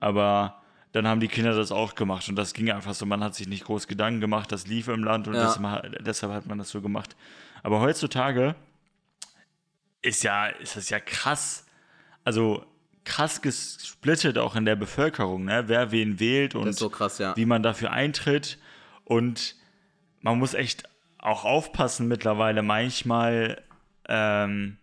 aber 0.00 0.62
dann 0.92 1.08
haben 1.08 1.20
die 1.20 1.28
Kinder 1.28 1.54
das 1.54 1.72
auch 1.72 1.94
gemacht 1.94 2.28
und 2.28 2.36
das 2.36 2.52
ging 2.52 2.70
einfach 2.70 2.94
so, 2.94 3.06
man 3.06 3.24
hat 3.24 3.34
sich 3.34 3.48
nicht 3.48 3.64
groß 3.64 3.88
Gedanken 3.88 4.20
gemacht, 4.20 4.52
das 4.52 4.66
lief 4.66 4.88
im 4.88 5.02
Land 5.02 5.26
und 5.26 5.34
Ja. 5.34 5.42
deshalb, 5.44 6.04
deshalb 6.04 6.32
hat 6.32 6.46
man 6.46 6.58
das 6.58 6.68
so 6.70 6.80
gemacht. 6.82 7.16
Aber 7.62 7.80
heutzutage 7.80 8.54
ist 10.02 10.24
ja, 10.24 10.48
ist 10.48 10.76
das 10.76 10.90
ja 10.90 11.00
krass, 11.00 11.64
also 12.24 12.64
krass 13.04 13.40
gesplittet 13.42 14.38
auch 14.38 14.54
in 14.56 14.64
der 14.64 14.76
Bevölkerung, 14.76 15.44
ne? 15.44 15.64
wer 15.66 15.90
wen 15.90 16.20
wählt 16.20 16.54
und 16.54 16.72
so 16.74 16.90
krass, 16.90 17.18
ja. 17.18 17.36
wie 17.36 17.46
man 17.46 17.62
dafür 17.62 17.92
eintritt. 17.92 18.58
Und 19.04 19.56
man 20.20 20.38
muss 20.38 20.54
echt 20.54 20.84
auch 21.18 21.44
aufpassen 21.44 22.08
mittlerweile 22.08 22.62
manchmal, 22.62 23.62
ähm, 24.08 24.78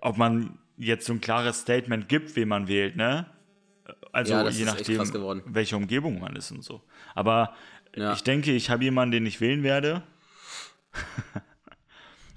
ob 0.00 0.16
man 0.16 0.58
jetzt 0.76 1.06
so 1.06 1.12
ein 1.12 1.20
klares 1.20 1.60
Statement 1.60 2.08
gibt, 2.08 2.34
wen 2.36 2.48
man 2.48 2.68
wählt, 2.68 2.96
ne? 2.96 3.26
Also 4.12 4.32
Ja, 4.32 4.48
je 4.48 4.64
nachdem, 4.64 5.44
welche 5.46 5.76
Umgebung 5.76 6.20
man 6.20 6.34
ist 6.36 6.50
und 6.50 6.62
so. 6.64 6.82
Aber 7.14 7.54
Ja. 7.94 8.12
ich 8.12 8.22
denke, 8.22 8.52
ich 8.52 8.70
habe 8.70 8.84
jemanden, 8.84 9.12
den 9.12 9.26
ich 9.26 9.40
wählen 9.40 9.62
werde. 9.62 10.02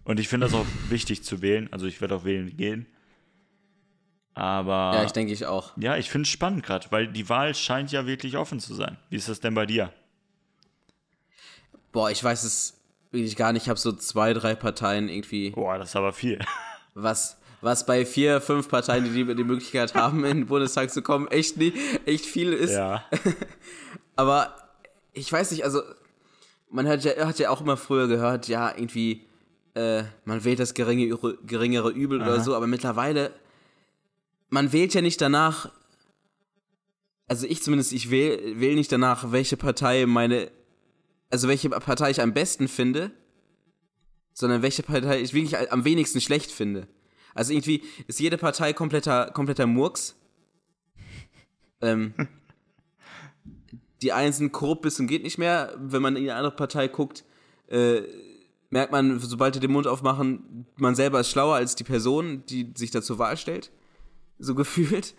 und 0.06 0.20
ich 0.20 0.28
finde 0.28 0.48
das 0.48 0.54
auch 0.56 0.66
wichtig 0.90 1.24
zu 1.24 1.42
wählen. 1.42 1.70
Also 1.72 1.86
ich 1.86 2.02
werde 2.02 2.16
auch 2.16 2.26
wählen 2.26 2.56
gehen. 2.56 2.86
Aber 4.36 4.94
Ja, 4.96 5.04
ich 5.04 5.12
denke 5.12 5.32
ich 5.32 5.46
auch. 5.46 5.72
ja, 5.78 5.96
ich 5.98 6.10
finde 6.10 6.24
es 6.24 6.30
spannend 6.30 6.64
gerade, 6.64 6.88
weil 6.90 7.08
die 7.08 7.30
Wahl 7.30 7.54
scheint 7.54 7.92
ja 7.92 8.08
wirklich 8.08 8.36
offen 8.38 8.60
zu 8.60 8.74
sein. 8.74 8.98
Wie 9.10 9.16
ist 9.16 9.30
das 9.30 9.40
denn 9.40 9.54
bei 9.54 9.66
dir? 9.66 9.94
Boah, 11.92 12.10
ich 12.10 12.24
weiß 12.24 12.44
es 12.44 12.80
wirklich 13.12 13.36
gar 13.36 13.54
nicht. 13.54 13.64
Ich 13.64 13.70
habe 13.70 13.80
so 13.80 13.92
zwei, 13.92 14.34
drei 14.34 14.56
Parteien 14.56 15.10
irgendwie. 15.10 15.52
Boah, 15.52 15.78
das 15.78 15.90
ist 15.90 15.96
aber 15.96 16.14
viel. 16.14 16.40
was, 16.96 17.38
was 17.62 17.86
bei 17.86 18.06
vier, 18.06 18.42
fünf 18.42 18.68
Parteien, 18.70 19.04
die 19.04 19.12
die, 19.12 19.36
die 19.36 19.44
Möglichkeit 19.44 19.94
haben, 19.94 20.26
in 20.26 20.38
den 20.38 20.46
Bundestag 20.48 20.90
zu 20.90 21.04
kommen, 21.04 21.28
echt, 21.28 21.58
nie, 21.58 21.74
echt 22.06 22.26
viel 22.26 22.52
ist. 22.54 22.74
Ja. 22.74 23.06
Aber 24.16 24.56
ich 25.14 25.32
weiß 25.32 25.52
nicht, 25.52 25.64
also 25.64 25.82
man 26.72 26.88
hat 26.88 27.04
ja, 27.04 27.28
hat 27.28 27.38
ja 27.40 27.52
auch 27.52 27.62
immer 27.62 27.78
früher 27.78 28.08
gehört, 28.08 28.48
ja, 28.48 28.70
irgendwie, 28.76 29.22
äh, 29.76 30.04
man 30.26 30.44
wählt 30.44 30.60
das 30.60 30.74
geringe, 30.74 31.18
geringere 31.46 31.92
Übel 31.92 32.22
oder 32.22 32.40
so, 32.42 32.56
aber 32.56 32.68
mittlerweile, 32.68 33.34
man 34.50 34.72
wählt 34.72 34.94
ja 34.94 35.02
nicht 35.02 35.20
danach, 35.20 35.72
also 37.28 37.48
ich 37.48 37.64
zumindest, 37.64 37.94
ich 37.94 38.10
wähle 38.12 38.60
wähl 38.60 38.76
nicht 38.76 38.92
danach, 38.92 39.32
welche 39.32 39.58
Partei 39.58 40.06
meine, 40.06 40.52
also 41.30 41.48
welche 41.48 41.70
Partei 41.70 42.12
ich 42.12 42.22
am 42.22 42.34
besten 42.34 42.68
finde, 42.68 43.12
sondern 44.34 44.62
welche 44.62 44.84
Partei 44.84 45.22
ich 45.22 45.34
wirklich 45.34 45.72
am 45.72 45.86
wenigsten 45.86 46.22
schlecht 46.22 46.52
finde. 46.52 46.88
Also 47.34 47.54
irgendwie 47.54 47.84
ist 48.08 48.20
jede 48.20 48.38
Partei 48.38 48.74
kompletter, 48.74 49.32
kompletter 49.32 49.68
Murks. 49.68 50.16
Ähm, 51.82 52.14
die 54.02 54.14
einen 54.14 54.32
sind 54.32 54.54
korrupt 54.54 54.84
bis 54.84 54.96
zum 54.96 55.06
geht 55.06 55.22
nicht 55.22 55.38
mehr. 55.38 55.74
Wenn 55.78 56.02
man 56.02 56.16
in 56.16 56.24
eine 56.24 56.36
andere 56.36 56.56
Partei 56.56 56.88
guckt, 56.88 57.26
äh, 57.68 58.04
merkt 58.74 58.92
man, 58.92 59.20
sobald 59.20 59.56
die 59.56 59.60
den 59.60 59.72
Mund 59.72 59.88
aufmachen, 59.88 60.66
man 60.76 60.96
selber 60.96 61.20
ist 61.20 61.30
schlauer 61.30 61.56
als 61.56 61.76
die 61.76 61.84
Person, 61.84 62.44
die 62.48 62.72
sich 62.76 62.92
da 62.92 63.02
zur 63.02 63.20
Wahl 63.20 63.38
stellt. 63.38 63.72
So 64.40 64.56
gefühlt. 64.62 65.14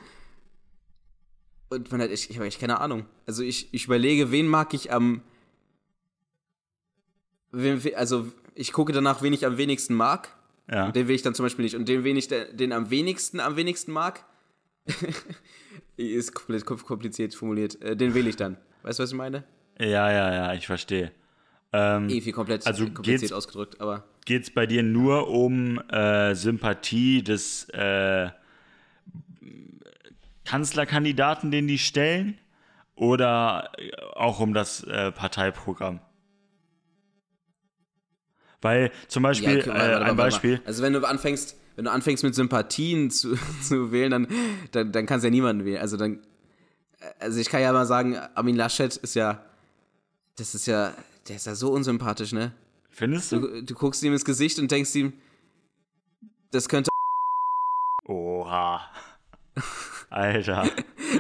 Und 1.71 1.91
man 1.91 2.03
hat, 2.03 2.11
ich, 2.11 2.29
ich 2.31 2.37
habe 2.37 2.47
echt 2.47 2.61
keine 2.61 2.81
Ahnung. 2.81 3.07
Also 3.27 3.43
ich, 3.43 3.73
ich 3.73 3.87
überlege, 3.87 4.31
wen 4.31 4.47
mag 4.49 4.75
ich 4.75 4.93
am. 4.93 5.23
Wen, 7.53 7.81
also 7.95 8.27
ich 8.55 8.73
gucke 8.73 8.93
danach, 8.93 9.23
wen 9.23 9.33
ich 9.33 9.47
am 9.47 9.57
wenigsten 9.57 9.95
mag. 9.95 10.29
Ja. 10.71 10.91
Den 10.91 11.09
will 11.09 11.15
ich 11.15 11.23
dann 11.23 11.35
zum 11.35 11.45
Beispiel 11.45 11.65
nicht. 11.65 11.77
Und 11.77 11.89
den, 11.89 12.05
wen 12.05 12.17
ich 12.17 12.29
de- 12.29 12.53
den 12.55 12.73
am 12.73 12.91
wenigsten 12.91 13.39
am 13.41 13.57
wenigsten 13.57 13.93
mag, 13.93 14.25
ist 15.97 16.35
komplett 16.35 16.65
kompliziert 16.67 17.35
formuliert. 17.35 17.81
Äh, 17.83 17.97
Den 17.97 18.15
wähle 18.15 18.29
ich 18.31 18.37
dann. 18.37 18.57
Weißt 18.83 18.99
du, 18.99 19.03
was 19.05 19.11
ich 19.11 19.17
meine? 19.17 19.45
Ja, 19.79 20.11
ja, 20.11 20.33
ja, 20.35 20.55
ich 20.55 20.67
verstehe. 20.67 21.13
Ähm, 21.77 22.09
Irgendwie 22.09 22.31
komplett 22.31 22.67
Also 22.67 22.85
kompliziert 22.85 23.21
geht's- 23.23 23.33
ausgedrückt, 23.33 23.81
aber. 23.81 24.05
Geht 24.27 24.45
es 24.45 24.51
bei 24.51 24.65
dir 24.67 24.83
nur 24.85 25.29
um 25.29 25.81
äh, 25.91 26.35
Sympathie 26.37 27.23
des 27.23 27.69
äh, 27.71 28.31
Kanzlerkandidaten, 30.45 31.51
den 31.51 31.67
die 31.67 31.79
stellen? 31.79 32.39
Oder 32.97 33.73
äh, 33.77 33.91
auch 34.15 34.39
um 34.41 34.55
das 34.55 34.85
äh, 34.85 35.11
Parteiprogramm? 35.11 36.01
Weil 38.61 38.93
zum 39.09 39.23
Beispiel, 39.25 39.61
okay, 39.61 39.69
äh, 39.71 39.75
warte, 39.75 39.79
warte, 39.79 39.95
ein 39.97 40.01
warte, 40.01 40.07
warte. 40.07 40.17
Beispiel, 40.17 40.61
Also 40.65 40.83
wenn 40.83 40.93
du 40.93 41.01
anfängst, 41.07 41.57
wenn 41.77 41.85
du 41.87 41.91
anfängst 41.91 42.23
mit 42.23 42.35
Sympathien 42.35 43.11
zu, 43.11 43.37
zu 43.63 43.91
wählen, 43.93 44.11
dann, 44.11 44.29
dann, 44.73 44.93
dann 44.93 45.07
kannst 45.07 45.25
du 45.25 45.27
ja 45.27 45.31
niemanden 45.33 45.65
wählen. 45.65 45.81
Also 45.81 45.97
dann, 45.97 46.21
also 47.19 47.41
ich 47.41 47.49
kann 47.49 47.61
ja 47.61 47.73
mal 47.73 47.85
sagen, 47.85 48.17
Armin 48.35 48.57
Laschet 48.57 48.97
ist 48.97 49.15
ja, 49.17 49.45
das 50.37 50.55
ist 50.55 50.67
ja, 50.67 50.95
der 51.29 51.37
ist 51.37 51.47
ja 51.47 51.55
so 51.55 51.71
unsympathisch, 51.73 52.33
ne? 52.33 52.53
Findest 52.91 53.33
du? 53.33 53.41
Du, 53.41 53.63
du 53.63 53.75
guckst 53.75 54.03
ihm 54.03 54.13
ins 54.13 54.25
Gesicht 54.25 54.59
und 54.59 54.71
denkst 54.71 54.95
ihm, 54.95 55.13
das 56.51 56.69
könnte. 56.69 56.91
Oha. 58.07 58.81
Alter. 60.11 60.69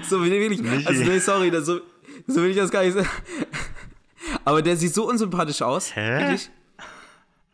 So 0.08 0.20
will 0.24 0.32
ich. 0.32 0.86
Also, 0.88 1.04
nee, 1.04 1.20
sorry, 1.20 1.52
das, 1.52 1.66
so, 1.66 1.80
so 2.26 2.42
will 2.42 2.50
ich 2.50 2.56
das 2.56 2.70
gar 2.72 2.82
nicht 2.82 2.94
sagen. 2.94 3.08
Aber 4.44 4.60
der 4.60 4.76
sieht 4.76 4.92
so 4.92 5.08
unsympathisch 5.08 5.62
aus. 5.62 5.94
Hä? 5.94 6.18
Wirklich? 6.18 6.50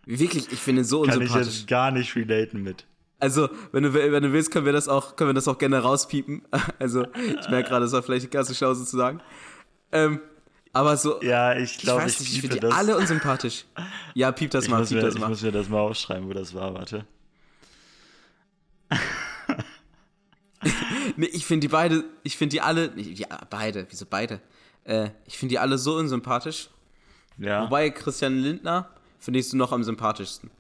Wirklich, 0.06 0.52
ich 0.52 0.58
finde 0.58 0.80
ihn 0.80 0.84
so 0.86 1.02
Kann 1.02 1.10
ich 1.10 1.20
unsympathisch. 1.20 1.58
jetzt 1.58 1.68
gar 1.68 1.90
nicht 1.90 2.16
relaten 2.16 2.62
mit. 2.62 2.86
Also, 3.18 3.50
wenn 3.72 3.82
du, 3.82 3.92
wenn 3.92 4.22
du 4.22 4.32
willst, 4.32 4.50
können 4.50 4.64
wir 4.64 4.72
das 4.72 4.88
auch, 4.88 5.16
können 5.16 5.28
wir 5.28 5.34
das 5.34 5.48
auch 5.48 5.58
gerne 5.58 5.80
rauspiepen. 5.80 6.42
Also, 6.78 7.06
ich 7.14 7.48
merke 7.50 7.68
gerade, 7.68 7.84
das 7.84 7.92
war 7.92 8.02
vielleicht 8.02 8.30
ganz 8.30 8.48
so 8.48 8.54
schlau 8.54 8.72
so 8.72 8.84
zu 8.84 8.96
sagen. 8.96 9.20
Ähm, 9.92 10.20
aber 10.72 10.96
so, 10.96 11.20
Ja, 11.22 11.54
ich 11.56 11.72
ich 11.76 11.78
glaube, 11.78 12.02
weiß 12.02 12.12
ich, 12.14 12.20
nicht, 12.20 12.28
ich 12.34 12.40
piepe 12.42 12.54
finde 12.54 12.68
die 12.68 12.72
alle 12.74 12.96
unsympathisch. 12.96 13.64
Ja, 14.14 14.30
piep 14.32 14.50
das 14.50 14.64
ich, 14.64 14.70
mal, 14.70 14.82
piep 14.84 14.96
mir, 14.96 15.00
das 15.02 15.14
ich 15.14 15.20
mal. 15.20 15.28
muss 15.28 15.42
mir 15.42 15.52
das 15.52 15.68
mal 15.68 15.80
aufschreiben, 15.80 16.28
wo 16.28 16.32
das 16.32 16.54
war, 16.54 16.74
warte. 16.74 17.04
Nee, 21.16 21.26
ich 21.26 21.46
finde 21.46 21.66
die 21.66 21.70
beide, 21.72 22.04
ich 22.22 22.36
finde 22.36 22.50
die 22.54 22.60
alle, 22.60 22.90
nicht, 22.94 23.18
ja, 23.18 23.26
beide, 23.48 23.86
wieso 23.88 24.04
beide? 24.08 24.40
Äh, 24.84 25.10
ich 25.26 25.38
finde 25.38 25.54
die 25.54 25.58
alle 25.58 25.78
so 25.78 25.96
unsympathisch. 25.96 26.68
Ja. 27.38 27.64
Wobei 27.64 27.90
Christian 27.90 28.36
Lindner 28.38 28.90
finde 29.18 29.40
ich 29.40 29.48
so 29.48 29.56
noch 29.56 29.72
am 29.72 29.82
sympathischsten. 29.84 30.50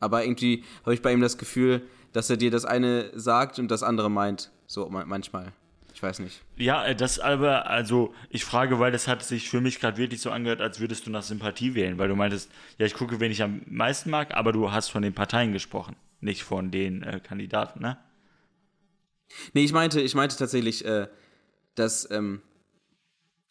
Aber 0.00 0.24
irgendwie 0.24 0.64
habe 0.82 0.94
ich 0.94 1.02
bei 1.02 1.12
ihm 1.12 1.20
das 1.20 1.38
Gefühl, 1.38 1.82
dass 2.12 2.30
er 2.30 2.36
dir 2.36 2.50
das 2.52 2.64
eine 2.64 3.10
sagt 3.18 3.58
und 3.58 3.68
das 3.68 3.82
andere 3.82 4.10
meint. 4.10 4.50
So 4.66 4.88
ma- 4.88 5.04
manchmal. 5.04 5.52
Ich 5.98 6.02
weiß 6.04 6.20
nicht. 6.20 6.42
Ja, 6.56 6.86
äh, 6.86 6.94
das 6.94 7.18
aber, 7.18 7.68
also 7.68 8.14
ich 8.30 8.44
frage, 8.44 8.78
weil 8.78 8.92
das 8.92 9.08
hat 9.08 9.24
sich 9.24 9.50
für 9.50 9.60
mich 9.60 9.80
gerade 9.80 9.96
wirklich 9.96 10.20
so 10.20 10.30
angehört, 10.30 10.60
als 10.60 10.78
würdest 10.78 11.06
du 11.06 11.10
nach 11.10 11.24
Sympathie 11.24 11.74
wählen, 11.74 11.98
weil 11.98 12.06
du 12.06 12.14
meintest, 12.14 12.52
ja, 12.78 12.86
ich 12.86 12.94
gucke, 12.94 13.18
wen 13.18 13.32
ich 13.32 13.42
am 13.42 13.62
meisten 13.66 14.08
mag, 14.08 14.32
aber 14.32 14.52
du 14.52 14.70
hast 14.70 14.90
von 14.90 15.02
den 15.02 15.12
Parteien 15.12 15.52
gesprochen, 15.52 15.96
nicht 16.20 16.44
von 16.44 16.70
den 16.70 17.02
äh, 17.02 17.18
Kandidaten, 17.18 17.80
ne? 17.80 17.98
Nee, 19.54 19.64
ich 19.64 19.72
meinte, 19.72 20.00
ich 20.00 20.14
meinte 20.14 20.36
tatsächlich, 20.36 20.84
äh, 20.84 21.08
dass 21.74 22.08
ähm, 22.12 22.42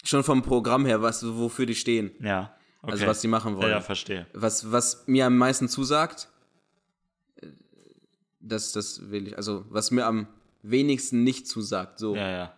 schon 0.06 0.24
vom 0.24 0.42
Programm 0.42 0.86
her, 0.86 1.02
was, 1.02 1.28
wofür 1.28 1.66
die 1.66 1.76
stehen. 1.76 2.12
Ja. 2.22 2.56
Okay. 2.82 2.94
Also 2.94 3.08
was 3.08 3.20
die 3.20 3.28
machen 3.28 3.58
wollen. 3.58 3.72
Ja, 3.72 3.76
ja, 3.76 3.82
verstehe. 3.82 4.26
Was, 4.32 4.72
was 4.72 5.06
mir 5.06 5.26
am 5.26 5.38
meisten 5.38 5.68
zusagt, 5.68 6.30
äh, 7.42 7.48
das, 8.40 8.72
das 8.72 9.12
will 9.12 9.28
ich, 9.28 9.36
also 9.36 9.66
was 9.68 9.92
mir 9.92 10.06
am 10.06 10.30
wenigsten 10.70 11.24
nicht 11.24 11.48
zusagt. 11.48 12.00
So, 12.00 12.16
ja, 12.16 12.30
Ja, 12.30 12.58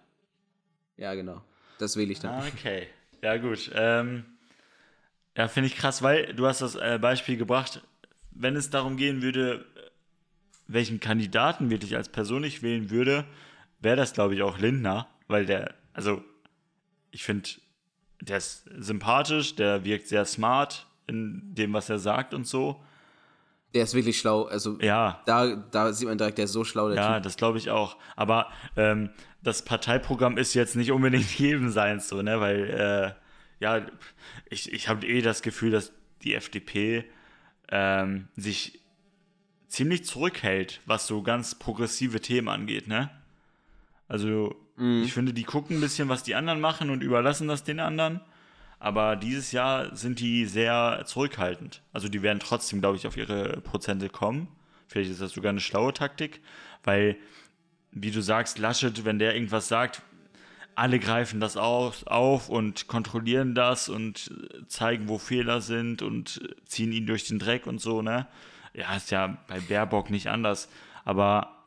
ja. 0.98 1.14
genau. 1.16 1.42
Das 1.78 1.96
wähle 1.96 2.12
ich 2.12 2.20
dann. 2.20 2.32
Ah, 2.32 2.48
Okay. 2.48 2.88
Ja, 3.22 3.36
gut. 3.38 3.70
Ähm, 3.74 4.24
ja, 5.36 5.48
finde 5.48 5.68
ich 5.68 5.76
krass, 5.76 6.02
weil 6.02 6.34
du 6.34 6.48
hast 6.48 6.62
das 6.62 6.76
äh, 6.76 6.98
Beispiel 7.02 7.36
gebracht, 7.38 7.82
wenn 8.32 8.56
es 8.56 8.70
darum 8.70 8.96
gehen 8.98 9.22
würde, 9.22 9.66
welchen 10.68 11.00
Kandidaten 11.00 11.70
wirklich 11.70 11.96
als 11.96 12.10
Person 12.10 12.44
ich 12.44 12.62
wählen 12.64 12.90
würde, 12.90 13.26
wäre 13.82 13.96
das, 13.98 14.14
glaube 14.14 14.36
ich, 14.36 14.42
auch 14.42 14.58
Lindner, 14.60 15.08
weil 15.28 15.46
der, 15.46 15.74
also, 15.94 16.24
ich 17.12 17.24
finde, 17.24 17.50
der 18.22 18.38
ist 18.38 18.70
sympathisch, 18.78 19.56
der 19.56 19.84
wirkt 19.84 20.08
sehr 20.08 20.26
smart 20.26 20.86
in 21.08 21.56
dem, 21.56 21.74
was 21.74 21.90
er 21.90 22.00
sagt 22.00 22.34
und 22.34 22.46
so. 22.46 22.82
Der 23.74 23.84
ist 23.84 23.94
wirklich 23.94 24.18
schlau. 24.18 24.46
Also 24.46 24.80
Ja, 24.82 25.22
da, 25.26 25.56
da 25.56 25.94
sieht 25.94 26.08
man 26.08 26.18
direkt, 26.18 26.38
der 26.38 26.46
ist 26.46 26.54
so 26.54 26.64
schlau, 26.64 26.88
der 26.90 26.98
ja, 26.98 27.14
Typ. 27.16 27.24
das 27.24 27.38
glaube 27.38 27.58
ich 27.60 27.70
auch. 27.70 27.98
Aber 28.16 28.48
ähm, 28.76 29.12
das 29.44 29.64
Parteiprogramm 29.64 30.38
ist 30.38 30.54
jetzt 30.54 30.76
nicht 30.76 30.92
unbedingt 30.92 31.30
jedem 31.40 31.70
seins 31.70 32.10
so, 32.10 32.22
ne? 32.22 32.40
Weil, 32.42 32.70
äh, 32.70 33.64
ja, 33.64 33.86
ich, 34.50 34.72
ich 34.74 34.88
habe 34.90 35.06
eh 35.06 35.22
das 35.22 35.42
Gefühl, 35.42 35.72
dass 35.72 35.92
die 36.24 36.34
FDP 36.34 37.06
ähm, 37.72 38.28
sich 38.36 38.82
ziemlich 39.68 40.04
zurückhält, 40.06 40.82
was 40.86 41.06
so 41.06 41.22
ganz 41.22 41.56
progressive 41.56 42.20
Themen 42.22 42.48
angeht, 42.50 42.88
ne? 42.88 43.12
Also, 44.08 44.56
ich 45.04 45.14
finde, 45.14 45.34
die 45.34 45.44
gucken 45.44 45.78
ein 45.78 45.82
bisschen, 45.82 46.08
was 46.08 46.24
die 46.24 46.36
anderen 46.36 46.62
machen 46.62 46.90
und 46.90 47.04
überlassen 47.04 47.50
das 47.50 47.66
den 47.66 47.82
anderen. 47.82 48.22
Aber 48.80 49.16
dieses 49.18 49.52
Jahr 49.52 49.94
sind 49.96 50.20
die 50.20 50.46
sehr 50.46 51.04
zurückhaltend. 51.06 51.82
Also 51.92 52.08
die 52.08 52.22
werden 52.22 52.40
trotzdem, 52.40 52.80
glaube 52.80 52.96
ich, 52.98 53.06
auf 53.08 53.18
ihre 53.18 53.60
Prozente 53.62 54.10
kommen. 54.10 54.48
Vielleicht 54.88 55.12
ist 55.12 55.22
das 55.22 55.34
sogar 55.34 55.50
eine 55.50 55.60
schlaue 55.60 55.94
Taktik, 55.94 56.42
weil, 56.84 57.18
wie 57.92 58.12
du 58.12 58.22
sagst, 58.22 58.58
Laschet, 58.58 59.04
wenn 59.06 59.20
der 59.20 59.36
irgendwas 59.36 59.68
sagt, 59.68 60.02
alle 60.76 60.98
greifen 61.00 61.42
das 61.42 61.58
auf, 61.58 62.08
auf 62.08 62.48
und 62.48 62.88
kontrollieren 62.88 63.54
das 63.54 63.90
und 63.90 64.32
zeigen, 64.68 65.10
wo 65.10 65.18
Fehler 65.18 65.60
sind 65.60 66.02
und 66.02 66.42
ziehen 66.66 66.94
ihn 66.94 67.06
durch 67.06 67.28
den 67.28 67.38
Dreck 67.38 67.68
und 67.68 67.80
so, 67.82 68.02
ne? 68.02 68.28
Ja, 68.74 68.96
ist 68.96 69.12
ja 69.12 69.38
bei 69.48 69.60
Baerbock 69.60 70.10
nicht 70.10 70.28
anders. 70.28 70.70
Aber 71.04 71.66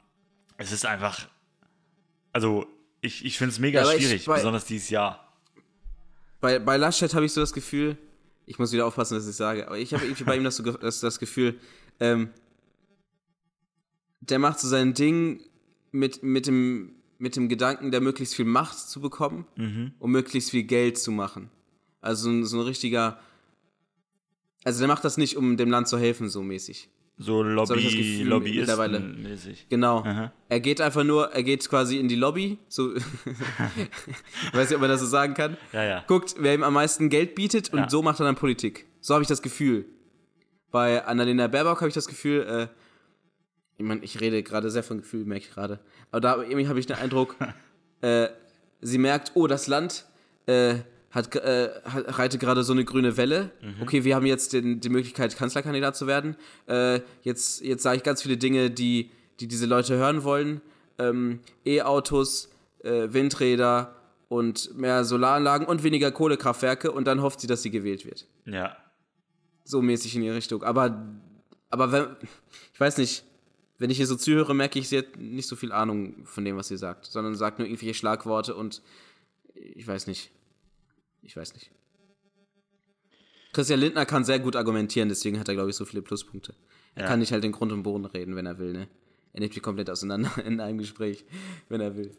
es 0.56 0.72
ist 0.72 0.86
einfach, 0.86 1.28
also 2.32 2.66
ich, 3.02 3.24
ich 3.24 3.36
finde 3.36 3.52
es 3.52 3.58
mega 3.58 3.82
Ja, 3.84 3.92
ich- 3.92 4.02
schwierig, 4.02 4.24
bei- 4.24 4.36
besonders 4.36 4.64
dieses 4.64 4.88
Jahr. 4.88 5.31
Bei, 6.42 6.58
bei 6.58 6.76
Laschet 6.76 7.14
habe 7.14 7.24
ich 7.24 7.32
so 7.32 7.40
das 7.40 7.52
Gefühl, 7.52 7.96
ich 8.46 8.58
muss 8.58 8.72
wieder 8.72 8.84
aufpassen, 8.84 9.16
was 9.16 9.28
ich 9.28 9.36
sage, 9.36 9.68
aber 9.68 9.78
ich 9.78 9.94
habe 9.94 10.04
irgendwie 10.04 10.24
bei 10.24 10.36
ihm 10.36 10.42
das, 10.42 10.56
so, 10.56 10.64
das, 10.64 10.98
das 10.98 11.20
Gefühl, 11.20 11.54
ähm, 12.00 12.30
der 14.20 14.40
macht 14.40 14.58
so 14.58 14.66
sein 14.66 14.92
Ding 14.92 15.40
mit, 15.92 16.24
mit, 16.24 16.48
dem, 16.48 16.96
mit 17.18 17.36
dem 17.36 17.48
Gedanken, 17.48 17.92
der 17.92 18.00
möglichst 18.00 18.34
viel 18.34 18.44
Macht 18.44 18.76
zu 18.76 19.00
bekommen, 19.00 19.46
um 20.00 20.10
möglichst 20.10 20.50
viel 20.50 20.64
Geld 20.64 20.98
zu 20.98 21.12
machen. 21.12 21.48
Also 22.00 22.24
so 22.24 22.30
ein, 22.30 22.44
so 22.44 22.58
ein 22.58 22.66
richtiger. 22.66 23.20
Also 24.64 24.80
der 24.80 24.88
macht 24.88 25.04
das 25.04 25.16
nicht, 25.16 25.36
um 25.36 25.56
dem 25.56 25.70
Land 25.70 25.86
zu 25.86 25.96
helfen, 25.96 26.28
so 26.28 26.42
mäßig. 26.42 26.88
So 27.22 27.42
Lobby, 27.42 27.74
Gefühl 27.82 28.40
mittlerweile. 28.40 28.98
Lobbyisten-mäßig. 28.98 29.66
Genau. 29.68 29.98
Aha. 30.04 30.32
Er 30.48 30.60
geht 30.60 30.80
einfach 30.80 31.04
nur, 31.04 31.32
er 31.32 31.42
geht 31.42 31.68
quasi 31.68 31.98
in 31.98 32.08
die 32.08 32.16
Lobby, 32.16 32.58
so, 32.68 32.94
ich 32.96 33.02
weiß 34.52 34.68
nicht, 34.68 34.74
ob 34.74 34.80
man 34.80 34.90
das 34.90 35.00
so 35.00 35.06
sagen 35.06 35.34
kann. 35.34 35.56
Ja, 35.72 35.84
ja. 35.84 36.04
Guckt, 36.06 36.34
wer 36.38 36.54
ihm 36.54 36.62
am 36.62 36.74
meisten 36.74 37.08
Geld 37.08 37.34
bietet 37.34 37.72
und 37.72 37.78
Ja. 37.80 37.88
so 37.88 38.02
macht 38.02 38.20
er 38.20 38.24
dann 38.26 38.36
Politik. 38.36 38.86
So 39.00 39.14
habe 39.14 39.22
ich 39.22 39.28
das 39.28 39.42
Gefühl. 39.42 39.86
Bei 40.70 41.04
Annalena 41.04 41.46
Baerbock 41.48 41.78
habe 41.80 41.88
ich 41.88 41.94
das 41.94 42.08
Gefühl, 42.08 42.42
äh, 42.42 42.68
ich 43.78 43.84
meine, 43.84 44.02
ich 44.04 44.20
rede 44.20 44.42
gerade 44.42 44.70
sehr 44.70 44.82
von 44.82 44.98
Gefühl, 44.98 45.24
merke 45.24 45.44
ich 45.46 45.50
gerade. 45.52 45.80
Aber 46.10 46.20
da 46.20 46.36
irgendwie 46.42 46.68
habe 46.68 46.78
ich 46.80 46.86
den 46.86 46.96
Eindruck, 46.96 47.36
äh, 48.00 48.28
sie 48.80 48.98
merkt, 48.98 49.32
oh, 49.34 49.46
das 49.46 49.66
Land 49.66 50.06
äh, 50.46 50.76
hat, 51.12 51.34
äh, 51.36 51.70
hat, 51.84 52.18
reitet 52.18 52.40
gerade 52.40 52.64
so 52.64 52.72
eine 52.72 52.84
grüne 52.84 53.16
Welle. 53.16 53.50
Okay, 53.80 54.04
wir 54.04 54.16
haben 54.16 54.26
jetzt 54.26 54.52
den, 54.54 54.80
die 54.80 54.88
Möglichkeit, 54.88 55.36
Kanzlerkandidat 55.36 55.94
zu 55.94 56.06
werden. 56.06 56.36
Äh, 56.66 57.00
jetzt 57.22 57.60
jetzt 57.60 57.82
sage 57.82 57.98
ich 57.98 58.02
ganz 58.02 58.22
viele 58.22 58.38
Dinge, 58.38 58.70
die, 58.70 59.10
die 59.38 59.46
diese 59.46 59.66
Leute 59.66 59.96
hören 59.96 60.24
wollen. 60.24 60.62
Ähm, 60.98 61.40
E-Autos, 61.64 62.50
äh, 62.82 63.12
Windräder 63.12 63.94
und 64.28 64.76
mehr 64.76 65.04
Solaranlagen 65.04 65.66
und 65.66 65.82
weniger 65.82 66.10
Kohlekraftwerke 66.10 66.90
und 66.90 67.06
dann 67.06 67.20
hofft 67.20 67.40
sie, 67.40 67.46
dass 67.46 67.62
sie 67.62 67.70
gewählt 67.70 68.06
wird. 68.06 68.26
Ja. 68.46 68.76
So 69.64 69.82
mäßig 69.82 70.16
in 70.16 70.22
die 70.22 70.30
Richtung. 70.30 70.62
Aber, 70.62 71.06
aber 71.68 71.92
wenn, 71.92 72.06
ich 72.72 72.80
weiß 72.80 72.96
nicht, 72.96 73.24
wenn 73.78 73.90
ich 73.90 73.98
hier 73.98 74.06
so 74.06 74.16
zuhöre, 74.16 74.54
merke 74.54 74.78
ich, 74.78 74.88
sie 74.88 74.98
hat 74.98 75.18
nicht 75.18 75.48
so 75.48 75.56
viel 75.56 75.72
Ahnung 75.72 76.24
von 76.24 76.44
dem, 76.44 76.56
was 76.56 76.68
sie 76.68 76.78
sagt, 76.78 77.04
sondern 77.04 77.34
sagt 77.34 77.58
nur 77.58 77.68
irgendwelche 77.68 77.94
Schlagworte 77.94 78.54
und 78.54 78.80
ich 79.54 79.86
weiß 79.86 80.06
nicht. 80.06 80.30
Ich 81.22 81.36
weiß 81.36 81.54
nicht. 81.54 81.70
Christian 83.52 83.80
Lindner 83.80 84.06
kann 84.06 84.24
sehr 84.24 84.38
gut 84.38 84.56
argumentieren, 84.56 85.08
deswegen 85.08 85.38
hat 85.38 85.48
er, 85.48 85.54
glaube 85.54 85.70
ich, 85.70 85.76
so 85.76 85.84
viele 85.84 86.02
Pluspunkte. 86.02 86.54
Er 86.94 87.02
Ja. 87.02 87.08
kann 87.08 87.18
nicht 87.18 87.32
halt 87.32 87.44
den 87.44 87.52
Grund 87.52 87.70
und 87.72 87.82
Boden 87.82 88.06
reden, 88.06 88.34
wenn 88.36 88.46
er 88.46 88.58
will, 88.58 88.72
ne? 88.72 88.88
Er 89.34 89.40
nimmt 89.40 89.54
die 89.54 89.60
komplett 89.60 89.88
auseinander 89.88 90.30
in 90.44 90.60
einem 90.60 90.78
Gespräch, 90.78 91.24
wenn 91.68 91.80
er 91.80 91.96
will. 91.96 92.16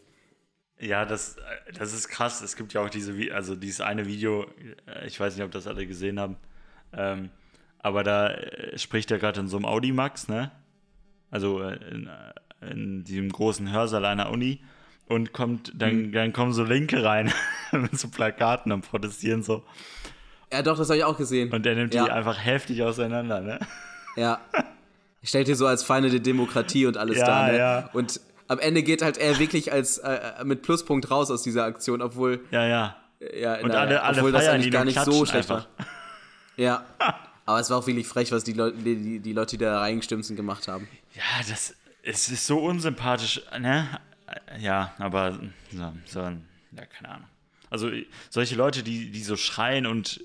Ja, 0.80 1.06
das, 1.06 1.38
das 1.78 1.94
ist 1.94 2.08
krass. 2.08 2.42
Es 2.42 2.56
gibt 2.56 2.74
ja 2.74 2.82
auch 2.82 2.90
diese, 2.90 3.14
also 3.34 3.56
dieses 3.56 3.82
eine 3.82 4.06
Video, 4.08 4.46
äh, 4.88 5.08
ich 5.08 5.20
weiß 5.20 5.36
nicht, 5.36 5.46
ob 5.46 5.52
das 5.52 5.68
alle 5.68 5.86
gesehen 5.88 6.20
haben, 6.20 6.38
ähm, 6.92 7.30
aber 7.80 8.04
da 8.04 8.30
äh, 8.32 8.78
spricht 8.78 9.12
er 9.12 9.20
gerade 9.20 9.40
in 9.42 9.48
so 9.48 9.58
einem 9.58 9.66
Audi 9.66 9.92
Max, 9.92 10.28
ne? 10.28 10.52
Also 11.30 11.62
äh, 11.62 11.76
in, 11.90 12.08
äh, 12.08 12.72
in 12.72 13.04
diesem 13.04 13.30
großen 13.30 13.72
Hörsaal 13.72 14.06
einer 14.06 14.30
Uni 14.30 14.64
und 15.08 15.34
kommt, 15.34 15.72
dann, 15.76 16.12
dann 16.12 16.34
kommen 16.34 16.54
so 16.54 16.64
Linke 16.64 17.04
rein 17.04 17.32
mit 17.72 17.98
so 18.00 18.08
Plakaten 18.08 18.72
und 18.72 18.82
protestieren 18.82 19.44
so. 19.44 19.64
Ja, 20.52 20.62
doch, 20.62 20.78
das 20.78 20.90
habe 20.90 20.98
ich 20.98 21.04
auch 21.04 21.18
gesehen. 21.18 21.52
Und 21.52 21.66
er 21.66 21.76
nimmt 21.76 21.94
ja. 21.94 22.06
die 22.06 22.12
einfach 22.12 22.38
heftig 22.38 22.84
auseinander, 22.84 23.42
ne? 23.42 23.60
Ja. 24.16 24.40
Stellt 25.24 25.48
dir 25.48 25.56
so 25.56 25.66
als 25.66 25.84
Feinde 25.84 26.10
der 26.10 26.20
Demokratie 26.20 26.86
und 26.86 26.98
alles 26.98 27.18
Ja, 27.18 27.26
da, 27.26 27.52
ne? 27.52 27.58
ja. 27.58 27.90
Und 27.94 28.20
am 28.48 28.60
Ende 28.60 28.84
geht 28.84 29.02
halt 29.02 29.18
er 29.18 29.40
wirklich 29.40 29.72
als 29.72 29.98
äh, 30.00 30.44
mit 30.44 30.62
Pluspunkt 30.62 31.10
raus 31.10 31.32
aus 31.32 31.42
dieser 31.42 31.64
Aktion, 31.64 32.02
obwohl 32.02 32.42
Ja, 32.52 32.68
ja. 32.68 32.96
ja, 33.36 33.56
Und 33.62 33.70
na, 33.70 33.80
alle, 33.80 34.04
alle 34.04 34.18
obwohl 34.18 34.32
das 34.32 34.44
feiern 34.44 34.56
eigentlich 34.56 34.68
ihn 34.68 34.74
gar 34.74 34.86
nicht 34.86 35.00
so 35.00 35.26
schlecht 35.26 35.50
einfach. 35.50 35.68
war. 35.78 35.88
Ja. 36.58 36.86
Aber 37.46 37.60
es 37.60 37.70
war 37.70 37.78
auch 37.78 37.88
wirklich 37.88 38.08
frech, 38.08 38.32
was 38.32 38.44
die, 38.44 38.54
Leute, 38.54 38.78
die, 38.78 39.20
die 39.20 39.34
Leute, 39.34 39.58
die 39.58 39.64
da 39.64 39.80
reingestimmt 39.80 40.26
sind, 40.26 40.36
gemacht 40.36 40.68
haben. 40.68 40.88
Ja, 41.16 41.22
das 41.50 41.74
es 42.04 42.28
ist 42.28 42.46
so 42.46 42.60
unsympathisch, 42.60 43.42
ne? 43.60 43.88
Ja, 44.60 44.94
aber 44.98 45.40
so, 45.72 45.94
so 46.06 46.20
ja, 46.22 46.86
keine 46.90 47.10
Ahnung. 47.10 47.28
Also 47.70 47.90
solche 48.30 48.56
Leute, 48.56 48.84
die, 48.84 49.10
die 49.12 49.24
so 49.24 49.36
schreien 49.36 49.86
und 49.88 50.24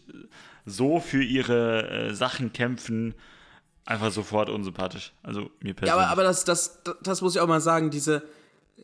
so 0.67 1.01
für 1.01 1.23
ihre 1.23 1.89
äh, 2.11 2.15
Sachen 2.15 2.53
kämpfen, 2.53 3.15
einfach 3.87 4.11
sofort 4.13 4.51
unsympathisch. 4.51 5.13
Also 5.23 5.51
mir 5.61 5.73
persönlich. 5.75 5.87
Ja, 5.89 5.95
aber, 5.95 6.09
aber 6.09 6.23
das, 6.25 6.45
das, 6.45 6.83
das 7.03 7.23
muss 7.23 7.35
ich 7.35 7.41
auch 7.41 7.47
mal 7.49 7.61
sagen, 7.61 7.91
diese. 7.91 8.23
äh, 8.77 8.83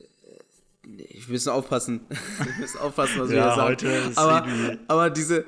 Wir 0.83 1.29
müssen 1.33 1.51
aufpassen. 1.51 2.01
Wir 2.39 2.55
müssen 2.59 2.79
aufpassen, 2.79 3.21
was 3.21 3.29
wir 3.31 3.37
Ja, 3.37 3.55
hier 3.79 4.13
sagen. 4.13 4.17
aber, 4.17 4.79
aber 4.89 5.11
diese, 5.11 5.45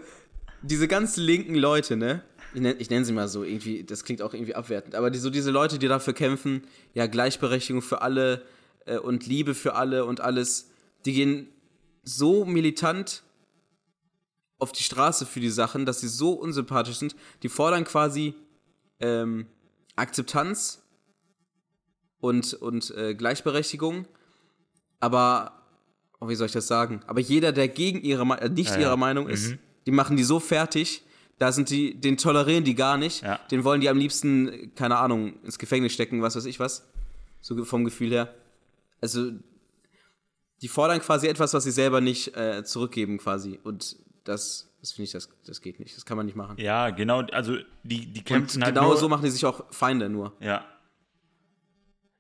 diese 0.63 0.87
ganz 0.89 1.17
linken 1.17 1.55
Leute, 1.55 1.97
ne? 1.97 2.23
Ich 2.55 2.61
nenne, 2.61 2.79
ich 2.79 2.91
nenne 2.91 3.05
sie 3.05 3.13
mal 3.13 3.29
so, 3.29 3.45
irgendwie, 3.45 3.85
das 3.85 4.05
klingt 4.05 4.23
auch 4.23 4.33
irgendwie 4.33 4.55
abwertend, 4.55 4.95
aber 4.95 5.11
die, 5.11 5.19
so 5.19 5.29
diese 5.31 5.51
Leute, 5.51 5.79
die 5.79 5.89
dafür 5.89 6.15
kämpfen, 6.15 6.63
ja, 6.95 7.07
Gleichberechtigung 7.07 7.83
für 7.83 8.01
alle 8.01 8.43
äh, 8.87 8.99
und 8.99 9.27
Liebe 9.27 9.55
für 9.55 9.75
alle 9.75 10.05
und 10.05 10.21
alles, 10.21 10.71
die 11.05 11.13
gehen 11.13 11.49
so 12.03 12.45
militant 12.45 13.23
auf 14.59 14.73
die 14.73 14.83
Straße 14.83 15.27
für 15.27 15.41
die 15.41 15.51
Sachen, 15.51 15.85
dass 15.85 16.01
sie 16.01 16.09
so 16.09 16.33
unsympathisch 16.33 16.97
sind, 16.97 17.15
die 17.43 17.49
fordern 17.51 17.85
quasi 17.85 18.35
ähm, 19.01 19.47
Akzeptanz 19.97 20.83
und, 22.21 22.55
und 22.55 22.91
äh, 22.97 23.15
Gleichberechtigung, 23.15 24.07
aber, 25.01 25.63
oh, 26.21 26.29
wie 26.29 26.35
soll 26.35 26.47
ich 26.47 26.53
das 26.53 26.67
sagen? 26.67 27.01
Aber 27.07 27.21
jeder, 27.21 27.53
der 27.53 27.69
gegen 27.69 28.01
ihre, 28.01 28.23
äh, 28.41 28.49
nicht 28.49 28.71
Ja, 28.71 28.77
ja. 28.77 28.81
ihrer 28.83 28.97
Meinung 28.97 29.29
ist, 29.29 29.57
die 29.85 29.91
machen 29.91 30.17
die 30.17 30.25
so 30.25 30.41
fertig, 30.41 31.03
da 31.39 31.53
sind 31.53 31.69
die, 31.69 31.95
den 32.01 32.17
tolerieren 32.17 32.65
die 32.65 32.75
gar 32.75 32.97
nicht, 32.97 33.23
Ja. 33.23 33.39
den 33.51 33.63
wollen 33.65 33.83
die 33.83 33.91
am 33.91 33.99
liebsten, 33.99 34.73
keine 34.75 34.97
Ahnung, 34.97 35.35
ins 35.43 35.59
Gefängnis 35.59 35.93
stecken, 35.93 36.23
was 36.23 36.35
weiß 36.37 36.47
ich 36.47 36.59
was, 36.59 36.87
so 37.43 37.63
vom 37.65 37.85
Gefühl 37.85 38.11
her. 38.11 38.35
Also, 39.01 39.33
die 40.63 40.69
fordern 40.69 41.01
quasi 41.01 41.29
etwas, 41.29 41.53
was 41.55 41.65
sie 41.65 41.71
selber 41.71 42.01
nicht 42.01 42.37
äh, 42.37 42.65
zurückgeben 42.65 43.19
quasi 43.19 43.61
und 43.63 43.97
das, 44.25 44.73
das 44.81 44.93
finde 44.93 45.05
ich, 45.05 45.13
das, 45.13 45.29
das 45.47 45.61
geht 45.61 45.79
nicht, 45.79 45.97
das 45.97 46.05
kann 46.07 46.17
man 46.17 46.27
nicht 46.27 46.35
machen. 46.37 46.57
ja, 46.59 46.91
genau, 46.91 47.21
also 47.33 47.57
die, 47.85 48.07
die 48.07 48.21
Und 48.21 48.25
kämpfen 48.25 48.65
halt 48.65 48.75
genau 48.75 48.89
nur, 48.89 48.97
so 48.97 49.09
machen 49.09 49.25
die 49.25 49.31
sich 49.31 49.45
auch 49.45 49.65
Feinde 49.73 50.09
nur. 50.09 50.33
Ja. 50.41 50.65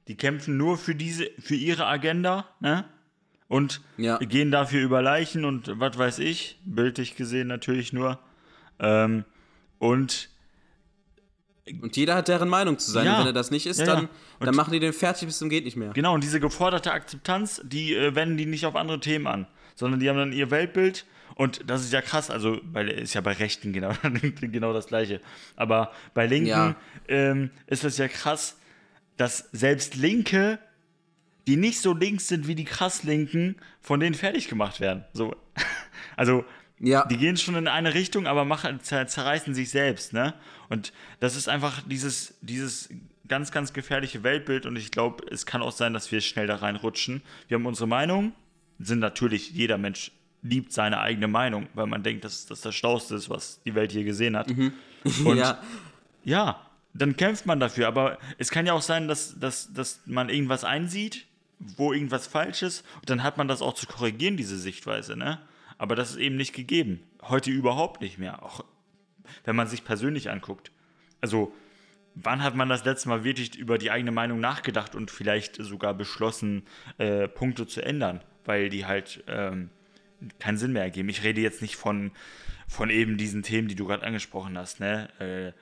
Die 0.08 0.16
kämpfen 0.16 0.56
nur 0.56 0.78
für 0.78 0.94
diese, 0.94 1.28
für 1.38 1.56
ihre 1.56 1.86
Agenda, 1.86 2.48
ne? 2.60 2.84
Und 3.48 3.80
Ja. 3.96 4.18
gehen 4.18 4.50
dafür 4.50 4.82
über 4.82 5.02
Leichen 5.02 5.44
und 5.44 5.78
was 5.80 5.96
weiß 5.98 6.18
ich, 6.18 6.60
bildlich 6.64 7.16
gesehen 7.16 7.46
natürlich 7.48 7.92
nur. 7.92 8.18
Ähm, 8.78 9.24
und 9.78 10.28
Und 11.82 11.96
jeder 11.96 12.14
hat 12.14 12.28
deren 12.28 12.48
Meinung 12.48 12.78
zu 12.78 12.90
sein. 12.90 13.06
Ja. 13.06 13.14
Und 13.14 13.20
wenn 13.20 13.26
er 13.28 13.32
das 13.32 13.50
nicht 13.50 13.66
ist, 13.66 13.80
Ja, 13.80 13.86
dann, 13.86 14.08
dann 14.40 14.54
machen 14.54 14.72
die 14.72 14.78
den 14.80 14.92
fertig 14.92 15.26
bis 15.26 15.38
zum 15.38 15.48
geht 15.48 15.64
nicht 15.64 15.76
mehr. 15.76 15.90
genau, 15.92 16.14
und 16.14 16.22
diese 16.22 16.38
geforderte 16.40 16.92
Akzeptanz, 16.92 17.60
die 17.64 17.94
äh, 17.94 18.14
wenden 18.14 18.36
die 18.36 18.46
nicht 18.46 18.66
auf 18.66 18.76
andere 18.76 19.00
Themen 19.00 19.26
an, 19.26 19.46
sondern 19.74 19.98
die 20.00 20.08
haben 20.08 20.16
dann 20.16 20.32
ihr 20.32 20.50
Weltbild 20.50 21.06
und 21.34 21.68
das 21.68 21.82
ist 21.82 21.92
ja 21.92 22.00
krass, 22.02 22.30
also 22.30 22.60
bei, 22.64 22.84
ist 22.84 23.14
ja 23.14 23.20
bei 23.20 23.32
Rechten 23.32 23.72
genau, 23.72 23.92
genau 24.40 24.72
das 24.72 24.86
gleiche. 24.86 25.20
Aber 25.56 25.92
bei 26.14 26.26
Linken 26.26 26.46
Ja. 26.48 26.76
ähm, 27.08 27.50
ist 27.66 27.82
es 27.84 27.98
ja 27.98 28.06
krass, 28.08 28.56
dass 29.16 29.48
selbst 29.52 29.96
Linke, 29.96 30.58
die 31.48 31.56
nicht 31.56 31.80
so 31.80 31.92
links 31.94 32.28
sind 32.28 32.46
wie 32.46 32.54
die 32.54 32.64
krass 32.64 33.02
Linken, 33.02 33.56
von 33.80 33.98
denen 34.00 34.14
fertig 34.14 34.48
gemacht 34.48 34.80
werden. 34.80 35.04
So. 35.12 35.34
Also 36.18 36.44
Ja. 36.78 37.06
die 37.06 37.16
gehen 37.16 37.36
schon 37.36 37.54
in 37.54 37.68
eine 37.68 37.94
Richtung, 37.94 38.26
aber 38.26 38.44
machen, 38.44 38.80
zer 38.80 39.06
zerreißen 39.06 39.54
sich 39.54 39.70
selbst, 39.70 40.12
ne? 40.12 40.34
Und 40.68 40.92
das 41.20 41.34
ist 41.34 41.48
einfach 41.48 41.82
dieses, 41.86 42.34
dieses 42.42 42.90
ganz, 43.28 43.50
ganz 43.50 43.72
gefährliche 43.72 44.22
Weltbild 44.22 44.66
und 44.66 44.76
ich 44.76 44.90
glaube, 44.90 45.24
es 45.30 45.46
kann 45.46 45.62
auch 45.62 45.72
sein, 45.72 45.94
dass 45.94 46.12
wir 46.12 46.20
schnell 46.20 46.46
da 46.46 46.56
reinrutschen. 46.56 47.22
Wir 47.48 47.56
haben 47.56 47.66
unsere 47.66 47.88
Meinung, 47.88 48.32
sind 48.78 48.98
natürlich, 48.98 49.50
jeder 49.52 49.78
Mensch 49.78 50.12
liebt 50.42 50.72
seine 50.72 51.00
eigene 51.00 51.28
Meinung, 51.28 51.68
weil 51.74 51.86
man 51.86 52.02
denkt, 52.02 52.24
dass 52.24 52.46
das 52.46 52.60
das 52.60 52.74
Schlauste 52.74 53.14
ist, 53.14 53.30
was 53.30 53.60
die 53.64 53.74
Welt 53.74 53.92
je 53.92 54.04
gesehen 54.04 54.36
hat. 54.36 54.48
Und 55.24 55.38
ja. 55.38 55.62
ja, 56.24 56.60
dann 56.94 57.16
kämpft 57.16 57.46
man 57.46 57.60
dafür. 57.60 57.88
Aber 57.88 58.18
es 58.38 58.50
kann 58.50 58.66
ja 58.66 58.72
auch 58.72 58.82
sein, 58.82 59.08
dass, 59.08 59.38
dass, 59.38 59.72
dass 59.72 60.00
man 60.06 60.28
irgendwas 60.28 60.64
einsieht, 60.64 61.26
wo 61.58 61.92
irgendwas 61.92 62.26
falsch 62.26 62.62
ist. 62.62 62.84
Und 62.96 63.10
dann 63.10 63.22
hat 63.22 63.38
man 63.38 63.48
das 63.48 63.62
auch 63.62 63.74
zu 63.74 63.86
korrigieren, 63.86 64.36
diese 64.36 64.58
Sichtweise. 64.58 65.16
Ne? 65.16 65.38
Aber 65.78 65.94
das 65.94 66.10
ist 66.10 66.16
eben 66.16 66.36
nicht 66.36 66.54
gegeben. 66.54 67.02
Heute 67.22 67.50
überhaupt 67.50 68.00
nicht 68.00 68.18
mehr. 68.18 68.42
Auch 68.42 68.64
wenn 69.44 69.56
man 69.56 69.66
sich 69.66 69.84
persönlich 69.84 70.30
anguckt. 70.30 70.70
Also, 71.20 71.52
wann 72.14 72.42
hat 72.42 72.54
man 72.54 72.68
das 72.68 72.84
letzte 72.84 73.08
Mal 73.08 73.24
wirklich 73.24 73.56
über 73.56 73.78
die 73.78 73.90
eigene 73.90 74.12
Meinung 74.12 74.40
nachgedacht 74.40 74.94
und 74.94 75.10
vielleicht 75.10 75.56
sogar 75.56 75.94
beschlossen, 75.94 76.62
äh, 76.98 77.28
Punkte 77.28 77.66
zu 77.66 77.82
ändern? 77.82 78.22
Weil 78.44 78.68
die 78.68 78.86
halt 78.86 79.24
ähm, 79.26 79.70
keinen 80.38 80.58
Sinn 80.58 80.72
mehr 80.72 80.82
ergeben. 80.82 81.08
Ich 81.08 81.24
rede 81.24 81.40
jetzt 81.40 81.62
nicht 81.62 81.76
von, 81.76 82.12
von 82.68 82.90
eben 82.90 83.16
diesen 83.18 83.42
Themen, 83.42 83.68
die 83.68 83.74
du 83.74 83.86
gerade 83.86 84.06
angesprochen 84.06 84.56
hast, 84.56 84.80
ne? 84.80 85.08
Äh, 85.18 85.52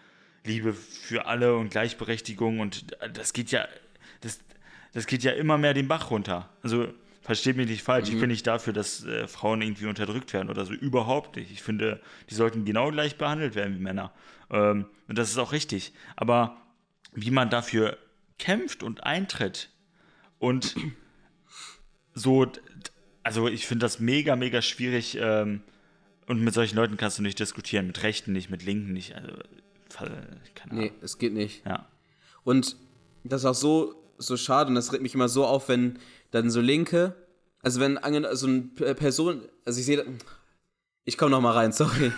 Liebe 0.47 0.75
für 0.75 1.25
alle 1.25 1.57
und 1.57 1.71
Gleichberechtigung 1.71 2.61
und 2.61 2.95
das 3.15 3.33
geht 3.33 3.51
ja, 3.51 3.67
das, 4.21 4.41
das 4.93 5.07
geht 5.07 5.23
ja 5.23 5.33
immer 5.33 5.57
mehr 5.57 5.73
den 5.73 5.89
Bach 5.89 6.11
runter. 6.11 6.51
Also 6.63 6.93
versteht 7.25 7.57
mich 7.57 7.69
nicht 7.69 7.83
falsch, 7.83 8.11
ich 8.11 8.21
bin 8.21 8.29
nicht 8.29 8.47
dafür, 8.47 8.75
dass 8.75 9.05
äh, 9.05 9.27
Frauen 9.27 9.63
irgendwie 9.63 9.87
unterdrückt 9.87 10.35
werden 10.35 10.51
oder 10.51 10.67
so, 10.67 10.75
überhaupt 10.75 11.37
nicht. 11.37 11.51
Ich 11.51 11.63
finde, 11.63 12.01
die 12.29 12.35
sollten 12.35 12.67
genau 12.67 12.91
gleich 12.91 13.17
behandelt 13.17 13.55
werden 13.55 13.75
wie 13.75 13.83
Männer. 13.83 14.13
Ähm, 14.51 14.85
und 15.09 15.17
das 15.17 15.31
ist 15.31 15.39
auch 15.39 15.53
richtig. 15.53 15.95
Aber 16.17 16.59
wie 17.15 17.31
man 17.31 17.49
dafür 17.49 17.97
kämpft 18.39 18.83
und 18.83 19.05
eintritt 19.05 19.71
und 20.39 20.77
so, 22.15 22.47
also 23.23 23.49
ich 23.49 23.67
finde 23.67 23.87
das 23.87 24.01
mega, 24.01 24.37
mega 24.37 24.61
schwierig. 24.61 25.17
Ähm, 25.19 25.63
und 26.27 26.43
mit 26.43 26.53
solchen 26.53 26.77
Leuten 26.77 26.99
kannst 26.99 27.19
du 27.19 27.23
nicht 27.23 27.39
diskutieren, 27.39 27.87
mit 27.87 28.03
Rechten 28.03 28.33
nicht, 28.33 28.51
mit 28.51 28.65
Linken 28.65 28.93
nicht. 28.93 29.15
Also, 29.15 29.29
keine 29.89 30.13
Ahnung. 30.71 30.85
Nee, 30.85 30.93
es 31.01 31.17
geht 31.19 31.33
nicht. 31.33 31.65
Ja. 31.65 31.89
Und 32.45 32.77
das 33.25 33.43
ist 33.43 33.47
auch 33.47 33.55
so, 33.55 33.95
so 34.19 34.37
schade 34.37 34.69
und 34.69 34.75
das 34.75 34.93
regt 34.93 35.03
mich 35.03 35.15
immer 35.15 35.29
so 35.29 35.47
auf, 35.47 35.69
wenn 35.69 35.99
dann 36.35 36.51
so 36.51 36.61
Linke, 36.61 37.15
also 37.63 37.81
wenn 37.81 37.99
so 38.33 38.47
eine 38.47 38.63
Person, 38.95 39.43
also 39.65 39.79
ich 39.79 39.87
sehe, 39.87 40.05
ich 41.05 41.17
komme 41.17 41.31
noch 41.31 41.41
mal 41.41 41.53
rein, 41.53 41.73
sorry. 41.81 42.13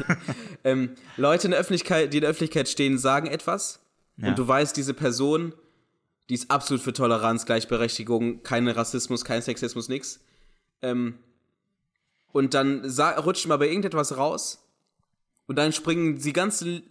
ähm, 0.65 0.91
Leute 1.17 1.47
in 1.47 1.51
der 1.51 1.61
Öffentlichkeit, 1.61 2.13
die 2.13 2.19
in 2.19 2.21
der 2.23 2.31
Öffentlichkeit 2.31 2.69
stehen, 2.69 2.99
sagen 2.99 3.27
etwas 3.27 3.81
Ja. 4.17 4.29
und 4.29 4.39
du 4.39 4.49
weißt, 4.49 4.77
diese 4.77 4.95
Person, 4.95 5.53
die 6.31 6.35
ist 6.35 6.51
absolut 6.51 6.83
für 6.83 6.93
Toleranz, 6.93 7.45
Gleichberechtigung, 7.47 8.43
kein 8.43 8.67
Rassismus, 8.69 9.25
kein 9.25 9.43
Sexismus, 9.43 9.89
nix. 9.89 10.21
Ähm, 10.83 11.19
und 12.33 12.55
dann 12.55 12.85
rutscht 13.19 13.47
mal 13.47 13.57
bei 13.59 13.69
irgendetwas 13.69 14.17
raus 14.17 14.67
und 15.47 15.57
dann 15.57 15.73
springen 15.73 16.19
die 16.19 16.33
ganzen 16.33 16.83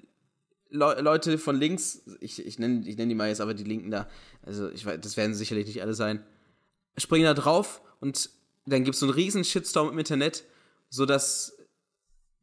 Le 0.69 0.99
Leute 1.01 1.38
von 1.38 1.55
links, 1.55 2.01
ich, 2.19 2.43
ich 2.45 2.59
nenne 2.59 2.88
ich 2.88 2.97
nenn 2.97 3.07
die 3.09 3.15
mal 3.15 3.29
jetzt 3.29 3.39
aber 3.41 3.53
die 3.53 3.63
Linken 3.63 3.91
da, 3.91 4.07
also 4.43 4.69
ich 4.69 4.85
weiß, 4.85 4.99
das 5.01 5.15
werden 5.15 5.33
sicherlich 5.35 5.67
nicht 5.67 5.81
alle 5.81 5.93
sein, 5.93 6.23
springen 6.97 7.25
da 7.25 7.34
drauf 7.34 7.81
und 7.99 8.29
dann 8.65 8.84
gibt 8.84 8.95
es 8.95 8.99
so 8.99 9.05
einen 9.05 9.13
riesen 9.13 9.43
Shitstorm 9.43 9.89
im 9.89 9.99
Internet, 9.99 10.43
sodass 10.89 11.55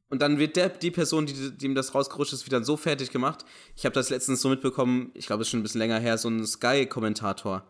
und 0.08 0.20
dann 0.20 0.38
wird 0.38 0.56
der, 0.56 0.68
die 0.68 0.90
Person, 0.90 1.24
die, 1.24 1.56
die 1.56 1.64
ihm 1.64 1.74
das 1.74 1.94
rausgerutscht 1.94 2.34
ist, 2.34 2.44
wieder 2.44 2.62
so 2.62 2.76
fertig 2.76 3.10
gemacht. 3.10 3.46
Ich 3.76 3.86
habe 3.86 3.94
das 3.94 4.10
letztens 4.10 4.42
so 4.42 4.50
mitbekommen, 4.50 5.10
ich 5.14 5.26
glaube, 5.26 5.38
das 5.38 5.46
ist 5.46 5.52
schon 5.52 5.60
ein 5.60 5.62
bisschen 5.62 5.78
länger 5.78 5.98
her, 5.98 6.18
so 6.18 6.28
ein 6.28 6.44
Sky-Kommentator, 6.44 7.66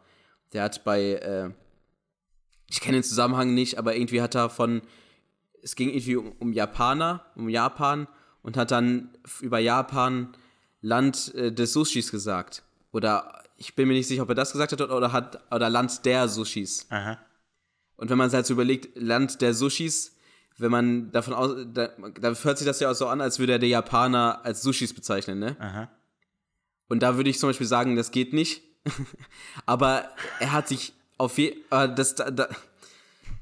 der 0.53 0.65
hat 0.65 0.83
bei, 0.83 1.13
äh, 1.13 1.51
ich 2.69 2.81
kenne 2.81 2.97
den 2.97 3.05
Zusammenhang 3.05 3.55
nicht, 3.55 3.79
aber 3.79 3.95
irgendwie 3.95 4.21
hat 4.21 4.35
er 4.35 4.51
von, 4.51 4.83
es 5.63 5.77
ging 5.77 5.91
irgendwie 5.91 6.17
um, 6.17 6.33
um 6.33 6.53
Japaner, 6.53 7.25
um 7.37 7.49
Japan 7.49 8.09
und 8.43 8.57
hat 8.57 8.73
dann 8.73 9.17
über 9.41 9.61
Japan 9.61 10.37
Land 10.81 11.33
äh, 11.35 11.53
des 11.53 11.73
Sushis 11.73 12.11
gesagt. 12.11 12.65
Oder 12.91 13.42
ich 13.63 13.77
bin 13.77 13.87
mir 13.87 13.95
nicht 13.95 14.09
sicher, 14.09 14.23
ob 14.23 14.29
er 14.29 14.35
das 14.35 14.51
gesagt 14.51 14.73
hat 14.73 14.81
oder 14.81 15.13
hat 15.13 15.41
oder 15.53 15.71
Land 15.71 16.05
der 16.05 16.29
Sushis. 16.29 16.87
Aha. 16.91 17.17
Und 17.95 18.11
wenn 18.11 18.19
man 18.19 18.29
sich 18.29 18.35
halt 18.35 18.47
so 18.47 18.55
überlegt, 18.55 18.99
Land 19.01 19.41
der 19.41 19.55
Sushis, 19.55 20.17
wenn 20.59 20.73
man 20.73 21.13
davon 21.13 21.33
aus, 21.33 21.55
da, 21.73 21.91
da 22.21 22.35
hört 22.35 22.59
sich 22.59 22.67
das 22.67 22.81
ja 22.81 22.91
auch 22.91 22.95
so 22.95 23.07
an, 23.07 23.21
als 23.21 23.39
würde 23.39 23.53
er 23.53 23.59
die 23.61 23.69
Japaner 23.69 24.41
als 24.45 24.63
Sushis 24.63 24.93
bezeichnen, 24.93 25.39
ne? 25.39 25.57
Aha. 25.61 25.89
Und 26.89 27.05
da 27.05 27.17
würde 27.17 27.31
ich 27.31 27.39
zum 27.39 27.51
Beispiel 27.51 27.67
sagen, 27.69 27.95
das 27.95 28.11
geht 28.11 28.33
nicht. 28.33 28.63
Aber 29.67 30.09
er 30.41 30.51
hat 30.51 30.67
sich 30.67 30.93
auf 31.17 31.39
je, 31.39 31.57
äh, 31.71 31.89
das, 31.95 32.17
da, 32.17 32.33
da, 32.33 32.49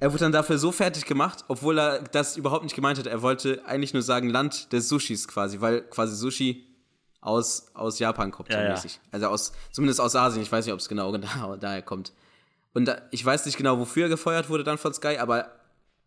er 0.01 0.13
wurde 0.13 0.25
dann 0.25 0.33
dafür 0.33 0.59
so 0.59 0.71
fertig 0.71 1.07
gemacht, 1.07 1.47
obwohl 1.49 1.79
er 1.79 2.03
das 2.03 2.37
überhaupt 2.37 2.65
nicht 2.65 2.77
gemeint 2.77 2.99
hat. 2.99 3.07
Er 3.07 3.23
wollte 3.23 3.65
eigentlich 3.65 3.95
nur 3.95 4.03
sagen 4.03 4.29
Land 4.29 4.71
des 4.75 4.91
Sushis 4.91 5.27
quasi, 5.27 5.63
weil 5.63 5.81
quasi 5.81 6.15
Sushi 6.15 6.67
aus, 7.21 7.67
aus 7.75 7.99
Japan 7.99 8.31
kommt. 8.31 8.53
Ja, 8.53 8.63
ja. 8.63 8.81
Also 9.11 9.27
aus, 9.29 9.53
zumindest 9.73 10.01
aus 10.01 10.17
Asien. 10.17 10.43
Ich 10.43 10.51
weiß 10.51 10.65
nicht, 10.65 10.73
ob 10.73 10.81
es 10.81 10.89
genau 10.89 11.17
da, 11.17 11.57
daher 11.59 11.83
kommt. 11.83 12.13
Und 12.73 12.87
da, 12.87 13.03
ich 13.11 13.25
weiß 13.25 13.47
nicht 13.47 13.57
genau, 13.59 13.79
wofür 13.79 14.05
er 14.05 14.09
gefeuert 14.09 14.49
wurde 14.49 14.65
dann 14.65 14.79
von 14.79 14.95
Sky, 14.95 15.19
aber 15.19 15.51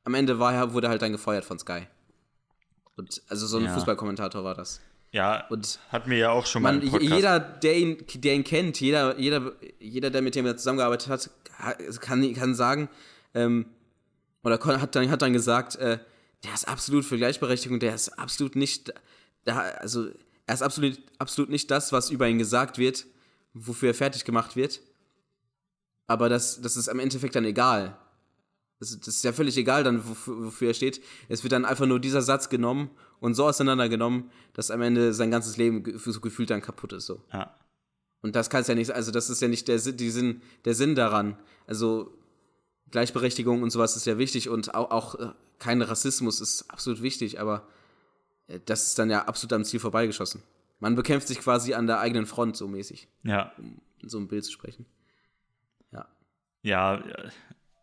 am 0.06 0.14
Ende 0.16 0.40
war 0.40 0.54
er, 0.54 0.74
wurde 0.74 0.88
er 0.88 0.92
halt 0.92 1.02
dann 1.02 1.12
gefeuert 1.12 1.46
von 1.46 1.60
Sky. 1.60 1.88
Und 2.96 3.22
also 3.28 3.48
so 3.48 3.58
ein 3.58 3.66
Ja. 3.66 3.74
Fußballkommentator 3.74 4.44
war 4.44 4.56
das. 4.56 4.80
Ja, 5.12 5.46
Und 5.50 5.80
hatten 5.90 6.10
wir 6.10 6.18
ja 6.18 6.32
auch 6.32 6.46
schon 6.48 6.64
mal 6.64 6.74
man, 6.78 6.90
Podcast. 6.90 7.12
jeder, 7.12 7.40
der 7.40 7.78
ihn, 7.78 8.04
der 8.16 8.34
ihn 8.34 8.44
kennt, 8.44 8.80
jeder, 8.82 9.18
jeder, 9.20 9.52
jeder, 9.80 10.10
der 10.10 10.22
mit 10.24 10.34
dem 10.36 10.46
er 10.48 10.58
zusammengearbeitet 10.58 11.08
hat, 11.10 11.30
ha- 11.60 11.76
kann, 12.00 12.34
kann 12.34 12.56
sagen, 12.56 12.90
ähm, 13.36 13.68
oder 14.44 14.60
hat 14.60 14.96
dann, 14.96 15.12
hat 15.12 15.22
dann 15.22 15.34
gesagt, 15.34 15.76
äh, 15.76 16.00
der 16.44 16.54
ist 16.54 16.68
absolut 16.68 17.06
für 17.06 17.18
Gleichberechtigung, 17.18 17.80
der 17.80 17.94
ist 17.94 18.10
absolut 18.18 18.56
nicht 18.56 18.92
da, 19.46 19.60
also 19.60 20.08
er 20.46 20.54
ist 20.56 20.62
absolut, 20.62 21.00
absolut 21.20 21.50
nicht 21.50 21.72
das, 21.72 21.92
was 21.92 22.10
über 22.10 22.28
ihn 22.28 22.38
gesagt 22.38 22.78
wird, 22.78 23.06
wofür 23.54 23.90
er 23.90 23.94
fertig 23.94 24.26
gemacht 24.26 24.56
wird. 24.56 24.82
Aber 26.08 26.30
das, 26.30 26.62
das 26.62 26.76
ist 26.76 26.90
am 26.90 27.00
Endeffekt 27.00 27.36
dann 27.36 27.46
egal. 27.46 27.98
Das, 28.80 29.00
das 29.00 29.16
ist 29.16 29.24
ja 29.24 29.32
völlig 29.32 29.56
egal 29.58 29.84
dann, 29.84 30.08
wofür, 30.08 30.46
wofür 30.46 30.68
er 30.70 30.74
steht. 30.74 31.02
Es 31.30 31.44
wird 31.44 31.54
dann 31.54 31.64
einfach 31.64 31.86
nur 31.86 32.00
dieser 32.00 32.22
Satz 32.22 32.50
genommen 32.50 32.90
und 33.22 33.36
so 33.36 33.46
auseinandergenommen, 33.46 34.30
dass 34.54 34.72
am 34.72 34.82
Ende 34.82 35.14
sein 35.14 35.32
ganzes 35.32 35.56
Leben 35.56 35.84
so 35.98 36.20
gefühlt 36.20 36.50
dann 36.50 36.62
kaputt 36.62 36.92
ist. 36.92 37.06
So. 37.06 37.22
Ja. 37.32 37.56
Und 38.22 38.36
das 38.36 38.50
kann 38.50 38.62
es 38.62 38.68
ja 38.68 38.76
nicht, 38.76 38.92
also 38.92 39.12
das 39.12 39.30
ist 39.30 39.42
ja 39.42 39.48
nicht 39.48 39.68
der, 39.68 39.78
die 39.78 40.10
Sinn, 40.10 40.42
der 40.66 40.76
Sinn 40.76 40.96
daran. 40.96 41.38
Also 41.68 42.18
Gleichberechtigung 42.92 43.64
und 43.64 43.70
sowas 43.70 43.96
ist 43.96 44.06
ja 44.06 44.18
wichtig 44.18 44.50
und 44.50 44.76
auch, 44.76 44.92
auch 44.92 45.16
äh, 45.16 45.32
kein 45.60 45.82
Rassismus 45.82 46.42
ist 46.42 46.70
absolut 46.70 47.02
wichtig, 47.02 47.40
aber 47.40 47.68
das 48.66 48.88
ist 48.88 49.00
dann 49.00 49.10
ja 49.10 49.26
absolut 49.26 49.54
am 49.54 49.66
Ziel 49.66 49.80
vorbeigeschossen. 49.80 50.44
Man 50.80 50.96
bekämpft 50.96 51.28
sich 51.28 51.40
quasi 51.40 51.74
an 51.74 51.88
der 51.88 52.00
eigenen 52.00 52.26
Front 52.26 52.58
so 52.58 52.68
mäßig. 52.68 53.08
Ja. 53.24 53.54
Um 53.58 53.82
in 54.04 54.10
so 54.10 54.18
einem 54.18 54.28
Bild 54.28 54.46
zu 54.46 54.52
sprechen. 54.52 54.86
Ja. 55.92 56.08
Ja, 56.62 57.04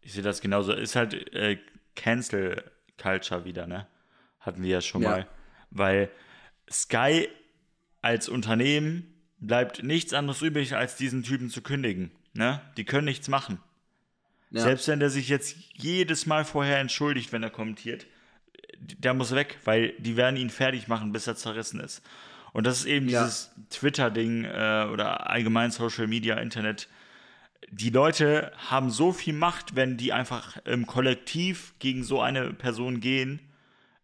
ich 0.02 0.12
sehe 0.12 0.22
das 0.22 0.40
genauso. 0.40 0.72
Ist 0.72 0.94
halt 0.94 1.14
äh, 1.34 1.58
Cancel 1.96 2.62
Culture 2.98 3.44
wieder, 3.44 3.66
ne? 3.66 3.86
Hatten 4.38 4.62
wir 4.62 4.70
ja 4.70 4.80
schon 4.80 5.02
ja. 5.02 5.10
mal. 5.10 5.28
Weil 5.70 6.10
Sky 6.70 7.28
als 8.02 8.28
Unternehmen 8.28 9.14
bleibt 9.38 9.82
nichts 9.82 10.12
anderes 10.12 10.42
übrig, 10.42 10.76
als 10.76 10.96
diesen 10.96 11.22
Typen 11.22 11.50
zu 11.50 11.62
kündigen. 11.62 12.10
Ne? 12.32 12.60
Die 12.76 12.84
können 12.84 13.06
nichts 13.06 13.28
machen. 13.28 13.58
Ja. 14.50 14.62
Selbst 14.62 14.88
wenn 14.88 15.00
der 15.00 15.10
sich 15.10 15.28
jetzt 15.28 15.56
jedes 15.74 16.26
Mal 16.26 16.44
vorher 16.44 16.78
entschuldigt, 16.78 17.32
wenn 17.32 17.42
er 17.42 17.50
kommentiert, 17.50 18.06
der 18.80 19.14
muss 19.14 19.34
weg, 19.34 19.58
weil 19.64 19.94
die 19.98 20.16
werden 20.16 20.36
ihn 20.36 20.50
fertig 20.50 20.88
machen, 20.88 21.12
bis 21.12 21.26
er 21.26 21.36
zerrissen 21.36 21.80
ist. 21.80 22.02
Und 22.52 22.66
das 22.66 22.80
ist 22.80 22.86
eben 22.86 23.08
ja. 23.08 23.22
dieses 23.22 23.50
Twitter-Ding 23.70 24.44
äh, 24.44 24.88
oder 24.90 25.30
allgemein 25.30 25.70
Social 25.70 26.06
Media, 26.06 26.36
Internet. 26.36 26.88
Die 27.70 27.90
Leute 27.90 28.52
haben 28.56 28.90
so 28.90 29.12
viel 29.12 29.34
Macht, 29.34 29.76
wenn 29.76 29.96
die 29.96 30.12
einfach 30.12 30.56
im 30.64 30.86
Kollektiv 30.86 31.74
gegen 31.78 32.02
so 32.02 32.20
eine 32.20 32.52
Person 32.52 33.00
gehen. 33.00 33.40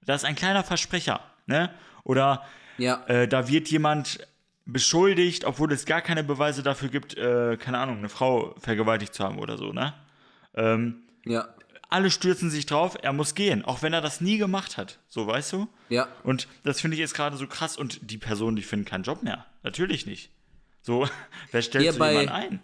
Das 0.04 0.22
ist 0.22 0.28
ein 0.28 0.36
kleiner 0.36 0.62
Versprecher, 0.62 1.20
ne? 1.46 1.70
Oder 2.04 2.44
ja. 2.78 3.04
äh, 3.08 3.26
da 3.26 3.48
wird 3.48 3.68
jemand 3.68 4.20
beschuldigt, 4.66 5.44
obwohl 5.44 5.72
es 5.72 5.86
gar 5.86 6.00
keine 6.00 6.22
Beweise 6.22 6.62
dafür 6.62 6.88
gibt, 6.88 7.16
äh, 7.16 7.56
keine 7.56 7.78
Ahnung, 7.78 7.98
eine 7.98 8.08
Frau 8.08 8.54
vergewaltigt 8.58 9.14
zu 9.14 9.24
haben 9.24 9.38
oder 9.38 9.56
so, 9.56 9.72
ne? 9.72 9.94
Ähm, 10.54 11.02
ja. 11.24 11.48
Alle 11.88 12.10
stürzen 12.10 12.50
sich 12.50 12.66
drauf, 12.66 12.96
er 13.00 13.12
muss 13.12 13.34
gehen, 13.34 13.64
auch 13.64 13.82
wenn 13.82 13.92
er 13.92 14.00
das 14.00 14.20
nie 14.20 14.38
gemacht 14.38 14.76
hat. 14.76 14.98
So, 15.08 15.26
weißt 15.26 15.52
du? 15.52 15.68
Ja. 15.88 16.08
Und 16.24 16.48
das 16.64 16.80
finde 16.80 16.96
ich 16.96 17.00
jetzt 17.00 17.14
gerade 17.14 17.36
so 17.36 17.46
krass. 17.46 17.76
Und 17.76 18.10
die 18.10 18.18
Personen, 18.18 18.56
die 18.56 18.62
finden 18.62 18.84
keinen 18.84 19.04
Job 19.04 19.22
mehr. 19.22 19.46
Natürlich 19.62 20.06
nicht. 20.06 20.30
So, 20.82 21.08
wer 21.52 21.62
stellt 21.62 21.82
Hier 21.82 21.92
so 21.92 22.04
jemanden 22.04 22.28
ein? 22.30 22.62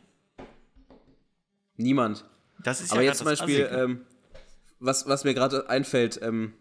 Niemand. 1.77 2.25
Das 2.63 2.81
ist 2.81 2.93
Aber 2.93 3.03
ja 3.03 3.09
jetzt 3.09 3.19
zum 3.19 3.27
Beispiel, 3.27 3.69
ähm, 3.73 4.03
was, 4.79 5.07
was 5.07 5.25
mir 5.25 5.35
gerade 5.35 5.69
einfällt, 5.69 6.21
ähm, 6.23 6.55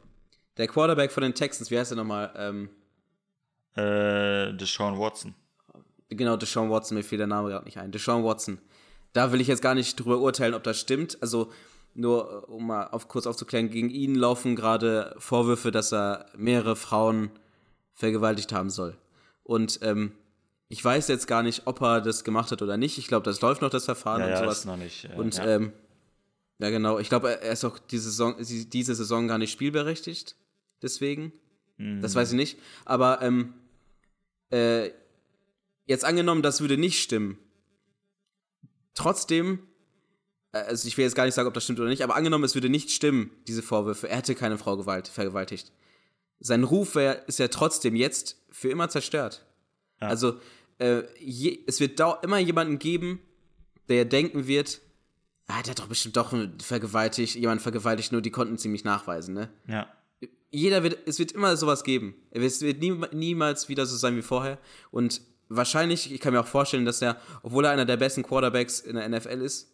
der 0.57 0.67
Quarterback 0.67 1.11
von 1.11 1.23
den 1.23 1.33
Texans, 1.33 1.71
wie 1.71 1.79
heißt 1.79 1.91
der 1.91 1.97
nochmal? 1.97 2.31
Ähm, 2.35 2.69
äh, 3.75 4.53
Deshaun 4.53 4.99
Watson. 4.99 5.33
Genau, 6.09 6.37
Deshaun 6.37 6.69
Watson, 6.69 6.97
mir 6.97 7.03
fiel 7.03 7.17
der 7.17 7.27
Name 7.27 7.49
gerade 7.49 7.65
nicht 7.65 7.77
ein. 7.77 7.91
Deshaun 7.91 8.23
Watson. 8.23 8.59
Da 9.13 9.31
will 9.31 9.41
ich 9.41 9.47
jetzt 9.47 9.61
gar 9.61 9.75
nicht 9.75 9.99
drüber 9.99 10.19
urteilen, 10.19 10.53
ob 10.53 10.63
das 10.63 10.79
stimmt. 10.79 11.17
Also, 11.21 11.51
nur 11.93 12.49
um 12.49 12.67
mal 12.67 12.87
auf, 12.87 13.07
kurz 13.07 13.27
aufzuklären, 13.27 13.69
gegen 13.69 13.89
ihn 13.89 14.15
laufen 14.15 14.55
gerade 14.55 15.15
Vorwürfe, 15.17 15.71
dass 15.71 15.91
er 15.91 16.27
mehrere 16.37 16.75
Frauen 16.75 17.31
vergewaltigt 17.93 18.53
haben 18.53 18.69
soll. 18.69 18.97
Und 19.43 19.79
ähm, 19.81 20.13
ich 20.69 20.83
weiß 20.83 21.07
jetzt 21.09 21.27
gar 21.27 21.43
nicht, 21.43 21.63
ob 21.65 21.81
er 21.81 22.01
das 22.01 22.23
gemacht 22.23 22.51
hat 22.51 22.61
oder 22.61 22.77
nicht. 22.77 22.97
Ich 22.97 23.07
glaube, 23.07 23.25
das 23.25 23.41
läuft 23.41 23.61
noch, 23.61 23.69
das 23.69 23.85
Verfahren 23.85 24.21
ja, 24.21 24.27
und 24.27 24.31
ja, 24.31 24.37
sowas. 24.39 24.59
Ist 24.59 24.65
noch 24.65 24.77
nicht, 24.77 25.05
äh, 25.05 25.15
und 25.15 25.35
ja. 25.37 25.45
ähm, 25.45 25.73
ja, 26.59 26.69
genau. 26.69 26.99
Ich 26.99 27.09
glaube, 27.09 27.41
er 27.41 27.51
ist 27.51 27.65
auch 27.65 27.79
diese 27.79 28.11
Saison, 28.11 28.35
diese 28.39 28.93
Saison 28.93 29.27
gar 29.27 29.39
nicht 29.39 29.51
spielberechtigt. 29.51 30.35
Deswegen. 30.81 31.33
Mhm. 31.77 32.01
Das 32.01 32.13
weiß 32.13 32.31
ich 32.31 32.37
nicht. 32.37 32.57
Aber 32.85 33.21
ähm, 33.21 33.53
äh, 34.51 34.91
jetzt 35.87 36.05
angenommen, 36.05 36.43
das 36.43 36.61
würde 36.61 36.77
nicht 36.77 37.01
stimmen. 37.01 37.39
Trotzdem, 38.93 39.55
äh, 39.55 39.61
also 40.51 40.87
ich 40.87 40.97
will 40.97 41.05
jetzt 41.05 41.15
gar 41.15 41.25
nicht 41.25 41.33
sagen, 41.33 41.47
ob 41.47 41.53
das 41.53 41.63
stimmt 41.63 41.79
oder 41.79 41.89
nicht, 41.89 42.03
aber 42.03 42.15
angenommen, 42.15 42.43
es 42.43 42.55
würde 42.55 42.69
nicht 42.69 42.91
stimmen, 42.91 43.31
diese 43.47 43.61
Vorwürfe, 43.61 44.09
er 44.09 44.17
hätte 44.17 44.35
keine 44.35 44.57
Frau 44.57 44.77
gewalt, 44.77 45.07
vergewaltigt. 45.07 45.71
Sein 46.39 46.63
Ruf 46.63 46.95
wär, 46.95 47.27
ist 47.27 47.39
ja 47.39 47.47
trotzdem 47.47 47.95
jetzt 47.95 48.41
für 48.49 48.69
immer 48.69 48.89
zerstört. 48.89 49.45
Ja. 50.01 50.07
Also, 50.07 50.39
äh, 50.79 51.03
je, 51.19 51.59
es 51.67 51.79
wird 51.79 51.99
immer 52.23 52.39
jemanden 52.39 52.79
geben, 52.79 53.19
der 53.87 54.05
denken 54.05 54.47
wird, 54.47 54.81
ah, 55.47 55.61
der 55.61 55.71
hat 55.71 55.79
doch 55.79 55.87
bestimmt 55.87 56.17
doch 56.17 56.33
vergewaltigt, 56.61 57.35
jemand 57.35 57.61
vergewaltigt, 57.61 58.11
nur 58.11 58.21
die 58.21 58.31
konnten 58.31 58.55
es 58.55 58.65
ihm 58.65 58.71
nicht 58.71 58.85
nachweisen, 58.85 59.33
ne? 59.33 59.49
Ja 59.67 59.87
jeder 60.51 60.83
wird, 60.83 60.99
es 61.07 61.17
wird 61.17 61.31
immer 61.31 61.55
sowas 61.57 61.83
geben. 61.83 62.13
Es 62.29 62.61
wird 62.61 62.81
nie, 62.81 62.93
niemals 63.13 63.69
wieder 63.69 63.85
so 63.85 63.95
sein 63.95 64.17
wie 64.17 64.21
vorher. 64.21 64.59
Und 64.91 65.21
wahrscheinlich, 65.49 66.11
ich 66.11 66.19
kann 66.19 66.33
mir 66.33 66.41
auch 66.41 66.47
vorstellen, 66.47 66.85
dass 66.85 67.01
er, 67.01 67.17
obwohl 67.41 67.65
er 67.65 67.71
einer 67.71 67.85
der 67.85 67.97
besten 67.97 68.23
Quarterbacks 68.23 68.81
in 68.81 68.97
der 68.97 69.07
NFL 69.07 69.41
ist, 69.41 69.70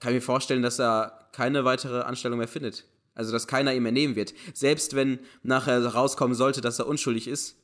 kann 0.00 0.12
ich 0.12 0.16
mir 0.16 0.22
vorstellen, 0.22 0.62
dass 0.62 0.78
er 0.78 1.28
keine 1.32 1.64
weitere 1.64 2.02
Anstellung 2.02 2.38
mehr 2.38 2.48
findet. 2.48 2.84
Also, 3.14 3.32
dass 3.32 3.46
keiner 3.46 3.72
ihm 3.72 3.82
mehr 3.82 3.92
nehmen 3.92 4.14
wird. 4.14 4.34
Selbst 4.52 4.94
wenn 4.94 5.18
nachher 5.42 5.84
rauskommen 5.84 6.34
sollte, 6.34 6.60
dass 6.60 6.78
er 6.78 6.86
unschuldig 6.86 7.28
ist, 7.28 7.56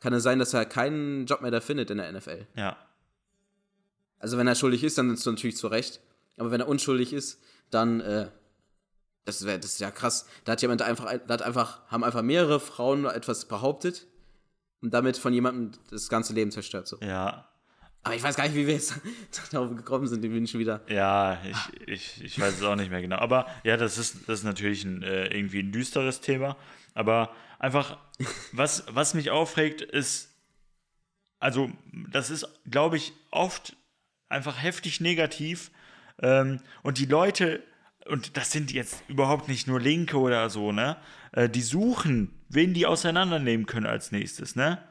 kann 0.00 0.12
es 0.12 0.22
sein, 0.22 0.38
dass 0.38 0.54
er 0.54 0.64
keinen 0.64 1.26
Job 1.26 1.42
mehr 1.42 1.50
da 1.50 1.60
findet 1.60 1.90
in 1.90 1.98
der 1.98 2.10
NFL. 2.10 2.46
Ja. 2.56 2.76
Also, 4.18 4.38
wenn 4.38 4.46
er 4.46 4.54
schuldig 4.54 4.82
ist, 4.84 4.96
dann 4.96 5.12
ist 5.12 5.20
es 5.20 5.26
natürlich 5.26 5.56
zu 5.56 5.66
Recht. 5.68 6.00
Aber 6.38 6.50
wenn 6.50 6.60
er 6.60 6.68
unschuldig 6.68 7.12
ist, 7.12 7.40
dann 7.70 8.00
äh, 8.00 8.28
das, 9.28 9.44
wär, 9.44 9.58
das 9.58 9.72
ist 9.72 9.80
ja 9.80 9.90
krass. 9.90 10.26
Da 10.44 10.52
hat 10.52 10.62
jemand 10.62 10.80
einfach, 10.80 11.12
da 11.26 11.34
hat 11.34 11.42
einfach, 11.42 11.86
haben 11.88 12.02
einfach 12.02 12.22
mehrere 12.22 12.58
Frauen 12.58 13.04
etwas 13.04 13.44
behauptet 13.44 14.06
und 14.80 14.94
damit 14.94 15.18
von 15.18 15.34
jemandem 15.34 15.72
das 15.90 16.08
ganze 16.08 16.32
Leben 16.32 16.50
zerstört. 16.50 16.88
So. 16.88 16.98
Ja. 17.00 17.46
Aber 18.08 18.16
ich 18.16 18.22
weiß 18.22 18.36
gar 18.36 18.44
nicht, 18.44 18.56
wie 18.56 18.66
wir 18.66 18.72
jetzt 18.72 18.98
darauf 19.52 19.76
gekommen 19.76 20.06
sind, 20.06 20.24
die 20.24 20.30
Menschen 20.30 20.58
wieder. 20.58 20.80
Ja, 20.88 21.38
ich, 21.44 21.88
ich, 21.88 22.24
ich 22.24 22.40
weiß 22.40 22.54
es 22.54 22.62
auch 22.62 22.74
nicht 22.74 22.90
mehr 22.90 23.02
genau. 23.02 23.16
Aber 23.16 23.46
ja, 23.64 23.76
das 23.76 23.98
ist, 23.98 24.26
das 24.26 24.38
ist 24.38 24.44
natürlich 24.44 24.82
ein, 24.84 25.02
äh, 25.02 25.26
irgendwie 25.26 25.58
ein 25.58 25.72
düsteres 25.72 26.22
Thema. 26.22 26.56
Aber 26.94 27.34
einfach, 27.58 27.98
was, 28.52 28.86
was 28.88 29.12
mich 29.12 29.30
aufregt, 29.30 29.82
ist, 29.82 30.34
also, 31.38 31.70
das 32.10 32.30
ist, 32.30 32.48
glaube 32.64 32.96
ich, 32.96 33.12
oft 33.30 33.76
einfach 34.30 34.62
heftig 34.62 35.02
negativ. 35.02 35.70
Ähm, 36.22 36.60
und 36.82 36.96
die 36.96 37.04
Leute 37.04 37.62
und 38.06 38.38
das 38.38 38.52
sind 38.52 38.72
jetzt 38.72 39.04
überhaupt 39.08 39.48
nicht 39.48 39.66
nur 39.66 39.78
Linke 39.78 40.16
oder 40.16 40.48
so, 40.48 40.72
ne? 40.72 40.96
Äh, 41.32 41.50
die 41.50 41.60
suchen, 41.60 42.32
wen 42.48 42.72
die 42.72 42.86
auseinandernehmen 42.86 43.66
können 43.66 43.84
als 43.84 44.12
nächstes, 44.12 44.56
ne? 44.56 44.82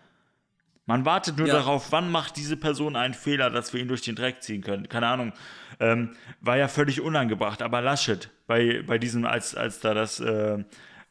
Man 0.88 1.06
wartet 1.06 1.38
nur 1.38 1.48
ja. 1.48 1.54
darauf, 1.54 1.92
wann 1.92 2.10
macht 2.10 2.36
diese 2.38 2.58
Person 2.58 2.96
einen 2.96 3.14
Fehler, 3.14 3.52
dass 3.52 3.74
wir 3.74 3.80
ihn 3.80 3.88
durch 3.88 4.02
den 4.02 4.16
Dreck 4.16 4.42
ziehen 4.42 4.62
können. 4.62 4.90
Keine 4.90 5.08
Ahnung. 5.08 5.34
Ähm, 5.80 6.16
war 6.42 6.58
ja 6.58 6.68
völlig 6.68 7.02
unangebracht, 7.02 7.62
aber 7.62 7.82
Laschet, 7.82 8.32
bei, 8.48 8.82
bei 8.88 8.98
diesem, 8.98 9.26
als, 9.26 9.54
als 9.54 9.80
da 9.80 9.94
das, 9.94 10.20
äh, 10.20 10.64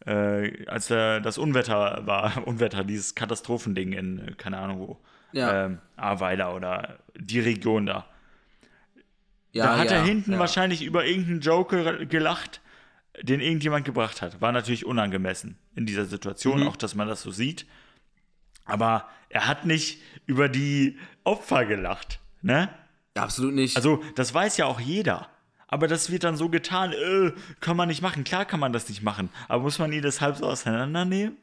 äh, 0.04 0.66
als 0.66 0.88
da 0.88 1.20
das 1.20 1.38
Unwetter 1.38 2.02
war, 2.06 2.32
Unwetter, 2.46 2.82
dieses 2.82 3.14
Katastrophending 3.14 3.92
in, 3.92 4.36
keine 4.36 4.58
Ahnung 4.58 4.80
wo, 4.80 5.00
ja. 5.30 5.66
ähm, 5.66 5.78
Ahrweiler 5.96 6.54
oder 6.54 6.98
die 7.14 7.38
Region 7.40 7.86
da 7.86 8.06
ja, 9.56 9.64
da 9.64 9.78
hat 9.78 9.90
ja, 9.90 9.96
er 9.96 10.04
hinten 10.04 10.38
wahrscheinlich 10.38 10.84
über 10.84 11.06
irgendeinen 11.06 11.40
Joker 11.40 12.04
gelacht, 12.04 12.60
den 13.22 13.40
irgendjemand 13.40 13.86
gebracht 13.86 14.20
hat. 14.20 14.42
War 14.42 14.52
natürlich 14.52 14.84
unangemessen 14.84 15.56
in 15.74 15.86
dieser 15.86 16.04
Situation, 16.04 16.60
Mhm. 16.60 16.68
auch 16.68 16.76
dass 16.76 16.94
man 16.94 17.08
das 17.08 17.22
so 17.22 17.30
sieht. 17.30 17.66
Aber 18.66 19.08
er 19.28 19.46
hat 19.46 19.64
nicht 19.64 20.00
über 20.26 20.48
die 20.48 20.98
Opfer 21.24 21.64
gelacht, 21.64 22.20
ne? 22.42 22.68
Absolut 23.14 23.54
nicht. 23.54 23.76
Also, 23.76 24.02
das 24.14 24.34
weiß 24.34 24.58
ja 24.58 24.66
auch 24.66 24.80
jeder. 24.80 25.28
Aber 25.68 25.88
das 25.88 26.10
wird 26.10 26.24
dann 26.24 26.36
so 26.36 26.48
getan, 26.48 26.92
äh, 26.92 27.32
kann 27.60 27.76
man 27.76 27.88
nicht 27.88 28.02
machen. 28.02 28.24
Klar 28.24 28.44
kann 28.44 28.60
man 28.60 28.72
das 28.72 28.88
nicht 28.88 29.02
machen. 29.02 29.30
Aber 29.48 29.62
muss 29.62 29.78
man 29.78 29.92
ihn 29.92 30.02
deshalb 30.02 30.36
so 30.36 30.46
auseinandernehmen? 30.46 31.36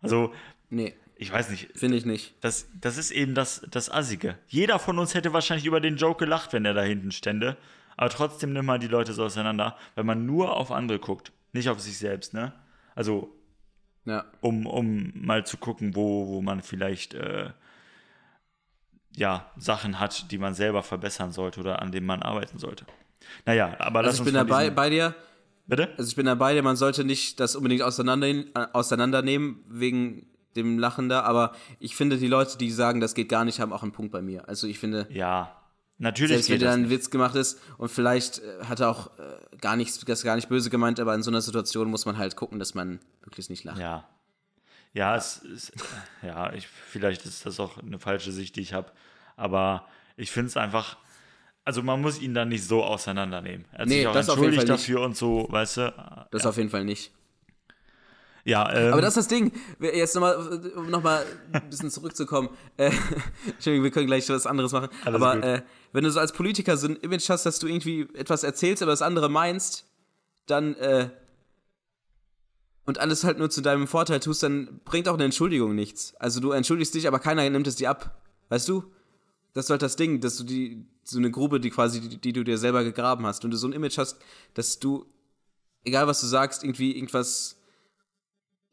Also, 0.00 0.32
nee, 0.70 0.94
ich 1.16 1.32
weiß 1.32 1.50
nicht. 1.50 1.68
finde 1.74 1.96
ich 1.96 2.06
nicht. 2.06 2.34
Das, 2.40 2.68
das 2.80 2.96
ist 2.96 3.10
eben 3.10 3.34
das, 3.34 3.62
das 3.70 3.90
Assige. 3.90 4.38
Jeder 4.46 4.78
von 4.78 4.98
uns 4.98 5.14
hätte 5.14 5.32
wahrscheinlich 5.32 5.66
über 5.66 5.80
den 5.80 5.96
Joke 5.96 6.24
gelacht, 6.24 6.52
wenn 6.52 6.64
er 6.64 6.74
da 6.74 6.82
hinten 6.82 7.12
stände. 7.12 7.56
Aber 7.96 8.10
trotzdem 8.10 8.52
nimmt 8.52 8.66
man 8.66 8.80
die 8.80 8.88
Leute 8.88 9.12
so 9.12 9.24
auseinander, 9.24 9.76
weil 9.94 10.04
man 10.04 10.26
nur 10.26 10.56
auf 10.56 10.70
andere 10.70 10.98
guckt, 10.98 11.32
nicht 11.52 11.68
auf 11.68 11.80
sich 11.80 11.98
selbst, 11.98 12.34
ne? 12.34 12.52
Also, 12.94 13.35
Ja. 14.06 14.24
um, 14.40 14.66
um 14.66 15.12
mal 15.14 15.44
zu 15.44 15.56
gucken, 15.58 15.94
wo, 15.94 16.28
wo 16.28 16.40
man 16.40 16.62
vielleicht 16.62 17.14
äh, 17.14 17.50
ja, 19.16 19.50
Sachen 19.56 19.98
hat, 19.98 20.30
die 20.30 20.38
man 20.38 20.54
selber 20.54 20.82
verbessern 20.82 21.32
sollte 21.32 21.60
oder 21.60 21.82
an 21.82 21.90
denen 21.92 22.06
man 22.06 22.22
arbeiten 22.22 22.58
sollte. 22.58 22.86
Naja, 23.44 23.74
aber 23.78 24.02
lass 24.02 24.12
Also 24.12 24.14
ich 24.14 24.20
uns 24.20 24.26
bin 24.26 24.34
dabei 24.48 24.70
bei 24.70 24.90
dir. 24.90 25.14
Bitte? 25.66 25.88
Also 25.98 26.08
ich 26.08 26.16
bin 26.16 26.26
dabei 26.26 26.54
dir, 26.54 26.62
man 26.62 26.76
sollte 26.76 27.04
nicht 27.04 27.40
das 27.40 27.56
unbedingt 27.56 27.82
auseinander, 27.82 28.28
auseinandernehmen 28.72 29.64
wegen 29.68 30.26
dem 30.54 30.78
Lachen 30.78 31.08
da, 31.08 31.22
aber 31.22 31.52
ich 31.80 31.96
finde, 31.96 32.16
die 32.18 32.28
Leute, 32.28 32.56
die 32.56 32.70
sagen, 32.70 33.00
das 33.00 33.14
geht 33.14 33.28
gar 33.28 33.44
nicht, 33.44 33.60
haben 33.60 33.72
auch 33.72 33.82
einen 33.82 33.92
Punkt 33.92 34.12
bei 34.12 34.22
mir. 34.22 34.48
Also 34.48 34.66
ich 34.66 34.78
finde, 34.78 35.06
Ja, 35.10 35.55
natürlich 35.98 36.32
selbst 36.32 36.48
wenn 36.50 36.54
geht 36.58 36.62
da 36.62 36.66
das 36.66 36.74
ein 36.76 36.82
nicht. 36.82 36.90
Witz 36.90 37.10
gemacht 37.10 37.34
ist 37.36 37.58
und 37.78 37.88
vielleicht 37.90 38.38
äh, 38.38 38.64
hat 38.64 38.80
er 38.80 38.90
auch 38.90 39.06
äh, 39.18 39.56
gar 39.60 39.76
nichts, 39.76 39.98
das 40.04 40.22
gar 40.22 40.36
nicht 40.36 40.48
böse 40.48 40.70
gemeint, 40.70 41.00
aber 41.00 41.14
in 41.14 41.22
so 41.22 41.30
einer 41.30 41.40
Situation 41.40 41.90
muss 41.90 42.04
man 42.06 42.18
halt 42.18 42.36
gucken, 42.36 42.58
dass 42.58 42.74
man 42.74 43.00
wirklich 43.22 43.48
nicht 43.50 43.64
lacht. 43.64 43.78
Ja. 43.78 44.06
Ja, 44.92 45.14
es 45.16 45.38
ist, 45.38 45.72
äh, 46.22 46.28
ja, 46.28 46.52
ich, 46.54 46.66
vielleicht 46.68 47.26
ist 47.26 47.44
das 47.44 47.60
auch 47.60 47.76
eine 47.78 47.98
falsche 47.98 48.32
Sicht, 48.32 48.56
die 48.56 48.62
ich 48.62 48.72
habe. 48.72 48.90
Aber 49.36 49.86
ich 50.16 50.30
finde 50.30 50.48
es 50.48 50.56
einfach, 50.56 50.96
also 51.64 51.82
man 51.82 52.00
muss 52.00 52.18
ihn 52.18 52.32
dann 52.32 52.48
nicht 52.48 52.64
so 52.66 52.82
auseinandernehmen. 52.82 53.66
Er 53.72 53.80
hat 53.80 53.88
Nee, 53.88 53.98
sich 53.98 54.06
auch 54.06 54.12
das 54.14 54.30
auf 54.30 54.36
jeden 54.38 54.54
entschuldigt 54.54 54.72
nicht. 54.72 54.88
dafür 54.88 55.00
und 55.02 55.14
so, 55.16 55.46
weißt 55.50 55.76
du. 55.78 56.26
Das 56.30 56.46
auf 56.46 56.56
jeden 56.56 56.70
Fall 56.70 56.84
nicht. 56.84 57.12
Ja, 58.44 58.72
ähm, 58.72 58.92
Aber 58.92 59.02
das 59.02 59.16
ist 59.16 59.24
das 59.24 59.28
Ding. 59.28 59.52
Jetzt 59.80 60.14
nochmal, 60.14 60.36
um 60.76 60.88
nochmal 60.88 61.26
ein 61.52 61.68
bisschen 61.68 61.90
zurückzukommen. 61.90 62.48
Äh, 62.76 62.92
Entschuldigung, 63.46 63.82
wir 63.82 63.90
können 63.90 64.06
gleich 64.06 64.28
was 64.30 64.46
anderes 64.46 64.70
machen. 64.70 64.88
Aber 65.04 65.42
äh, 65.42 65.62
wenn 65.96 66.04
du 66.04 66.10
so 66.10 66.20
als 66.20 66.32
Politiker 66.32 66.76
so 66.76 66.88
ein 66.88 66.96
Image 66.96 67.30
hast, 67.30 67.46
dass 67.46 67.58
du 67.58 67.66
irgendwie 67.66 68.02
etwas 68.12 68.42
erzählst, 68.42 68.82
aber 68.82 68.92
das 68.92 69.00
andere 69.00 69.30
meinst, 69.30 69.86
dann 70.44 70.74
äh, 70.74 71.08
und 72.84 72.98
alles 72.98 73.24
halt 73.24 73.38
nur 73.38 73.48
zu 73.48 73.62
deinem 73.62 73.86
Vorteil 73.86 74.20
tust, 74.20 74.42
dann 74.42 74.82
bringt 74.84 75.08
auch 75.08 75.14
eine 75.14 75.24
Entschuldigung 75.24 75.74
nichts. 75.74 76.14
Also 76.16 76.38
du 76.40 76.52
entschuldigst 76.52 76.94
dich, 76.94 77.08
aber 77.08 77.18
keiner 77.18 77.48
nimmt 77.48 77.66
es 77.66 77.76
dir 77.76 77.88
ab. 77.88 78.22
Weißt 78.50 78.68
du? 78.68 78.84
Das 79.54 79.64
ist 79.64 79.70
halt 79.70 79.80
das 79.80 79.96
Ding, 79.96 80.20
dass 80.20 80.36
du 80.36 80.44
die, 80.44 80.84
so 81.02 81.16
eine 81.16 81.30
Grube, 81.30 81.60
die 81.60 81.70
quasi, 81.70 82.02
die, 82.02 82.20
die 82.20 82.34
du 82.34 82.44
dir 82.44 82.58
selber 82.58 82.84
gegraben 82.84 83.24
hast, 83.24 83.46
und 83.46 83.50
du 83.50 83.56
so 83.56 83.66
ein 83.66 83.72
Image 83.72 83.96
hast, 83.96 84.18
dass 84.52 84.78
du, 84.78 85.06
egal 85.82 86.06
was 86.06 86.20
du 86.20 86.26
sagst, 86.26 86.62
irgendwie 86.62 86.94
irgendwas, 86.94 87.56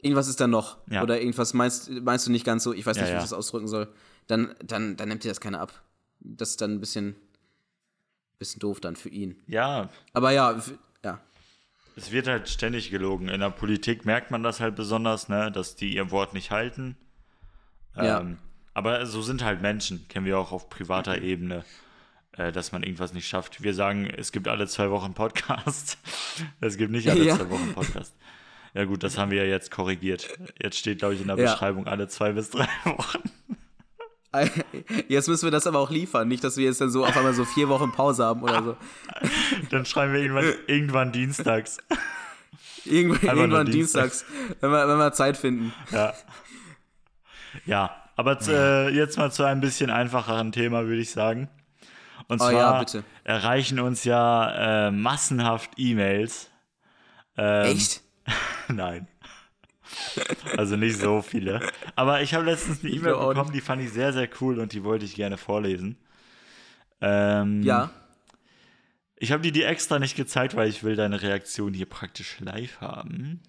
irgendwas 0.02 0.28
ist 0.28 0.42
da 0.42 0.48
noch. 0.48 0.80
Ja. 0.90 1.04
Oder 1.04 1.22
irgendwas 1.22 1.54
meinst, 1.54 1.90
meinst 1.90 2.28
du 2.28 2.32
nicht 2.34 2.46
ganz 2.46 2.66
so, 2.66 2.74
ich 2.74 2.86
weiß 2.86 2.98
Ja, 2.98 3.04
nicht, 3.04 3.12
wie 3.12 3.16
ja. 3.16 3.20
ich 3.20 3.30
das 3.30 3.34
ausdrücken 3.34 3.70
soll. 3.70 3.88
Dann, 4.28 4.54
dann, 4.62 4.98
dann 4.98 5.08
nimmt 5.08 5.24
dir 5.24 5.30
das 5.30 5.40
keiner 5.40 5.62
ab. 5.62 5.82
Das 6.26 6.52
ist 6.52 6.62
dann 6.62 6.72
ein 6.76 6.80
bisschen, 6.80 7.16
bisschen 8.40 8.60
doof 8.60 8.80
dann 8.80 8.96
für 8.96 9.10
ihn. 9.10 9.42
ja, 9.48 9.90
Aber 10.14 10.32
ja, 10.32 10.60
ja. 11.04 11.20
es 11.96 12.12
wird 12.12 12.28
halt 12.28 12.50
ständig 12.50 12.90
gelogen. 12.92 13.30
In 13.30 13.40
der 13.42 13.50
Politik 13.50 14.06
merkt 14.06 14.32
man 14.32 14.44
das 14.44 14.60
halt 14.60 14.76
besonders, 14.76 15.30
ne, 15.30 15.52
dass 15.52 15.76
die 15.76 15.94
ihr 15.96 16.12
Wort 16.12 16.34
nicht 16.34 16.52
halten. 16.52 16.96
Ja. 17.96 18.22
Ähm, 18.22 18.38
aber 18.74 19.06
so 19.06 19.22
sind 19.22 19.44
halt 19.44 19.62
Menschen, 19.62 20.08
kennen 20.08 20.26
wir 20.26 20.40
auch 20.40 20.52
auf 20.52 20.70
privater 20.70 21.22
Ebene, 21.22 21.64
äh, 22.32 22.52
dass 22.52 22.72
man 22.72 22.82
irgendwas 22.84 23.14
nicht 23.14 23.28
schafft. 23.28 23.62
Wir 23.62 23.74
sagen, 23.76 24.08
es 24.08 24.32
gibt 24.32 24.48
alle 24.48 24.66
zwei 24.68 24.90
Wochen 24.90 25.14
Podcast. 25.14 25.98
es 26.62 26.78
gibt 26.78 26.92
nicht 26.92 27.08
alle 27.10 27.24
Ja. 27.24 27.36
zwei 27.38 27.50
Wochen 27.50 27.74
Podcast. 27.74 28.16
Ja 28.74 28.86
gut, 28.86 29.04
das 29.04 29.20
haben 29.20 29.30
wir 29.30 29.44
ja 29.46 29.50
jetzt 29.52 29.70
korrigiert. 29.70 30.28
Jetzt 30.60 30.80
steht, 30.80 30.98
glaube 31.00 31.14
ich, 31.14 31.22
in 31.22 31.28
der 31.28 31.38
Ja. 31.38 31.52
Beschreibung 31.52 31.86
alle 31.86 32.08
zwei 32.08 32.32
bis 32.32 32.50
drei 32.50 32.68
Wochen. 32.86 33.22
Jetzt 35.08 35.28
müssen 35.28 35.46
wir 35.46 35.52
das 35.52 35.68
aber 35.68 35.80
auch 35.80 35.90
liefern. 35.92 36.28
Nicht, 36.28 36.44
dass 36.44 36.58
wir 36.58 36.66
jetzt 36.66 36.82
dann 36.82 36.90
so 36.90 37.06
auf 37.06 37.16
einmal 37.16 37.34
so 37.34 37.46
vier 37.46 37.70
Wochen 37.70 37.92
Pause 37.92 38.26
haben 38.26 38.42
oder 38.42 38.64
so. 38.64 38.78
Dann 39.70 39.86
schreiben 39.86 40.14
wir 40.14 40.22
irgendwann, 40.22 40.54
irgendwann 40.68 41.12
dienstags. 41.12 41.78
Irgendwann, 42.86 43.22
nur 43.36 43.36
irgendwann 43.44 43.66
dienstags. 43.68 44.26
dienstags, 44.26 44.58
wenn 44.62 44.72
wir, 44.72 44.88
wenn 44.88 44.98
wir 44.98 45.12
Zeit 45.14 45.38
finden. 45.38 45.74
Ja. 45.92 46.14
Ja, 47.66 47.96
aber 48.16 48.40
z- 48.40 48.54
äh, 48.54 48.90
jetzt 48.90 49.18
mal 49.18 49.32
zu 49.32 49.44
einem 49.44 49.62
bisschen 49.62 49.90
einfacheren 49.90 50.52
Thema, 50.52 50.86
würde 50.86 51.02
ich 51.02 51.12
sagen. 51.12 51.50
Und 52.28 52.42
Oh 52.42 52.50
zwar 52.50 52.52
ja, 52.54 52.80
bitte. 52.80 53.04
erreichen 53.24 53.80
uns 53.80 54.04
ja 54.04 54.88
äh, 54.88 54.92
massenhaft 54.92 55.72
E-Mails. 55.78 56.50
Ähm, 57.38 57.66
Echt? 57.66 58.02
Nein. 58.70 59.08
Also 60.58 60.76
nicht 60.76 60.99
so 60.99 61.22
viele. 61.22 61.60
Aber 61.95 62.22
ich 62.22 62.34
habe 62.34 62.45
letztens 62.45 62.84
eine 62.84 62.93
E-Mail 62.93 63.14
bekommen, 63.14 63.51
die 63.54 63.62
fand 63.62 63.82
ich 63.82 63.91
sehr, 63.91 64.14
sehr 64.14 64.30
cool 64.41 64.60
und 64.60 64.74
die 64.74 64.84
wollte 64.84 65.06
ich 65.06 65.16
gerne 65.16 65.38
vorlesen. 65.38 65.97
Ähm, 67.01 67.64
Ja. 67.64 67.91
Ich 69.18 69.32
habe 69.32 69.41
dir 69.41 69.54
die 69.54 69.64
extra 69.64 69.99
nicht 69.99 70.18
gezeigt, 70.18 70.54
weil 70.56 70.68
ich 70.68 70.84
will 70.84 70.97
deine 70.97 71.22
Reaktion 71.22 71.74
hier 71.74 71.86
praktisch 71.86 72.39
live 72.41 72.82
haben. 72.82 73.39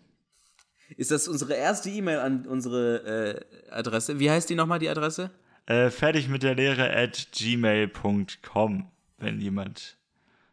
Ist 0.96 1.10
das 1.10 1.26
unsere 1.26 1.54
erste 1.54 1.90
E-Mail 1.90 2.18
an 2.20 2.46
unsere 2.46 3.40
äh, 3.68 3.70
Adresse? 3.72 4.20
Wie 4.20 4.30
heißt 4.30 4.48
die 4.48 4.54
nochmal, 4.54 4.78
die 4.78 4.88
Adresse? 4.88 5.30
Äh, 5.66 5.90
fertig 5.90 6.28
mit 6.28 6.42
der 6.44 6.54
Lehre 6.54 6.94
at 6.94 7.26
gmail.com. 7.32 8.88
Wenn 9.18 9.40
jemand 9.40 9.96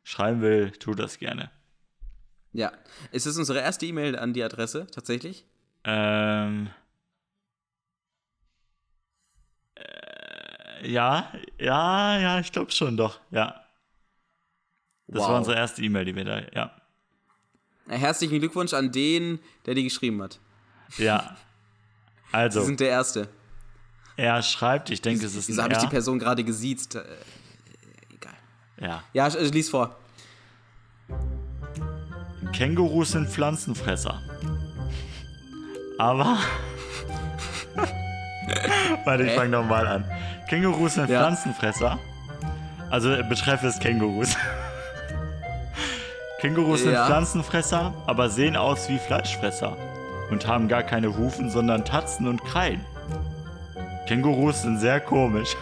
schreiben 0.04 0.42
will, 0.42 0.72
tut 0.72 0.98
das 1.00 1.20
gerne. 1.20 1.52
Ja. 2.54 2.72
Ist 3.12 3.26
das 3.26 3.38
unsere 3.38 3.60
erste 3.60 3.86
E-Mail 3.86 4.18
an 4.18 4.34
die 4.34 4.44
Adresse, 4.44 4.88
tatsächlich? 4.92 5.46
Ähm, 5.84 6.70
äh, 9.76 10.92
ja, 10.92 11.32
ja, 11.60 12.20
ja, 12.20 12.40
ich 12.40 12.52
glaube 12.52 12.72
schon 12.72 12.98
doch, 12.98 13.20
ja. 13.32 13.56
Das 15.08 15.24
war 15.24 15.38
unsere 15.38 15.58
erste 15.58 15.82
E-Mail, 15.82 16.06
die 16.06 16.16
wir 16.16 16.24
da, 16.26 16.42
ja. 16.54 16.72
Herzlichen 17.88 18.40
Glückwunsch 18.40 18.74
an 18.74 18.92
den, 18.92 19.40
der 19.66 19.74
die 19.74 19.84
geschrieben 19.84 20.22
hat. 20.22 20.40
Ja. 20.98 21.36
Sie 22.28 22.38
Also, 22.38 22.64
sind 22.64 22.80
der 22.80 22.90
Erste. 22.90 23.28
er 24.16 24.42
schreibt, 24.42 24.90
ich 24.90 25.02
denke, 25.02 25.26
es 25.26 25.36
ist 25.36 25.50
Wieso 25.50 25.62
habe 25.64 25.74
ich 25.74 25.80
die 25.80 25.86
er. 25.88 25.90
Person 25.90 26.18
gerade 26.20 26.44
gesiezt? 26.46 26.96
Äh, 26.96 27.04
egal. 28.14 28.34
Ja. 28.80 29.04
Ja, 29.14 29.28
äh, 29.28 29.44
lies 29.50 29.70
vor. 29.70 29.98
Kängurus 32.54 33.12
sind 33.12 33.28
Pflanzenfresser. 33.30 34.22
Aber. 36.02 36.38
Warte, 39.06 39.24
ich 39.24 39.34
fange 39.34 39.50
nochmal 39.50 39.86
an. 39.86 40.04
Kängurus 40.50 40.96
sind 40.96 41.10
Ja. 41.12 41.20
Pflanzenfresser. 41.20 42.00
Also 42.90 43.14
äh, 43.14 43.22
betreff 43.22 43.62
es 43.62 43.80
Kängurus. 43.80 44.36
Kängurus 46.40 46.82
sind 46.82 46.94
Ja. 46.94 47.06
Pflanzenfresser, 47.06 47.94
aber 48.08 48.30
sehen 48.30 48.56
aus 48.56 48.90
wie 48.90 48.98
Fleischfresser. 48.98 49.78
Und 50.32 50.48
haben 50.48 50.68
gar 50.68 50.82
keine 50.82 51.16
Hufen, 51.16 51.52
sondern 51.52 51.86
Tatzen 51.86 52.28
und 52.28 52.44
Krallen. 52.46 52.84
Kängurus 54.08 54.64
sind 54.64 54.80
sehr 54.80 55.02
komisch. 55.02 55.56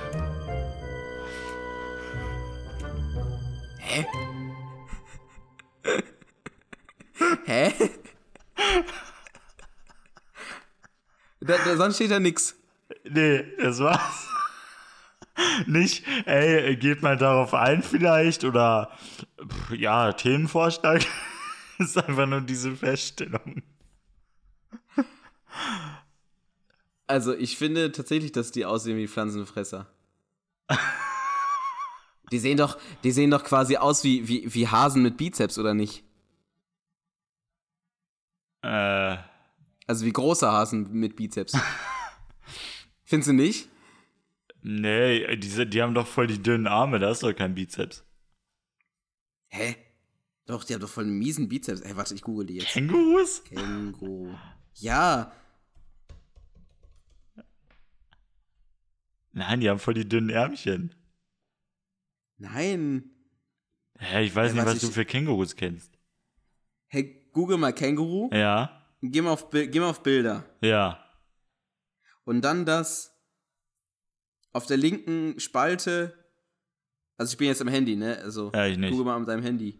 Da, 11.50 11.58
da, 11.66 11.78
sonst 11.78 11.96
steht 11.96 12.12
da 12.12 12.20
nix. 12.20 12.56
Nee, 13.10 13.44
das 13.58 13.80
war's. 13.80 14.28
Nicht, 15.66 16.06
ey, 16.28 16.76
geht 16.76 17.02
mal 17.02 17.18
darauf 17.18 17.56
ein 17.56 17.82
vielleicht 17.82 18.44
oder 18.44 18.92
pff, 19.42 19.72
ja, 19.72 20.14
Themenvorschlag. 20.14 21.04
ist 21.80 21.98
einfach 21.98 22.28
nur 22.28 22.42
diese 22.42 22.76
Feststellung. 22.76 23.64
Also, 27.08 27.34
ich 27.34 27.58
finde 27.58 27.92
tatsächlich, 27.92 28.32
dass 28.32 28.52
die 28.52 28.66
aussehen 28.66 28.98
wie 28.98 29.08
Pflanzenfresser. 29.08 29.88
die 32.32 32.38
sehen 32.38 32.58
doch, 32.58 32.78
die 33.04 33.12
sehen 33.12 33.32
doch 33.32 33.44
quasi 33.44 33.78
aus 33.78 34.04
wie, 34.04 34.28
wie, 34.28 34.54
wie 34.54 34.68
Hasen 34.68 35.02
mit 35.02 35.18
Bizeps, 35.18 35.58
oder 35.58 35.74
nicht? 35.74 36.04
Äh, 38.62 39.18
Also 39.90 40.06
wie 40.06 40.14
große 40.14 40.48
Hasen 40.52 40.92
mit 40.92 41.16
Bizeps. 41.16 41.58
Findest 43.06 43.30
du 43.30 43.34
nicht? 43.34 43.70
nee, 44.62 45.36
diese, 45.38 45.66
die 45.66 45.82
haben 45.82 45.96
doch 45.96 46.06
voll 46.06 46.28
die 46.28 46.44
dünnen 46.44 46.68
Arme, 46.68 47.00
da 47.00 47.10
ist 47.10 47.24
doch 47.24 47.34
kein 47.34 47.56
Bizeps. 47.56 48.04
Hä? 49.48 49.76
Doch, 50.46 50.64
die 50.64 50.74
haben 50.76 50.82
doch 50.82 50.90
voll 50.90 51.06
einen 51.06 51.18
miesen 51.18 51.48
Bizeps. 51.50 51.82
Ey, 51.82 51.96
warte, 51.96 52.14
ich 52.14 52.22
google 52.22 52.46
die 52.46 52.56
jetzt. 52.58 52.68
Kängurus? 52.68 53.44
Känguru. 53.46 54.36
Ja, 54.76 55.32
Nein, 59.32 59.60
die 59.62 59.70
haben 59.70 59.80
voll 59.80 59.94
die 59.94 60.08
dünnen 60.08 60.30
Ärmchen. 60.30 60.94
nein. 62.38 63.10
Hä, 63.98 64.24
ich 64.24 64.36
weiß 64.36 64.54
Ja, 64.54 64.64
nicht, 64.64 64.66
was 64.74 64.80
du 64.82 64.88
ich- 64.88 64.94
für 64.94 65.06
Kängurus 65.06 65.56
kennst. 65.56 65.98
Hey, 66.88 67.28
google 67.34 67.58
mal 67.58 67.74
Känguru. 67.74 68.30
Ja, 68.34 68.79
Geh 69.02 69.22
mal, 69.22 69.32
auf, 69.32 69.50
geh 69.52 69.80
mal 69.80 69.90
auf 69.90 70.04
Bilder. 70.04 70.46
ja. 70.62 71.04
Und 72.26 72.42
dann 72.42 72.64
das 72.66 73.12
auf 74.52 74.68
der 74.68 74.78
linken 74.78 75.40
Spalte. 75.40 76.14
Also 77.18 77.32
ich 77.32 77.38
bin 77.38 77.48
jetzt 77.48 77.62
am 77.62 77.68
Handy, 77.68 77.96
ne? 77.96 78.18
Also 78.20 78.52
Ja, 78.54 78.68
ich 78.68 78.78
nicht. 78.78 78.92
google 78.92 79.06
mal 79.06 79.18
mit 79.20 79.28
deinem 79.28 79.42
Handy. 79.42 79.80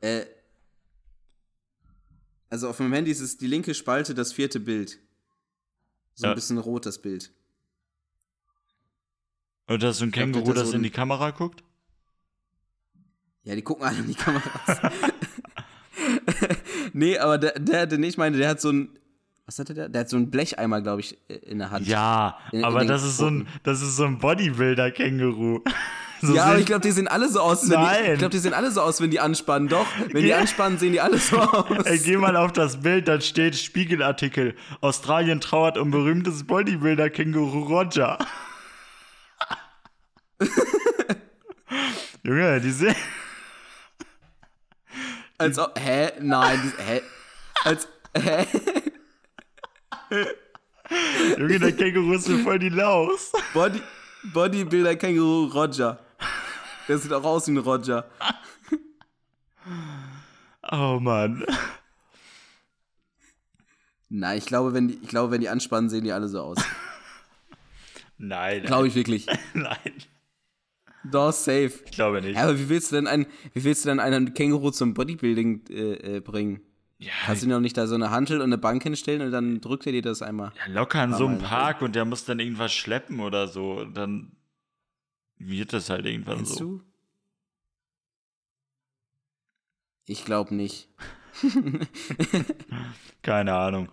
Äh, 0.00 0.24
also 2.48 2.68
auf 2.70 2.78
meinem 2.78 2.94
Handy 2.94 3.10
ist 3.10 3.20
es 3.20 3.36
die 3.36 3.46
linke 3.46 3.74
Spalte, 3.74 4.14
das 4.14 4.32
vierte 4.32 4.58
Bild. 4.58 4.98
So 6.14 6.24
Ja. 6.26 6.32
ein 6.32 6.34
bisschen 6.34 6.56
rot, 6.58 6.86
das 6.86 7.02
Bild. 7.02 7.30
Und 9.66 9.82
das 9.82 9.96
ist 9.96 9.98
so 9.98 10.04
ein 10.06 10.10
glaub, 10.12 10.24
Känguru, 10.32 10.46
das 10.52 10.62
das 10.62 10.70
so 10.70 10.76
in 10.76 10.82
die 10.82 10.90
Kamera 10.90 11.30
guckt? 11.30 11.62
Ja, 13.42 13.54
die 13.54 13.62
gucken 13.62 13.84
alle 13.84 13.98
in 13.98 14.06
die 14.08 14.14
Kameras. 14.14 14.80
nee, 17.00 17.18
aber 17.18 17.38
der, 17.38 17.52
der, 17.58 17.86
den 17.86 18.02
ich 18.04 18.16
meine, 18.18 18.36
der 18.36 18.48
hat 18.48 18.60
so 18.60 18.70
ein. 18.70 18.88
Was 19.46 19.58
hatte 19.58 19.74
der? 19.74 19.88
Der 19.88 20.02
hat 20.02 20.08
so 20.08 20.16
einen 20.16 20.30
Blecheimer, 20.30 20.80
glaube 20.80 21.00
ich, 21.00 21.18
in 21.28 21.58
der 21.58 21.70
Hand. 21.72 21.86
Ja, 21.88 22.38
In- 22.52 22.62
aber 22.64 22.82
in 22.82 22.88
das 22.88 23.02
ist 23.02 23.16
so 23.16 23.26
ein, 23.26 23.48
das 23.64 23.82
ist 23.82 23.96
so 23.96 24.04
ein 24.04 24.18
Bodybuilder-Känguru. 24.18 25.60
So 26.22 26.34
ja, 26.34 26.44
aber 26.44 26.58
ich 26.58 26.66
glaube, 26.66 26.82
die 26.82 26.90
sehen 26.90 27.08
alle 27.08 27.30
so 27.30 27.40
aus, 27.40 27.62
wenn 27.62 27.78
die, 27.80 27.86
Nein. 27.86 28.12
ich 28.12 28.18
glaube, 28.18 28.32
die 28.32 28.38
sehen 28.40 28.52
alle 28.52 28.70
so 28.70 28.82
aus, 28.82 29.00
wenn 29.00 29.10
die 29.10 29.20
anspannen. 29.20 29.68
Doch, 29.68 29.86
wenn 30.12 30.22
die 30.22 30.34
anspannen, 30.34 30.78
sehen 30.78 30.92
die 30.92 31.00
alle 31.00 31.16
so 31.16 31.38
aus. 31.40 31.86
Ey, 31.86 31.98
geh 31.98 32.18
mal 32.18 32.36
auf 32.36 32.52
das 32.52 32.82
Bild, 32.82 33.08
da 33.08 33.18
steht 33.22 33.56
Spiegelartikel. 33.56 34.54
Australien 34.82 35.40
trauert 35.40 35.78
um 35.78 35.90
berühmtes 35.90 36.44
Bodybuilder-Känguru 36.46 37.60
Roger. 37.60 38.18
Junge, 42.22 42.60
die 42.60 42.70
sehen. 42.70 42.94
Als 45.40 45.58
ob, 45.58 45.78
hä? 45.78 46.12
Nein, 46.20 46.72
hä? 46.78 47.00
Als, 47.64 47.88
hä? 48.14 48.46
Junge, 51.38 51.58
der 51.58 51.72
Känguru 51.72 52.12
ist 52.12 52.28
mir 52.28 52.44
voll 52.44 52.58
die 52.58 52.68
Laus. 52.68 53.32
Body, 53.54 53.80
Bodybuilder 54.34 54.96
Känguru 54.96 55.46
Roger. 55.46 55.98
Der 56.88 56.98
sieht 56.98 57.12
auch 57.12 57.24
aus 57.24 57.46
wie 57.46 57.52
ein 57.52 57.58
Roger. 57.58 58.04
Oh 60.70 60.98
Mann. 61.00 61.46
Nein, 64.10 64.36
ich 64.36 64.44
glaube, 64.44 64.74
wenn 64.74 64.88
die, 64.88 64.98
ich 65.02 65.08
glaube, 65.08 65.30
wenn 65.30 65.40
die 65.40 65.48
anspannen, 65.48 65.88
sehen 65.88 66.04
die 66.04 66.12
alle 66.12 66.28
so 66.28 66.42
aus. 66.42 66.58
Nein, 68.18 68.64
Glaube 68.64 68.88
ich 68.88 68.94
wirklich. 68.94 69.26
nein. 69.54 69.94
Doch, 71.04 71.32
safe. 71.32 71.72
Ich 71.84 71.92
glaube 71.92 72.20
nicht. 72.20 72.36
Aber 72.38 72.58
wie 72.58 72.68
willst 72.68 72.92
du 72.92 72.96
denn 72.96 73.06
ein, 73.06 73.26
wie 73.54 73.64
willst 73.64 73.84
du 73.84 73.88
denn 73.88 74.00
einen 74.00 74.34
Känguru 74.34 74.70
zum 74.70 74.94
Bodybuilding 74.94 75.64
äh, 75.70 76.16
äh, 76.16 76.20
bringen? 76.20 76.60
Ja, 76.98 77.12
Kannst 77.24 77.42
du 77.42 77.48
noch 77.48 77.60
nicht 77.60 77.76
da 77.78 77.86
so 77.86 77.94
eine 77.94 78.10
Hantel 78.10 78.38
und 78.38 78.44
eine 78.48 78.58
Bank 78.58 78.82
hinstellen 78.82 79.22
und 79.22 79.30
dann 79.30 79.62
drückt 79.62 79.86
er 79.86 79.92
dir 79.92 80.02
das 80.02 80.20
einmal? 80.20 80.52
ja, 80.66 80.72
locker 80.72 81.02
in 81.02 81.14
so 81.14 81.26
einem 81.26 81.38
Park 81.38 81.80
und 81.80 81.94
der 81.94 82.04
muss 82.04 82.26
dann 82.26 82.38
irgendwas 82.40 82.72
schleppen 82.74 83.20
oder 83.20 83.48
so. 83.48 83.78
Und 83.80 83.94
dann 83.96 84.32
wird 85.38 85.72
das 85.72 85.88
halt 85.88 86.04
irgendwann 86.04 86.36
Kennst 86.36 86.56
so. 86.56 86.64
du? 86.64 86.82
Ich 90.04 90.24
glaube 90.26 90.54
nicht. 90.54 90.88
Keine 93.22 93.54
Ahnung. 93.54 93.90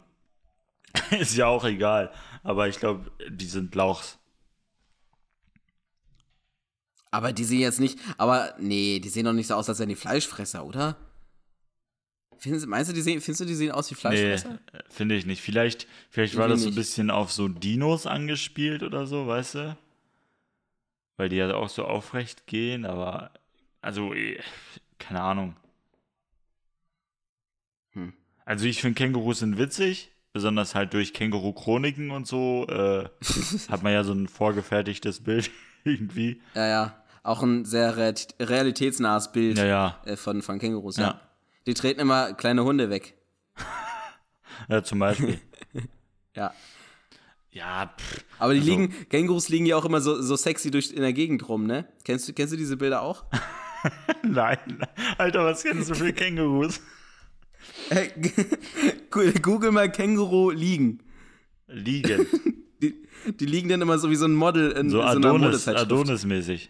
Ist 1.11 1.37
ja 1.37 1.45
auch 1.47 1.63
egal. 1.63 2.11
Aber 2.43 2.67
ich 2.67 2.79
glaube, 2.79 3.11
die 3.29 3.45
sind 3.45 3.73
Lauchs. 3.75 4.19
Aber 7.11 7.33
die 7.33 7.43
sehen 7.43 7.59
jetzt 7.61 7.79
nicht, 7.79 7.97
aber 8.17 8.55
nee, 8.59 8.99
die 8.99 9.09
sehen 9.09 9.25
doch 9.25 9.33
nicht 9.33 9.47
so 9.47 9.55
aus, 9.55 9.69
als 9.69 9.79
wären 9.79 9.89
die 9.89 9.95
Fleischfresser, 9.95 10.65
oder? 10.65 10.97
Findest, 12.39 12.67
meinst 12.67 12.89
du, 12.89 12.93
die 12.93 13.01
sehen, 13.01 13.19
findest 13.21 13.41
du, 13.41 13.45
die 13.45 13.55
sehen 13.55 13.71
aus 13.71 13.89
wie 13.89 13.95
Nee, 13.95 13.99
Fleischfresser? 13.99 14.59
äh, 14.73 14.79
finde 14.89 15.15
ich 15.15 15.25
nicht. 15.25 15.41
Vielleicht, 15.41 15.87
vielleicht 16.09 16.35
war 16.37 16.47
das 16.47 16.61
so 16.61 16.69
ein 16.69 16.75
bisschen 16.75 17.09
auf 17.09 17.31
so 17.31 17.47
Dinos 17.47 18.05
angespielt 18.05 18.83
oder 18.83 19.07
so, 19.07 19.25
weißt 19.27 19.55
du? 19.55 19.77
Weil 21.17 21.29
die 21.29 21.37
ja 21.37 21.51
auch 21.55 21.69
so 21.69 21.85
aufrecht 21.85 22.45
gehen, 22.45 22.85
aber 22.85 23.31
also, 23.81 24.13
eh, 24.13 24.39
keine 24.99 25.21
Ahnung. 25.21 25.55
Hm. 27.93 28.13
Also 28.45 28.65
ich 28.65 28.81
finde 28.81 28.95
Kängurus 28.95 29.39
sind 29.39 29.57
witzig, 29.57 30.11
besonders 30.33 30.75
halt 30.75 30.93
durch 30.93 31.13
Känguru-Chroniken 31.13 32.11
und 32.11 32.27
so, 32.27 32.67
äh, 32.69 33.09
hat 33.69 33.81
man 33.81 33.93
ja 33.93 34.03
so 34.03 34.13
ein 34.13 34.27
vorgefertigtes 34.27 35.23
Bild 35.23 35.49
irgendwie. 35.87 36.41
Ja, 36.53 36.67
ja. 36.67 37.03
Auch 37.23 37.43
ein 37.43 37.65
sehr 37.65 37.97
rea- 37.97 38.13
realitätsnahes 38.39 39.31
Bild 39.31 39.57
Ja, 39.57 39.65
ja. 39.65 40.01
Äh, 40.05 40.15
von, 40.15 40.41
von 40.41 40.59
Kängurus, 40.59 40.97
ja. 40.97 41.03
Ja. 41.07 41.21
Die 41.65 41.73
treten 41.73 41.99
immer 41.99 42.33
kleine 42.33 42.63
Hunde 42.63 42.89
weg. 42.89 43.15
Ja, 44.69 44.83
zum 44.83 44.99
Beispiel. 44.99 45.39
Ja. 46.35 46.53
ja, 47.51 47.93
pff, 47.97 48.23
Aber 48.37 48.53
die 48.53 48.59
Also- 48.59 48.71
liegen, 48.71 49.09
Kängurus 49.09 49.49
liegen 49.49 49.65
ja 49.65 49.75
auch 49.75 49.85
immer 49.85 50.01
so, 50.01 50.21
so 50.21 50.35
sexy 50.35 50.69
durch, 50.71 50.91
in 50.91 51.01
der 51.01 51.13
Gegend 51.13 51.47
rum, 51.49 51.65
ne? 51.65 51.87
Kennst 52.03 52.27
du, 52.27 52.33
kennst 52.33 52.53
du 52.53 52.57
diese 52.57 52.77
Bilder 52.77 53.01
auch? 53.01 53.25
nein. 54.23 54.57
Alter, 55.17 55.45
was 55.45 55.63
kennst 55.63 55.89
du 55.89 55.95
für 55.95 56.13
Kängurus? 56.13 56.79
Äh, 57.89 58.09
Google 59.41 59.71
mal 59.71 59.91
Känguru 59.91 60.51
liegen. 60.51 61.01
Liegen. 61.67 62.27
Die, 62.81 62.95
die 63.39 63.45
liegen 63.45 63.69
dann 63.69 63.81
immer 63.81 63.97
so 63.99 64.09
wie 64.09 64.15
so 64.15 64.25
ein 64.25 64.33
Model 64.35 64.71
in 64.71 64.89
So 64.89 64.99
in 65.01 65.03
so 65.03 65.09
einer 65.17 65.27
Adonis. 65.29 65.67
Adonis-mäßig. 65.67 66.69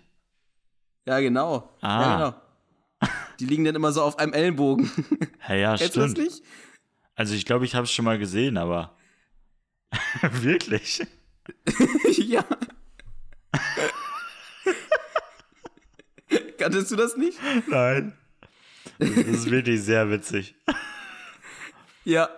Ja, 1.05 1.20
genau. 1.20 1.70
Ah. 1.82 2.01
Ja, 2.01 2.18
genau. 2.18 2.36
Die 3.39 3.45
liegen 3.45 3.64
dann 3.66 3.76
immer 3.76 3.91
so 3.91 4.01
auf 4.01 4.18
einem 4.20 4.34
Ellenbogen. 4.34 4.89
Ja, 5.47 5.55
ja, 5.55 5.78
Kennst 5.78 5.95
du 5.95 5.99
das 6.01 6.12
stimmt. 6.12 6.28
nicht? 6.28 6.43
Also 7.16 7.34
ich 7.36 7.45
glaube, 7.45 7.66
ich 7.66 7.76
habe 7.76 7.86
es 7.86 7.91
schon 7.91 8.05
mal 8.05 8.18
gesehen, 8.20 8.58
aber 8.58 8.95
wirklich? 10.41 11.05
ja. 12.18 12.43
Kanntest 16.58 16.91
du 16.91 16.95
das 16.95 17.16
nicht? 17.18 17.38
Nein. 17.68 18.14
Das 18.99 19.10
ist 19.10 19.49
wirklich 19.51 19.82
sehr 19.84 20.10
witzig. 20.10 20.55
Ja. 22.03 22.30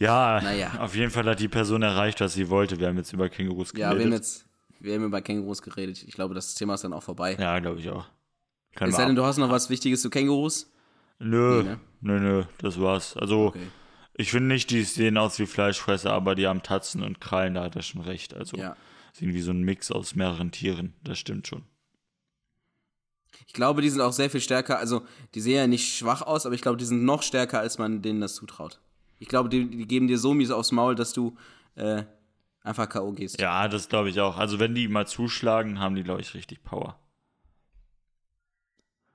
Ja, 0.00 0.40
Naja. 0.42 0.72
auf 0.80 0.94
jeden 0.96 1.10
Fall 1.10 1.24
hat 1.26 1.40
die 1.40 1.48
Person 1.48 1.82
erreicht, 1.82 2.20
was 2.20 2.32
sie 2.34 2.48
wollte. 2.48 2.80
Wir 2.80 2.88
haben 2.88 2.96
jetzt 2.96 3.12
über 3.12 3.28
Kängurus 3.28 3.72
Ja, 3.72 3.78
wir 3.78 3.86
haben 3.88 3.96
geredet. 3.98 4.14
jetzt, 4.14 4.46
wir 4.80 4.94
haben 4.94 5.04
über 5.04 5.20
Kängurus 5.20 5.60
geredet. 5.62 6.02
Ich 6.02 6.14
glaube, 6.14 6.34
das 6.34 6.54
Thema 6.54 6.74
ist 6.74 6.84
dann 6.84 6.92
auch 6.94 7.02
vorbei. 7.02 7.36
Ja, 7.38 7.58
glaube 7.58 7.80
ich 7.80 7.90
auch. 7.90 8.06
Können 8.74 8.90
es 8.90 8.96
sei 8.96 9.04
denn, 9.04 9.14
du 9.16 9.24
hast 9.24 9.36
noch 9.36 9.50
was 9.50 9.68
Wichtiges 9.68 10.00
zu 10.02 10.08
Kängurus? 10.10 10.70
Nö, 11.18 11.62
Nee, 11.62 11.68
ne? 11.70 11.80
nö, 12.00 12.18
nö, 12.20 12.44
das 12.58 12.80
war's. 12.80 13.14
Also, 13.16 13.48
Okay. 13.48 13.66
ich 14.14 14.30
finde 14.30 14.48
nicht, 14.48 14.70
die 14.70 14.84
sehen 14.84 15.18
aus 15.18 15.38
wie 15.38 15.44
Fleischfresser, 15.46 16.12
aber 16.12 16.34
die 16.34 16.46
haben 16.46 16.62
Tatzen 16.62 17.02
und 17.02 17.20
Krallen, 17.20 17.54
da 17.54 17.64
hat 17.64 17.76
er 17.76 17.82
schon 17.82 18.00
recht. 18.00 18.32
Also, 18.32 18.56
Ja. 18.56 18.76
sind 19.12 19.34
wie 19.34 19.42
so 19.42 19.50
ein 19.50 19.60
Mix 19.60 19.90
aus 19.90 20.14
mehreren 20.14 20.50
Tieren. 20.50 20.94
Das 21.04 21.18
stimmt 21.18 21.46
schon. 21.46 21.64
Ich 23.46 23.52
glaube, 23.52 23.82
die 23.82 23.90
sind 23.90 24.00
auch 24.00 24.12
sehr 24.12 24.30
viel 24.30 24.40
stärker. 24.40 24.78
Also, 24.78 25.02
die 25.34 25.40
sehen 25.40 25.56
ja 25.56 25.66
nicht 25.66 25.94
schwach 25.96 26.22
aus, 26.22 26.46
aber 26.46 26.54
ich 26.54 26.62
glaube, 26.62 26.78
die 26.78 26.84
sind 26.84 27.04
noch 27.04 27.22
stärker, 27.22 27.60
als 27.60 27.76
man 27.78 28.00
denen 28.02 28.20
das 28.20 28.34
zutraut. 28.34 28.80
Ich 29.20 29.28
glaube, 29.28 29.48
die, 29.48 29.68
die 29.70 29.86
geben 29.86 30.08
dir 30.08 30.18
so 30.18 30.34
mies 30.34 30.50
aufs 30.50 30.72
Maul, 30.72 30.94
dass 30.96 31.12
du 31.12 31.36
äh, 31.76 32.02
einfach 32.62 32.88
K.O. 32.88 33.12
gehst. 33.12 33.38
Ja, 33.40 33.68
das 33.68 33.88
glaube 33.88 34.08
ich 34.08 34.18
auch. 34.18 34.38
Also, 34.38 34.58
wenn 34.58 34.74
die 34.74 34.88
mal 34.88 35.06
zuschlagen, 35.06 35.78
haben 35.78 35.94
die, 35.94 36.02
glaube 36.02 36.22
ich, 36.22 36.34
richtig 36.34 36.64
Power. 36.64 36.98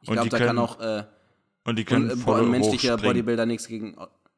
ich 0.02 0.10
und 0.10 0.14
glaube, 0.14 0.30
da 0.30 0.38
können 0.38 0.48
kann 0.50 0.58
auch 0.60 0.80
äh, 0.80 1.06
Und 1.66 1.78
die 1.78 1.86
können 1.86 2.12
ein, 2.12 2.18
voll 2.18 2.42
ein 2.44 2.52
menschlicher. 2.52 2.98
Bodybuilder 2.98 3.46
nichts 3.48 3.68
gegen. 3.68 3.98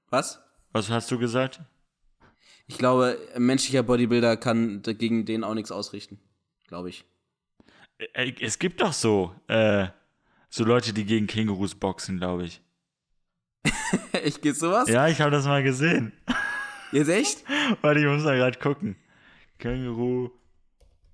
Was? 0.09 0.41
Was 0.71 0.89
hast 0.89 1.11
du 1.11 1.19
gesagt? 1.19 1.61
Ich 2.67 2.77
glaube, 2.77 3.17
ein 3.35 3.45
menschlicher 3.45 3.83
Bodybuilder 3.83 4.37
kann 4.37 4.81
gegen 4.81 5.25
den 5.25 5.43
auch 5.43 5.53
nichts 5.53 5.71
ausrichten. 5.71 6.19
Glaube 6.67 6.89
ich. 6.89 7.05
Äh, 7.97 8.33
Es 8.39 8.57
gibt 8.57 8.79
doch 8.81 8.93
so, 8.93 9.35
äh, 9.47 9.87
so 10.49 10.63
Leute, 10.63 10.93
die 10.93 11.05
gegen 11.05 11.27
Kängurus 11.27 11.75
boxen, 11.75 12.17
glaube 12.17 12.45
ich. 12.45 12.61
Echt, 14.11 14.41
geht 14.41 14.55
sowas? 14.55 14.89
Ja, 14.89 15.07
ich 15.07 15.21
habe 15.21 15.31
das 15.31 15.45
mal 15.45 15.63
gesehen. 15.63 16.13
Jetzt 16.91 17.09
echt? 17.09 17.43
Warte, 17.81 17.99
ich 17.99 18.05
muss 18.05 18.23
mal 18.23 18.37
gerade 18.37 18.57
gucken. 18.59 18.95
Känguru, 19.57 20.31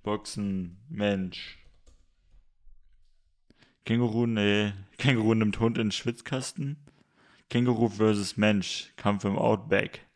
Boxen, 0.04 0.78
Mensch. 0.88 1.58
Känguru, 3.84 4.26
nee. 4.26 4.72
Känguru 4.98 5.34
nimmt 5.34 5.58
Hund 5.58 5.78
in 5.78 5.86
den 5.86 5.92
Schwitzkasten. 5.92 6.76
Känguru 7.50 7.88
versus 7.88 8.36
Mensch. 8.36 8.92
Kampf 8.96 9.24
im 9.24 9.36
Outback. 9.36 10.06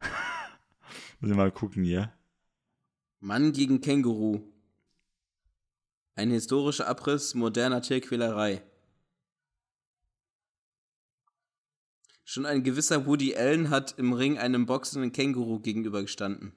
muss 1.20 1.30
ich 1.30 1.36
mal 1.36 1.52
gucken 1.52 1.84
hier. 1.84 2.12
Mann 3.20 3.52
gegen 3.52 3.80
Känguru. 3.80 4.40
Ein 6.14 6.30
historischer 6.30 6.88
Abriss 6.88 7.34
moderner 7.34 7.82
Tierquälerei. 7.82 8.62
Schon 12.30 12.46
ein 12.46 12.62
gewisser 12.62 13.06
Woody 13.06 13.34
Allen 13.34 13.70
hat 13.70 13.98
im 13.98 14.12
Ring 14.12 14.38
einem 14.38 14.64
boxenden 14.64 15.10
Känguru 15.10 15.58
gegenübergestanden. 15.58 16.52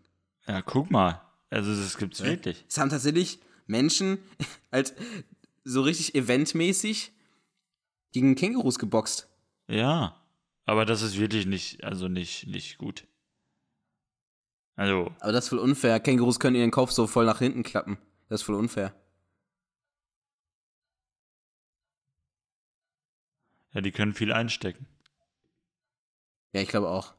Ja, 0.46 0.62
guck 0.62 0.92
mal. 0.92 1.20
Also, 1.50 1.74
das 1.74 1.98
gibt's 1.98 2.22
wirklich. 2.22 2.64
Es 2.70 2.78
haben 2.78 2.92
tatsächlich 2.92 3.40
Menschen 3.66 4.20
als 4.70 4.94
so 5.64 5.82
richtig 5.82 6.14
eventmäßig 6.14 7.12
gegen 8.12 8.36
Kängurus 8.36 8.78
geboxt. 8.78 9.28
Ja. 9.68 10.24
Aber 10.66 10.86
das 10.86 11.02
ist 11.02 11.18
wirklich 11.18 11.48
nicht, 11.48 11.84
also 11.84 12.08
nicht, 12.08 12.46
nicht 12.46 12.78
gut. 12.78 13.08
Also, 14.76 15.12
Aber 15.22 15.32
das 15.32 15.46
ist 15.46 15.50
voll 15.50 15.58
unfair. 15.58 16.00
Kängurus 16.00 16.40
können 16.40 16.56
ihren 16.56 16.70
Kopf 16.70 16.92
so 16.92 17.08
voll 17.08 17.26
nach 17.26 17.40
hinten 17.40 17.64
klappen. 17.64 17.98
Das 18.30 18.42
ist 18.42 18.46
voll 18.46 18.54
unfair. 18.54 18.94
ja, 23.74 23.82
die 23.82 23.92
können 23.92 24.14
viel 24.14 24.32
einstecken. 24.32 24.86
Ja, 26.54 26.62
ich 26.62 26.70
glaube 26.70 26.90
auch. 26.90 27.14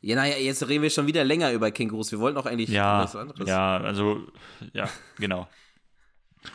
Ja, 0.00 0.16
naja, 0.16 0.36
jetzt 0.36 0.66
reden 0.68 0.82
wir 0.82 0.90
schon 0.90 1.06
wieder 1.06 1.24
länger 1.24 1.52
über 1.52 1.70
Kängurus. 1.70 2.12
Wir 2.12 2.20
wollten 2.20 2.38
auch 2.38 2.46
eigentlich 2.46 2.68
Ja, 2.68 3.02
was 3.02 3.16
anderes. 3.16 3.48
ja, 3.48 3.78
also, 3.78 4.26
ja, 4.72 4.88
genau. 5.16 5.48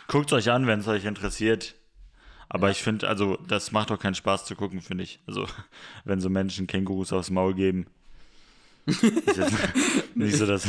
Guckt 0.08 0.32
euch 0.34 0.50
an, 0.52 0.68
wenn 0.68 0.80
es 0.80 0.88
euch 0.88 1.06
interessiert. 1.06 1.76
Aber 2.50 2.72
ich 2.72 2.82
finde, 2.82 3.08
also, 3.08 3.38
das 3.48 3.72
macht 3.72 3.90
doch 3.90 4.00
keinen 4.00 4.16
Spaß 4.16 4.46
zu 4.46 4.56
gucken, 4.56 4.82
finde 4.82 5.04
ich. 5.04 5.20
Also, 5.28 5.48
wenn 6.06 6.22
so 6.22 6.30
Menschen 6.30 6.68
Kängurus 6.68 7.12
aufs 7.12 7.30
Maul 7.30 7.54
geben. 7.54 7.88
nicht 10.16 10.38
so 10.38 10.46
das. 10.46 10.66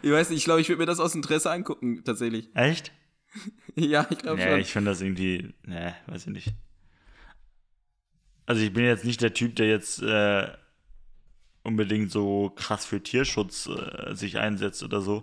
Ich 0.00 0.10
weiß 0.10 0.30
nicht, 0.30 0.38
ich 0.38 0.44
glaube, 0.44 0.62
ich 0.62 0.68
würde 0.70 0.78
mir 0.80 0.86
das 0.86 0.98
aus 0.98 1.14
Interesse 1.14 1.50
angucken, 1.50 2.02
tatsächlich. 2.04 2.48
Echt? 2.54 2.90
ja, 3.74 4.06
ich 4.08 4.18
glaube 4.18 4.38
nee, 4.38 4.50
schon. 4.50 4.60
ich 4.60 4.72
finde 4.72 4.90
das 4.90 5.02
irgendwie, 5.02 5.52
ne, 5.64 5.94
weiß 6.06 6.22
ich 6.22 6.32
nicht. 6.32 6.54
Also 8.50 8.62
ich 8.62 8.72
bin 8.72 8.84
jetzt 8.84 9.04
nicht 9.04 9.22
der 9.22 9.32
Typ, 9.32 9.54
der 9.54 9.68
jetzt 9.68 10.02
äh, 10.02 10.48
unbedingt 11.62 12.10
so 12.10 12.50
krass 12.56 12.84
für 12.84 13.00
Tierschutz 13.00 13.68
äh, 13.68 14.12
sich 14.16 14.38
einsetzt 14.38 14.82
oder 14.82 15.00
so. 15.00 15.22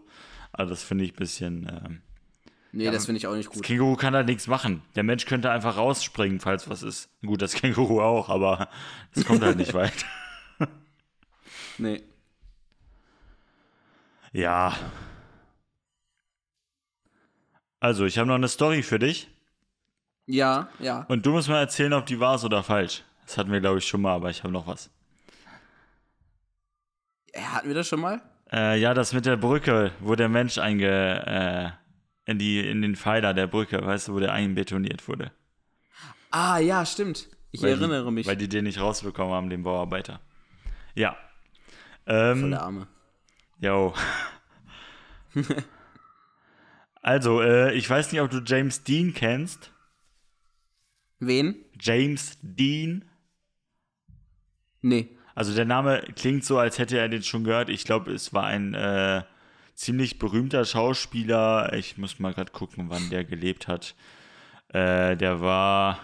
Aber 0.54 0.70
das 0.70 0.82
finde 0.82 1.04
ich 1.04 1.12
ein 1.12 1.18
bisschen. 1.18 1.68
Ähm, 1.70 2.02
nee, 2.72 2.86
ja, 2.86 2.92
das 2.92 3.06
finde 3.06 3.18
ich 3.18 3.28
auch 3.28 3.36
nicht 3.36 3.50
gut. 3.50 3.58
Das 3.58 3.64
Känguru 3.64 3.98
kann 3.98 4.16
halt 4.16 4.28
nichts 4.28 4.48
machen. 4.48 4.82
Der 4.96 5.04
Mensch 5.04 5.26
könnte 5.26 5.52
einfach 5.52 5.76
rausspringen, 5.76 6.40
falls 6.40 6.70
was 6.70 6.84
ist. 6.84 7.10
Gut, 7.22 7.42
das 7.42 7.52
Känguru 7.62 8.00
auch, 8.00 8.30
aber 8.30 8.70
es 9.14 9.26
kommt 9.26 9.42
halt 9.42 9.58
nicht 9.58 9.74
weit. 9.74 10.06
nee. 11.78 12.02
Ja. 14.32 14.74
Also, 17.82 18.06
ich 18.06 18.18
habe 18.18 18.30
noch 18.30 18.36
eine 18.36 18.48
Story 18.48 18.84
für 18.84 19.00
dich. 19.00 19.28
Ja, 20.28 20.70
ja. 20.80 21.02
Und 21.10 21.26
du 21.26 21.32
musst 21.32 21.50
mal 21.50 21.60
erzählen, 21.60 21.92
ob 21.92 22.06
die 22.06 22.22
wahr 22.22 22.36
ist 22.36 22.46
oder 22.46 22.64
falsch. 22.64 23.04
Das 23.28 23.38
hatten 23.38 23.52
wir, 23.52 23.60
glaube 23.60 23.80
ich, 23.80 23.86
schon 23.86 24.02
mal, 24.02 24.16
aber 24.16 24.30
ich 24.30 24.42
habe 24.44 24.54
noch 24.54 24.68
was. 24.68 24.90
Ja, 27.36 27.54
hatten 27.54 27.68
wir 27.68 27.76
das 27.76 27.88
schon 27.88 28.00
mal? 28.00 28.22
Äh, 28.52 28.80
ja, 28.80 28.94
das 28.94 29.12
mit 29.12 29.26
der 29.26 29.36
Brücke, 29.36 29.92
wo 30.00 30.16
der 30.16 30.30
Mensch 30.30 30.58
einge, 30.58 31.76
äh, 32.26 32.32
in, 32.32 32.40
die, 32.40 32.66
in 32.66 32.82
den 32.82 32.96
Pfeiler 32.96 33.34
der 33.34 33.48
Brücke, 33.48 33.86
weißt 33.86 34.08
du, 34.08 34.14
wo 34.14 34.20
der 34.20 34.32
einbetoniert 34.32 35.06
wurde. 35.10 35.32
Ah, 36.32 36.60
ja, 36.60 36.86
stimmt. 36.86 37.28
Ich 37.52 37.62
weil 37.62 37.72
erinnere 37.72 38.06
die, 38.06 38.12
mich. 38.12 38.28
Weil 38.28 38.38
die 38.38 38.48
den 38.48 38.64
nicht 38.64 38.80
rausbekommen 38.80 39.34
haben, 39.34 39.50
den 39.50 39.64
Bauarbeiter. 39.64 40.22
Ja. 40.96 41.18
Ähm, 42.06 42.40
Von 42.40 42.52
der 42.52 42.62
Arme. 42.62 42.88
Jo. 43.60 43.94
also, 47.02 47.42
äh, 47.42 47.74
ich 47.74 47.90
weiß 47.90 48.14
nicht, 48.14 48.22
ob 48.22 48.32
du 48.32 48.40
James 48.40 48.84
Dean 48.84 49.14
kennst. 49.14 49.74
Wen? 51.20 51.56
James 51.78 52.38
Dean. 52.42 53.04
Nee. 54.82 55.18
Also 55.36 55.54
der 55.54 55.66
Name 55.66 56.02
klingt 56.16 56.44
so, 56.46 56.58
als 56.58 56.80
hätte 56.80 56.98
er 56.98 57.10
den 57.10 57.24
schon 57.24 57.44
gehört. 57.44 57.70
Ich 57.70 57.84
glaube, 57.84 58.12
es 58.12 58.34
war 58.34 58.46
ein 58.46 58.74
äh, 58.74 59.24
ziemlich 59.76 60.18
berühmter 60.20 60.66
Schauspieler. 60.66 61.74
Ich 61.74 61.98
muss 61.98 62.20
mal 62.20 62.34
gerade 62.34 62.52
gucken, 62.52 62.90
wann 62.90 63.10
der 63.10 63.24
gelebt 63.24 63.68
hat. 63.68 63.96
Äh, 64.70 65.16
der 65.16 65.40
war. 65.42 66.00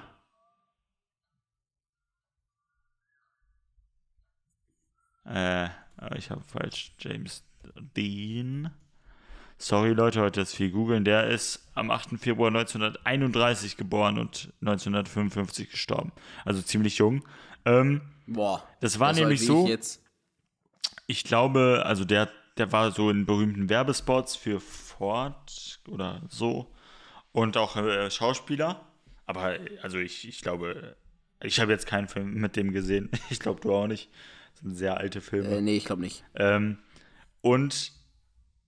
Äh, 5.26 5.70
ich 6.18 6.30
habe 6.30 6.44
falsch. 6.44 6.92
James 7.00 7.44
Dean. 7.96 8.72
Sorry 9.58 9.94
Leute, 9.94 10.22
heute 10.22 10.42
ist 10.42 10.56
viel 10.56 10.72
googeln. 10.72 11.06
Der 11.06 11.28
ist 11.28 11.68
am 11.74 11.90
8. 11.90 12.20
Februar 12.20 12.50
1931 12.50 13.78
geboren 13.78 14.20
und 14.20 14.54
1955 14.62 15.72
gestorben. 15.72 16.12
Also 16.44 16.62
ziemlich 16.62 16.98
jung. 16.98 17.24
Ähm, 17.66 18.02
Boah. 18.28 18.68
Das 18.80 19.00
war 19.00 19.10
das 19.10 19.20
nämlich 19.20 19.42
weiß 19.42 19.48
so. 19.48 19.68
Ich, 19.68 20.00
ich 21.08 21.24
glaube, 21.24 21.84
also 21.86 22.06
der, 22.06 22.30
der 22.58 22.72
war 22.72 22.92
so 22.92 23.10
in 23.10 23.26
berühmten 23.26 23.70
Werbespots 23.70 24.36
für 24.36 24.60
Ford 24.60 25.80
oder 25.88 26.22
so 26.30 26.72
und 27.32 27.58
auch 27.58 27.76
äh, 27.78 28.10
Schauspieler. 28.10 28.82
Aber 29.26 29.58
also 29.82 29.98
ich, 29.98 30.28
ich 30.28 30.42
glaube, 30.42 30.96
ich 31.42 31.60
habe 31.60 31.72
jetzt 31.72 31.88
keinen 31.88 32.08
Film 32.08 32.36
mit 32.36 32.56
dem 32.56 32.72
gesehen. 32.72 33.10
Ich 33.30 33.40
glaube, 33.40 33.62
du 33.62 33.74
auch 33.74 33.88
nicht. 33.88 34.10
Das 34.54 34.62
sind 34.62 34.76
sehr 34.76 34.98
alte 34.98 35.22
Filme. 35.22 35.58
Äh, 35.58 35.62
nee, 35.62 35.78
ich 35.78 35.86
glaube 35.86 36.02
nicht. 36.02 36.24
Ähm, 36.36 36.78
und 37.42 37.92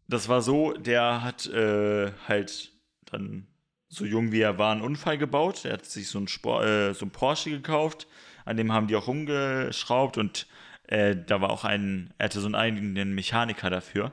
das 0.07 0.29
war 0.29 0.41
so, 0.41 0.73
der 0.73 1.23
hat 1.23 1.45
äh, 1.47 2.11
halt 2.27 2.71
dann 3.05 3.47
so 3.87 4.05
jung 4.05 4.31
wie 4.31 4.41
er 4.41 4.57
war 4.57 4.71
einen 4.71 4.81
Unfall 4.81 5.17
gebaut. 5.17 5.63
Er 5.65 5.73
hat 5.73 5.85
sich 5.85 6.09
so 6.09 6.19
ein, 6.19 6.27
Sport, 6.27 6.65
äh, 6.65 6.93
so 6.93 7.05
ein 7.05 7.11
Porsche 7.11 7.49
gekauft, 7.49 8.07
an 8.45 8.57
dem 8.57 8.71
haben 8.71 8.87
die 8.87 8.95
auch 8.95 9.07
rumgeschraubt 9.07 10.17
und 10.17 10.47
äh, 10.87 11.15
da 11.15 11.41
war 11.41 11.49
auch 11.49 11.63
ein, 11.65 12.13
er 12.17 12.25
hatte 12.25 12.39
so 12.39 12.45
einen 12.45 12.55
eigenen 12.55 13.13
Mechaniker 13.15 13.69
dafür. 13.69 14.11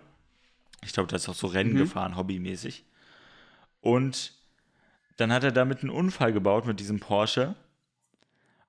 Ich 0.85 0.93
glaube, 0.93 1.09
der 1.09 1.17
ist 1.17 1.29
auch 1.29 1.35
so 1.35 1.47
Rennen 1.47 1.75
Mhm. 1.75 1.79
gefahren, 1.79 2.17
hobbymäßig. 2.17 2.85
Und 3.81 4.33
dann 5.17 5.33
hat 5.33 5.45
er 5.45 5.53
damit 5.53 5.81
einen 5.81 5.91
Unfall 5.91 6.33
gebaut 6.33 6.67
mit 6.67 6.81
diesem 6.81 6.99
Porsche. 6.99 7.55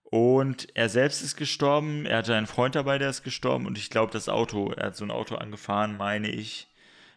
Und 0.04 0.68
er 0.76 0.90
selbst 0.90 1.24
ist 1.24 1.38
gestorben. 1.38 2.06
Er 2.06 2.18
hatte 2.20 2.36
einen 2.36 2.46
Freund 2.46 2.76
dabei, 2.76 3.00
der 3.00 3.10
ist 3.10 3.24
gestorben. 3.24 3.66
Und 3.66 3.78
ich 3.80 3.90
glaube, 3.90 4.12
das 4.12 4.30
Auto, 4.30 4.72
er 4.72 4.88
hat 4.88 4.96
so 4.96 5.04
ein 5.06 5.12
Auto 5.12 5.36
angefahren, 5.36 5.98
meine 5.98 6.30
ich. 6.30 6.68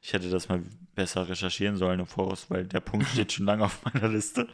Ich 0.03 0.12
hätte 0.12 0.30
das 0.30 0.49
mal 0.49 0.62
besser 0.94 1.28
recherchieren 1.28 1.76
sollen 1.76 2.01
im 2.01 2.07
Voraus, 2.07 2.47
weil 2.49 2.64
der 2.64 2.80
Punkt 2.80 3.07
steht 3.09 3.32
schon 3.32 3.44
lange 3.47 3.64
auf 3.64 3.84
meiner 3.84 4.09
Liste. 4.09 4.49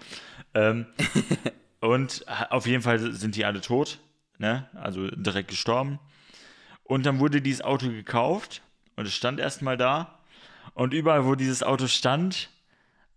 Ähm, 0.54 0.86
und 1.82 2.24
auf 2.28 2.68
jeden 2.68 2.82
Fall 2.82 3.00
sind 3.12 3.34
die 3.34 3.44
alle 3.44 3.60
tot, 3.60 3.98
ne? 4.38 4.68
Also 4.72 5.08
direkt 5.10 5.48
gestorben. 5.48 5.98
Und 6.84 7.04
dann 7.04 7.18
wurde 7.18 7.42
dieses 7.42 7.60
Auto 7.60 7.88
gekauft 7.88 8.62
und 8.94 9.04
es 9.04 9.14
stand 9.14 9.40
erstmal 9.40 9.76
da. 9.76 10.20
Und 10.74 10.94
überall, 10.94 11.24
wo 11.24 11.34
dieses 11.34 11.64
Auto 11.64 11.88
stand, 11.88 12.50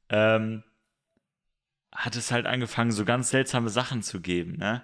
ähm, 0.09 0.63
hat 1.91 2.15
es 2.15 2.31
halt 2.31 2.47
angefangen, 2.47 2.91
so 2.91 3.05
ganz 3.05 3.29
seltsame 3.29 3.69
Sachen 3.69 4.01
zu 4.01 4.19
geben, 4.19 4.57
ne? 4.57 4.83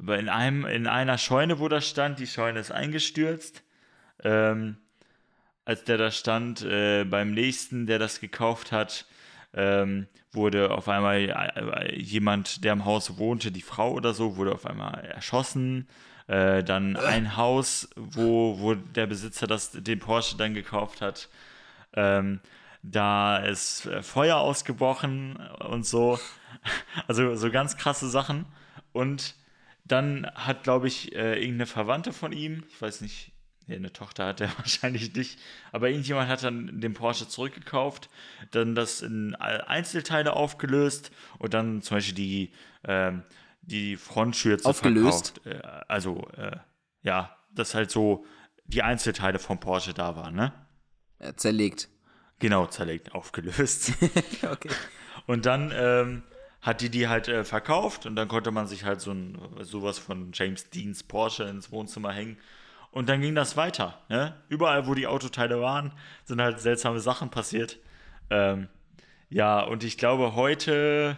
Aber 0.00 0.18
in 0.18 0.28
einem, 0.28 0.66
in 0.66 0.88
einer 0.88 1.16
Scheune, 1.16 1.60
wo 1.60 1.68
das 1.68 1.88
stand, 1.88 2.18
die 2.18 2.26
Scheune 2.26 2.58
ist 2.58 2.72
eingestürzt. 2.72 3.62
Ähm, 4.24 4.78
als 5.64 5.84
der 5.84 5.96
da 5.96 6.10
stand, 6.10 6.62
äh, 6.62 7.04
beim 7.04 7.30
nächsten, 7.30 7.86
der 7.86 8.00
das 8.00 8.18
gekauft 8.18 8.72
hat, 8.72 9.06
ähm, 9.54 10.08
wurde 10.36 10.70
auf 10.70 10.88
einmal 10.88 11.16
äh, 11.18 12.00
jemand, 12.00 12.62
der 12.64 12.74
im 12.74 12.84
Haus 12.84 13.18
wohnte, 13.18 13.50
die 13.50 13.62
Frau 13.62 13.92
oder 13.92 14.14
so, 14.14 14.36
wurde 14.36 14.52
auf 14.52 14.66
einmal 14.66 15.04
erschossen. 15.04 15.88
Äh, 16.28 16.62
dann 16.64 16.96
ein 16.96 17.36
Haus, 17.36 17.88
wo, 17.96 18.58
wo 18.58 18.74
der 18.74 19.06
Besitzer 19.06 19.46
das, 19.46 19.72
den 19.72 19.98
Porsche 19.98 20.36
dann 20.36 20.54
gekauft 20.54 21.00
hat, 21.00 21.28
ähm, 21.94 22.40
da 22.82 23.38
ist 23.38 23.86
äh, 23.86 24.02
Feuer 24.02 24.38
ausgebrochen 24.38 25.36
und 25.68 25.86
so. 25.86 26.18
Also 27.06 27.36
so 27.36 27.50
ganz 27.50 27.76
krasse 27.76 28.08
Sachen. 28.08 28.44
Und 28.92 29.36
dann 29.84 30.26
hat, 30.34 30.64
glaube 30.64 30.88
ich, 30.88 31.14
äh, 31.14 31.34
irgendeine 31.34 31.66
Verwandte 31.66 32.12
von 32.12 32.32
ihm, 32.32 32.64
ich 32.68 32.82
weiß 32.82 33.02
nicht, 33.02 33.32
nee, 33.66 33.76
eine 33.76 33.92
Tochter 33.92 34.26
hat 34.26 34.40
er 34.40 34.48
wahrscheinlich 34.58 35.14
nicht, 35.14 35.38
aber 35.72 35.88
irgendjemand 35.88 36.28
hat 36.28 36.42
dann 36.42 36.80
den 36.80 36.94
Porsche 36.94 37.28
zurückgekauft, 37.28 38.08
dann 38.50 38.74
das 38.74 39.02
in 39.02 39.34
Einzelteile 39.34 40.34
aufgelöst 40.34 41.10
und 41.38 41.54
dann 41.54 41.82
zum 41.82 41.96
Beispiel 41.98 42.14
die, 42.14 42.52
ähm, 42.84 43.22
die 43.62 43.96
Frontschürze 43.96 44.68
Aufgelöst? 44.68 45.40
verkauft. 45.42 45.64
Äh, 45.64 45.84
also, 45.88 46.28
äh, 46.36 46.56
ja, 47.02 47.36
dass 47.50 47.74
halt 47.74 47.90
so 47.90 48.24
die 48.64 48.82
Einzelteile 48.82 49.38
vom 49.38 49.60
Porsche 49.60 49.94
da 49.94 50.16
waren, 50.16 50.34
ne? 50.34 50.52
Ja, 51.20 51.36
zerlegt. 51.36 51.88
Genau, 52.38 52.66
zerlegt, 52.66 53.14
aufgelöst. 53.14 53.92
okay. 54.50 54.70
Und 55.26 55.46
dann 55.46 55.72
ähm, 55.74 56.22
hat 56.60 56.80
die 56.80 56.90
die 56.90 57.08
halt 57.08 57.28
äh, 57.28 57.44
verkauft 57.44 58.06
und 58.06 58.16
dann 58.16 58.28
konnte 58.28 58.50
man 58.50 58.66
sich 58.66 58.84
halt 58.84 59.00
so 59.00 59.12
ein, 59.12 59.38
sowas 59.60 59.98
von 59.98 60.32
James 60.34 60.68
Deans 60.68 61.02
Porsche 61.02 61.44
ins 61.44 61.70
Wohnzimmer 61.72 62.12
hängen. 62.12 62.38
Und 62.90 63.08
dann 63.08 63.20
ging 63.20 63.34
das 63.34 63.56
weiter. 63.56 64.00
Ne? 64.08 64.34
Überall, 64.48 64.86
wo 64.86 64.94
die 64.94 65.06
Autoteile 65.06 65.60
waren, 65.60 65.92
sind 66.24 66.40
halt 66.40 66.60
seltsame 66.60 67.00
Sachen 67.00 67.30
passiert. 67.30 67.78
Ähm, 68.30 68.68
ja, 69.28 69.60
und 69.60 69.84
ich 69.84 69.98
glaube, 69.98 70.34
heute. 70.34 71.16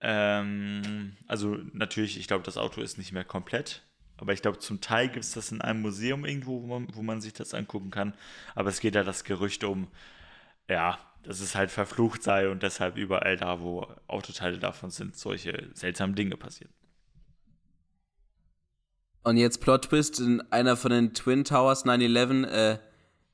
Ähm, 0.00 1.16
also, 1.26 1.56
natürlich, 1.72 2.18
ich 2.18 2.26
glaube, 2.28 2.44
das 2.44 2.56
Auto 2.58 2.80
ist 2.80 2.98
nicht 2.98 3.12
mehr 3.12 3.24
komplett. 3.24 3.82
Aber 4.18 4.32
ich 4.32 4.42
glaube, 4.42 4.58
zum 4.58 4.80
Teil 4.80 5.08
gibt 5.08 5.24
es 5.24 5.32
das 5.32 5.52
in 5.52 5.60
einem 5.60 5.82
Museum 5.82 6.24
irgendwo, 6.24 6.62
wo 6.62 6.66
man, 6.66 6.88
wo 6.94 7.02
man 7.02 7.20
sich 7.20 7.32
das 7.32 7.54
angucken 7.54 7.90
kann. 7.90 8.14
Aber 8.54 8.70
es 8.70 8.80
geht 8.80 8.94
ja 8.94 9.02
das 9.04 9.24
Gerücht 9.24 9.62
um, 9.64 9.88
ja, 10.68 10.98
dass 11.22 11.40
es 11.40 11.54
halt 11.54 11.70
verflucht 11.70 12.22
sei 12.22 12.48
und 12.48 12.62
deshalb 12.62 12.96
überall 12.96 13.36
da, 13.36 13.60
wo 13.60 13.86
Autoteile 14.06 14.58
davon 14.58 14.90
sind, 14.90 15.16
solche 15.16 15.68
seltsamen 15.74 16.14
Dinge 16.14 16.36
passieren. 16.36 16.72
Und 19.26 19.38
jetzt 19.38 19.60
Plot 19.60 19.86
Twist, 19.86 20.20
in 20.20 20.40
einer 20.52 20.76
von 20.76 20.92
den 20.92 21.12
Twin 21.12 21.42
Towers 21.42 21.84
9-11 21.84 22.46
äh, 22.46 22.78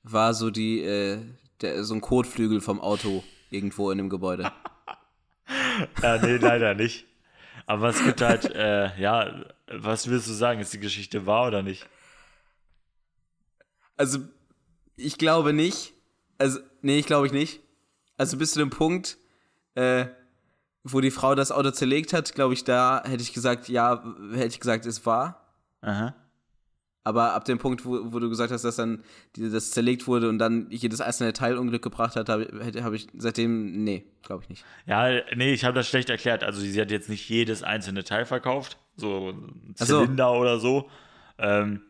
war 0.02 0.32
so 0.32 0.50
die, 0.50 0.80
äh, 0.80 1.18
der, 1.60 1.84
so 1.84 1.92
ein 1.92 2.00
Kotflügel 2.00 2.62
vom 2.62 2.80
Auto 2.80 3.22
irgendwo 3.50 3.90
in 3.90 3.98
dem 3.98 4.08
Gebäude. 4.08 4.50
Ja, 6.02 6.18
nee, 6.18 6.36
leider 6.36 6.74
nicht. 6.74 7.06
Aber 7.66 7.88
es 7.88 8.02
gibt 8.02 8.22
halt, 8.22 8.44
äh, 8.54 8.98
ja, 8.98 9.44
was 9.66 10.08
willst 10.08 10.28
du 10.28 10.32
sagen? 10.32 10.60
Ist 10.60 10.72
die 10.72 10.80
Geschichte 10.80 11.26
wahr 11.26 11.48
oder 11.48 11.62
nicht? 11.62 11.86
Also, 13.96 14.20
ich 14.96 15.18
glaube 15.18 15.52
nicht. 15.52 15.92
Also, 16.38 16.60
nee, 16.80 16.98
ich 16.98 17.06
glaube 17.06 17.26
ich 17.26 17.32
nicht. 17.32 17.60
Also 18.16 18.38
bis 18.38 18.52
zu 18.52 18.60
dem 18.60 18.70
Punkt, 18.70 19.18
äh, 19.74 20.06
wo 20.84 21.00
die 21.00 21.10
Frau 21.10 21.34
das 21.34 21.52
Auto 21.52 21.70
zerlegt 21.70 22.12
hat, 22.14 22.34
glaube 22.34 22.54
ich, 22.54 22.64
da 22.64 23.02
hätte 23.04 23.22
ich 23.22 23.34
gesagt, 23.34 23.68
ja, 23.68 24.02
hätte 24.32 24.46
ich 24.46 24.60
gesagt, 24.60 24.86
es 24.86 25.04
war. 25.04 25.41
Aha. 25.82 26.14
Aber 27.04 27.32
ab 27.34 27.44
dem 27.44 27.58
Punkt, 27.58 27.84
wo, 27.84 28.12
wo 28.12 28.20
du 28.20 28.28
gesagt 28.28 28.52
hast, 28.52 28.64
dass 28.64 28.76
dann 28.76 29.02
die, 29.34 29.50
das 29.50 29.72
zerlegt 29.72 30.06
wurde 30.06 30.28
und 30.28 30.38
dann 30.38 30.68
jedes 30.70 31.00
einzelne 31.00 31.32
Teil 31.32 31.58
Unglück 31.58 31.82
gebracht 31.82 32.14
hat, 32.14 32.28
habe 32.28 32.48
hab 32.82 32.92
ich 32.92 33.08
seitdem, 33.16 33.82
nee, 33.82 34.06
glaube 34.22 34.44
ich 34.44 34.48
nicht. 34.48 34.64
Ja, 34.86 35.20
nee, 35.34 35.52
ich 35.52 35.64
habe 35.64 35.74
das 35.74 35.88
schlecht 35.88 36.10
erklärt. 36.10 36.44
Also 36.44 36.60
sie 36.60 36.80
hat 36.80 36.92
jetzt 36.92 37.08
nicht 37.08 37.28
jedes 37.28 37.64
einzelne 37.64 38.04
Teil 38.04 38.24
verkauft, 38.24 38.78
so 38.96 39.34
Ach 39.80 39.86
so. 39.86 40.04
Zylinder 40.04 40.32
oder 40.32 40.60
so. 40.60 40.88
Ähm, 41.38 41.82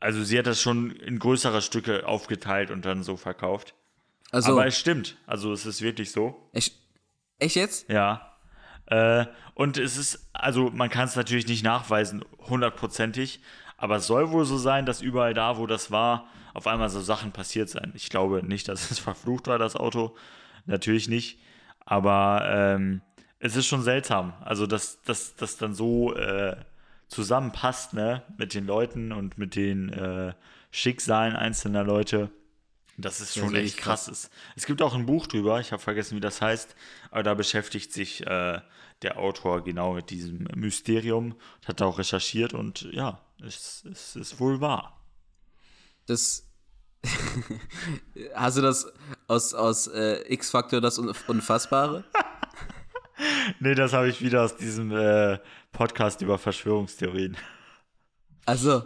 also 0.00 0.24
sie 0.24 0.38
hat 0.38 0.46
das 0.46 0.60
schon 0.60 0.90
in 0.92 1.18
größere 1.18 1.60
Stücke 1.60 2.06
aufgeteilt 2.08 2.70
und 2.70 2.86
dann 2.86 3.02
so 3.02 3.18
verkauft. 3.18 3.74
Also, 4.30 4.52
Aber 4.52 4.66
es 4.66 4.78
stimmt. 4.78 5.18
Also 5.26 5.52
es 5.52 5.66
ist 5.66 5.82
wirklich 5.82 6.10
so. 6.10 6.48
echt, 6.54 6.74
echt 7.38 7.56
jetzt? 7.56 7.90
Ja. 7.90 8.31
Äh, 8.92 9.26
und 9.54 9.78
es 9.78 9.96
ist, 9.96 10.28
also 10.34 10.70
man 10.70 10.90
kann 10.90 11.06
es 11.06 11.16
natürlich 11.16 11.46
nicht 11.46 11.64
nachweisen, 11.64 12.24
hundertprozentig, 12.40 13.40
aber 13.78 13.96
es 13.96 14.06
soll 14.06 14.30
wohl 14.30 14.44
so 14.44 14.58
sein, 14.58 14.84
dass 14.84 15.00
überall 15.00 15.32
da, 15.32 15.56
wo 15.56 15.66
das 15.66 15.90
war, 15.90 16.26
auf 16.52 16.66
einmal 16.66 16.90
so 16.90 17.00
Sachen 17.00 17.32
passiert 17.32 17.70
sein. 17.70 17.92
Ich 17.94 18.10
glaube 18.10 18.42
nicht, 18.46 18.68
dass 18.68 18.90
es 18.90 18.98
verflucht 19.08 19.46
war, 19.46 19.58
das 19.58 19.76
Auto. 19.76 20.14
Natürlich 20.66 21.08
nicht. 21.08 21.38
Aber 21.86 22.42
ähm, 22.46 23.00
es 23.38 23.56
ist 23.56 23.66
schon 23.66 23.82
seltsam. 23.82 24.34
Also, 24.44 24.66
dass 24.66 25.00
das 25.02 25.56
dann 25.56 25.74
so 25.74 26.14
äh, 26.14 26.56
zusammenpasst, 27.08 27.94
ne, 27.94 28.22
mit 28.36 28.52
den 28.52 28.66
Leuten 28.66 29.10
und 29.10 29.38
mit 29.38 29.56
den 29.56 29.88
äh, 29.88 30.34
Schicksalen 30.70 31.34
einzelner 31.34 31.82
Leute. 31.82 32.30
Das 32.98 33.20
ist 33.20 33.36
schon 33.36 33.54
echt 33.54 33.78
krass. 33.78 34.06
krass. 34.06 34.30
Es 34.54 34.66
gibt 34.66 34.82
auch 34.82 34.94
ein 34.94 35.06
Buch 35.06 35.26
drüber, 35.26 35.60
ich 35.60 35.72
habe 35.72 35.82
vergessen, 35.82 36.16
wie 36.16 36.20
das 36.20 36.42
heißt, 36.42 36.74
aber 37.10 37.22
da 37.22 37.34
beschäftigt 37.34 37.92
sich 37.92 38.26
äh, 38.26 38.60
der 39.02 39.18
Autor 39.18 39.64
genau 39.64 39.94
mit 39.94 40.10
diesem 40.10 40.46
Mysterium, 40.54 41.34
hat 41.66 41.82
auch 41.82 41.98
recherchiert 41.98 42.54
und 42.54 42.82
ja, 42.92 43.20
es, 43.44 43.84
es 43.90 44.16
ist 44.16 44.40
wohl 44.40 44.60
wahr. 44.60 45.00
Das. 46.06 46.48
Hast 48.34 48.58
du 48.58 48.62
das 48.62 48.86
aus, 49.26 49.54
aus 49.54 49.88
äh, 49.88 50.22
X-Factor, 50.32 50.80
das 50.80 50.98
Un 50.98 51.14
Unfassbare? 51.26 52.04
Nee, 53.60 53.74
das 53.74 53.92
habe 53.92 54.08
ich 54.08 54.20
wieder 54.20 54.42
aus 54.42 54.56
diesem 54.56 54.90
äh, 54.90 55.38
Podcast 55.70 56.22
über 56.22 56.38
Verschwörungstheorien. 56.38 57.36
Also. 58.46 58.82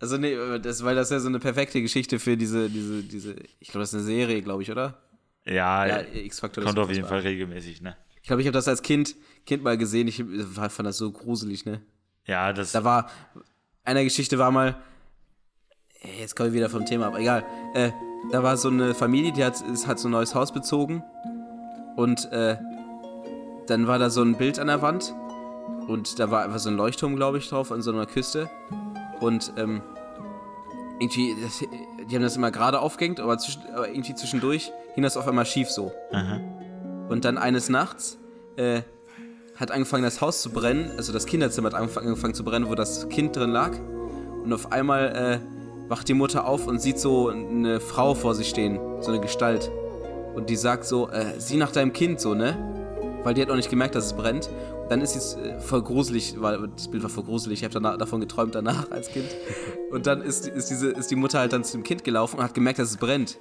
Also, 0.00 0.16
nee, 0.16 0.36
das, 0.58 0.84
weil 0.84 0.94
das 0.96 1.10
ja 1.10 1.20
so 1.20 1.28
eine 1.28 1.38
perfekte 1.38 1.80
Geschichte 1.80 2.18
für 2.18 2.36
diese, 2.36 2.68
diese, 2.68 3.02
diese, 3.02 3.36
ich 3.60 3.68
glaube, 3.68 3.80
das 3.80 3.90
ist 3.90 3.94
eine 4.00 4.04
Serie, 4.04 4.42
glaube 4.42 4.62
ich, 4.62 4.70
oder? 4.70 4.98
Ja, 5.46 5.86
Ja, 5.86 6.00
X-Factor. 6.12 6.64
das 6.64 6.74
kommt 6.74 6.84
auf 6.84 6.90
jeden. 6.94 7.06
Fall 7.06 7.20
regelmäßig, 7.20 7.80
ne? 7.80 7.96
Ich 8.22 8.26
glaube, 8.28 8.42
ich 8.42 8.48
habe 8.48 8.54
das 8.54 8.68
als 8.68 8.82
Kind, 8.82 9.14
Kind 9.46 9.62
mal 9.62 9.76
gesehen. 9.76 10.08
Ich 10.08 10.24
fand 10.52 10.86
das 10.86 10.96
so 10.96 11.12
gruselig, 11.12 11.64
ne? 11.66 11.82
Ja, 12.26 12.52
das. 12.52 12.72
Da 12.72 12.82
war, 12.84 13.10
einer 13.84 14.02
Geschichte 14.04 14.38
war 14.38 14.50
mal, 14.50 14.76
jetzt 16.18 16.34
komme 16.34 16.48
ich 16.48 16.54
wieder 16.54 16.70
vom 16.70 16.86
Thema, 16.86 17.06
aber 17.06 17.20
egal. 17.20 17.44
Äh, 17.74 17.90
da 18.32 18.42
war 18.42 18.56
so 18.56 18.68
eine 18.68 18.94
Familie, 18.94 19.32
die 19.32 19.44
hat, 19.44 19.62
hat 19.86 19.98
so 19.98 20.08
ein 20.08 20.12
neues 20.12 20.34
Haus 20.34 20.52
bezogen 20.52 21.02
und 21.96 22.30
äh, 22.32 22.56
dann 23.66 23.86
war 23.86 23.98
da 23.98 24.08
so 24.08 24.22
ein 24.22 24.36
Bild 24.38 24.58
an 24.58 24.68
der 24.68 24.80
Wand 24.80 25.14
und 25.86 26.18
da 26.18 26.30
war 26.30 26.42
einfach 26.44 26.58
so 26.58 26.70
ein 26.70 26.76
Leuchtturm, 26.76 27.16
glaube 27.16 27.36
ich, 27.38 27.48
drauf 27.48 27.70
an 27.70 27.82
so 27.82 27.92
einer 27.92 28.06
Küste 28.06 28.48
und 29.24 29.52
ähm, 29.56 29.82
irgendwie, 31.00 31.34
das, 31.42 31.60
die 32.08 32.14
haben 32.14 32.22
das 32.22 32.36
immer 32.36 32.50
gerade 32.50 32.80
aufgehängt, 32.80 33.18
aber, 33.20 33.36
zwischen, 33.38 33.62
aber 33.74 33.88
irgendwie 33.88 34.14
zwischendurch 34.14 34.72
hing 34.94 35.02
das 35.02 35.16
auf 35.16 35.26
einmal 35.26 35.46
schief 35.46 35.70
so. 35.70 35.92
Aha. 36.12 36.40
Und 37.08 37.24
dann 37.24 37.36
eines 37.36 37.68
Nachts 37.68 38.16
äh, 38.56 38.82
hat 39.56 39.70
angefangen, 39.70 40.04
das 40.04 40.20
Haus 40.20 40.40
zu 40.40 40.50
brennen. 40.50 40.92
Also 40.96 41.12
das 41.12 41.26
Kinderzimmer 41.26 41.70
hat 41.72 41.80
angef- 41.80 41.98
angefangen 41.98 42.34
zu 42.34 42.44
brennen, 42.44 42.68
wo 42.68 42.74
das 42.74 43.08
Kind 43.08 43.36
drin 43.36 43.50
lag. 43.50 43.72
Und 44.42 44.52
auf 44.52 44.72
einmal 44.72 45.40
äh, 45.44 45.88
wacht 45.90 46.08
die 46.08 46.14
Mutter 46.14 46.46
auf 46.46 46.66
und 46.66 46.80
sieht 46.80 46.98
so 46.98 47.28
eine 47.28 47.80
Frau 47.80 48.14
vor 48.14 48.34
sich 48.34 48.48
stehen, 48.48 48.78
so 49.00 49.10
eine 49.10 49.20
Gestalt. 49.20 49.70
Und 50.34 50.48
die 50.50 50.56
sagt 50.56 50.84
so, 50.84 51.08
äh, 51.08 51.38
sieh 51.38 51.56
nach 51.56 51.72
deinem 51.72 51.92
Kind 51.92 52.20
so, 52.20 52.34
ne? 52.34 52.56
Weil 53.24 53.34
die 53.34 53.42
hat 53.42 53.50
auch 53.50 53.56
nicht 53.56 53.70
gemerkt, 53.70 53.94
dass 53.94 54.06
es 54.06 54.12
brennt. 54.12 54.48
Und 54.82 54.90
dann 54.90 55.00
ist 55.00 55.16
es 55.16 55.34
äh, 55.34 55.58
voll 55.58 55.82
gruselig, 55.82 56.36
weil 56.38 56.68
das 56.68 56.88
Bild 56.88 57.02
war 57.02 57.10
voll 57.10 57.24
gruselig. 57.24 57.62
Ich 57.62 57.74
habe 57.74 57.98
davon 57.98 58.20
geträumt 58.20 58.54
danach 58.54 58.90
als 58.90 59.08
Kind. 59.08 59.26
Und 59.90 60.06
dann 60.06 60.22
ist, 60.22 60.46
ist, 60.46 60.68
diese, 60.68 60.90
ist 60.90 61.10
die 61.10 61.16
Mutter 61.16 61.38
halt 61.38 61.52
dann 61.52 61.64
zu 61.64 61.78
dem 61.78 61.82
Kind 61.82 62.04
gelaufen 62.04 62.38
und 62.38 62.44
hat 62.44 62.54
gemerkt, 62.54 62.78
dass 62.78 62.90
es 62.90 62.98
brennt. 62.98 63.38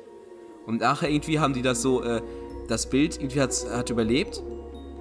Und 0.66 0.82
nachher 0.82 1.10
irgendwie 1.10 1.40
haben 1.40 1.54
die 1.54 1.62
das 1.62 1.82
so, 1.82 2.02
äh, 2.02 2.22
das 2.68 2.90
Bild 2.90 3.18
irgendwie 3.18 3.42
hat's, 3.42 3.70
hat 3.70 3.90
überlebt. 3.90 4.42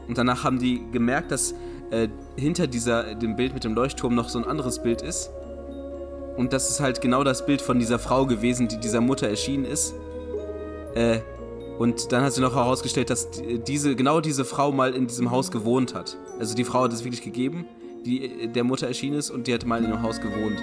Und 0.08 0.18
danach 0.18 0.44
haben 0.44 0.58
die 0.58 0.82
gemerkt, 0.90 1.30
dass 1.30 1.54
äh, 1.90 2.08
hinter 2.36 2.66
dieser, 2.66 3.14
dem 3.14 3.36
Bild 3.36 3.54
mit 3.54 3.64
dem 3.64 3.74
Leuchtturm 3.74 4.14
noch 4.14 4.28
so 4.28 4.38
ein 4.38 4.44
anderes 4.44 4.82
Bild 4.82 5.02
ist. 5.02 5.30
Und 6.36 6.52
das 6.52 6.70
ist 6.70 6.80
halt 6.80 7.00
genau 7.00 7.24
das 7.24 7.46
Bild 7.46 7.60
von 7.60 7.78
dieser 7.78 7.98
Frau 7.98 8.26
gewesen, 8.26 8.66
die 8.66 8.78
dieser 8.78 9.00
Mutter 9.00 9.28
erschienen 9.28 9.64
ist. 9.64 9.94
Äh, 10.94 11.20
und 11.82 12.12
dann 12.12 12.22
hat 12.24 12.32
sie 12.32 12.40
noch 12.40 12.54
herausgestellt, 12.54 13.10
dass 13.10 13.30
die- 13.30 13.58
diese, 13.58 13.94
genau 13.96 14.20
diese 14.20 14.44
Frau 14.44 14.72
mal 14.72 14.94
in 14.94 15.06
diesem 15.06 15.30
Haus 15.30 15.50
gewohnt 15.50 15.94
hat. 15.94 16.16
Also 16.38 16.54
die 16.54 16.64
Frau 16.64 16.84
hat 16.84 16.92
es 16.92 17.02
wirklich 17.04 17.22
gegeben, 17.22 17.64
die 18.06 18.48
der 18.48 18.64
Mutter 18.64 18.86
erschienen 18.86 19.16
ist 19.16 19.30
und 19.30 19.46
die 19.46 19.54
hat 19.54 19.64
mal 19.66 19.82
in 19.84 19.90
dem 19.90 20.02
Haus 20.02 20.20
gewohnt. 20.20 20.58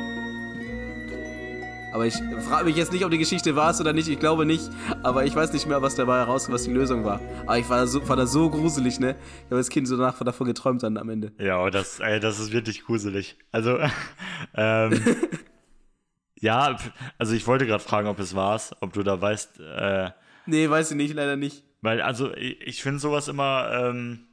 Aber 1.91 2.05
ich 2.05 2.13
frage 2.47 2.65
mich 2.65 2.75
jetzt 2.75 2.91
nicht, 2.93 3.03
ob 3.03 3.09
die 3.09 3.17
Geschichte 3.17 3.55
war 3.55 3.71
es 3.71 3.81
oder 3.81 3.93
nicht. 3.93 4.07
Ich 4.07 4.19
glaube 4.19 4.45
nicht. 4.45 4.63
Aber 5.01 5.25
ich 5.25 5.35
weiß 5.35 5.51
nicht 5.53 5.65
mehr, 5.67 5.81
was 5.81 5.95
dabei 5.95 6.19
herauskam, 6.19 6.53
was 6.53 6.63
die 6.63 6.71
Lösung 6.71 7.03
war. 7.03 7.19
Aber 7.47 7.57
ich 7.57 7.67
war, 7.67 7.87
so, 7.87 8.07
war 8.07 8.15
da 8.15 8.27
so 8.27 8.49
gruselig, 8.51 8.99
ne? 8.99 9.15
Ich 9.39 9.45
habe 9.45 9.55
als 9.55 9.69
Kind 9.69 9.87
so 9.87 9.95
nach, 9.95 10.19
davon 10.19 10.45
geträumt 10.45 10.83
dann 10.83 10.97
am 10.97 11.09
Ende. 11.09 11.31
Ja, 11.39 11.67
das, 11.71 11.99
ey, 11.99 12.19
das 12.19 12.39
ist 12.39 12.51
wirklich 12.51 12.83
gruselig. 12.85 13.37
Also, 13.51 13.79
ähm, 14.55 15.01
ja, 16.39 16.77
also 17.17 17.33
ich 17.33 17.47
wollte 17.47 17.65
gerade 17.65 17.83
fragen, 17.83 18.07
ob 18.07 18.19
es 18.19 18.35
war's, 18.35 18.71
ob 18.81 18.93
du 18.93 19.01
da 19.01 19.19
weißt, 19.19 19.59
äh, 19.59 20.11
Nee, 20.49 20.69
weiß 20.69 20.91
ich 20.91 20.97
nicht, 20.97 21.13
leider 21.13 21.35
nicht. 21.35 21.63
weil, 21.81 22.01
also 22.01 22.33
ich, 22.35 22.59
ich 22.61 22.83
finde 22.83 22.99
sowas 22.99 23.27
immer, 23.27 23.69
ähm, 23.71 24.27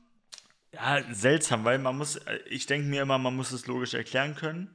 ja, 0.73 1.03
seltsam, 1.15 1.65
weil 1.65 1.79
man 1.79 1.97
muss, 1.97 2.17
äh, 2.17 2.39
ich 2.49 2.67
denke 2.67 2.89
mir 2.89 3.03
immer, 3.03 3.19
man 3.19 3.35
muss 3.37 3.53
es 3.53 3.67
logisch 3.67 3.95
erklären 3.95 4.35
können. 4.35 4.75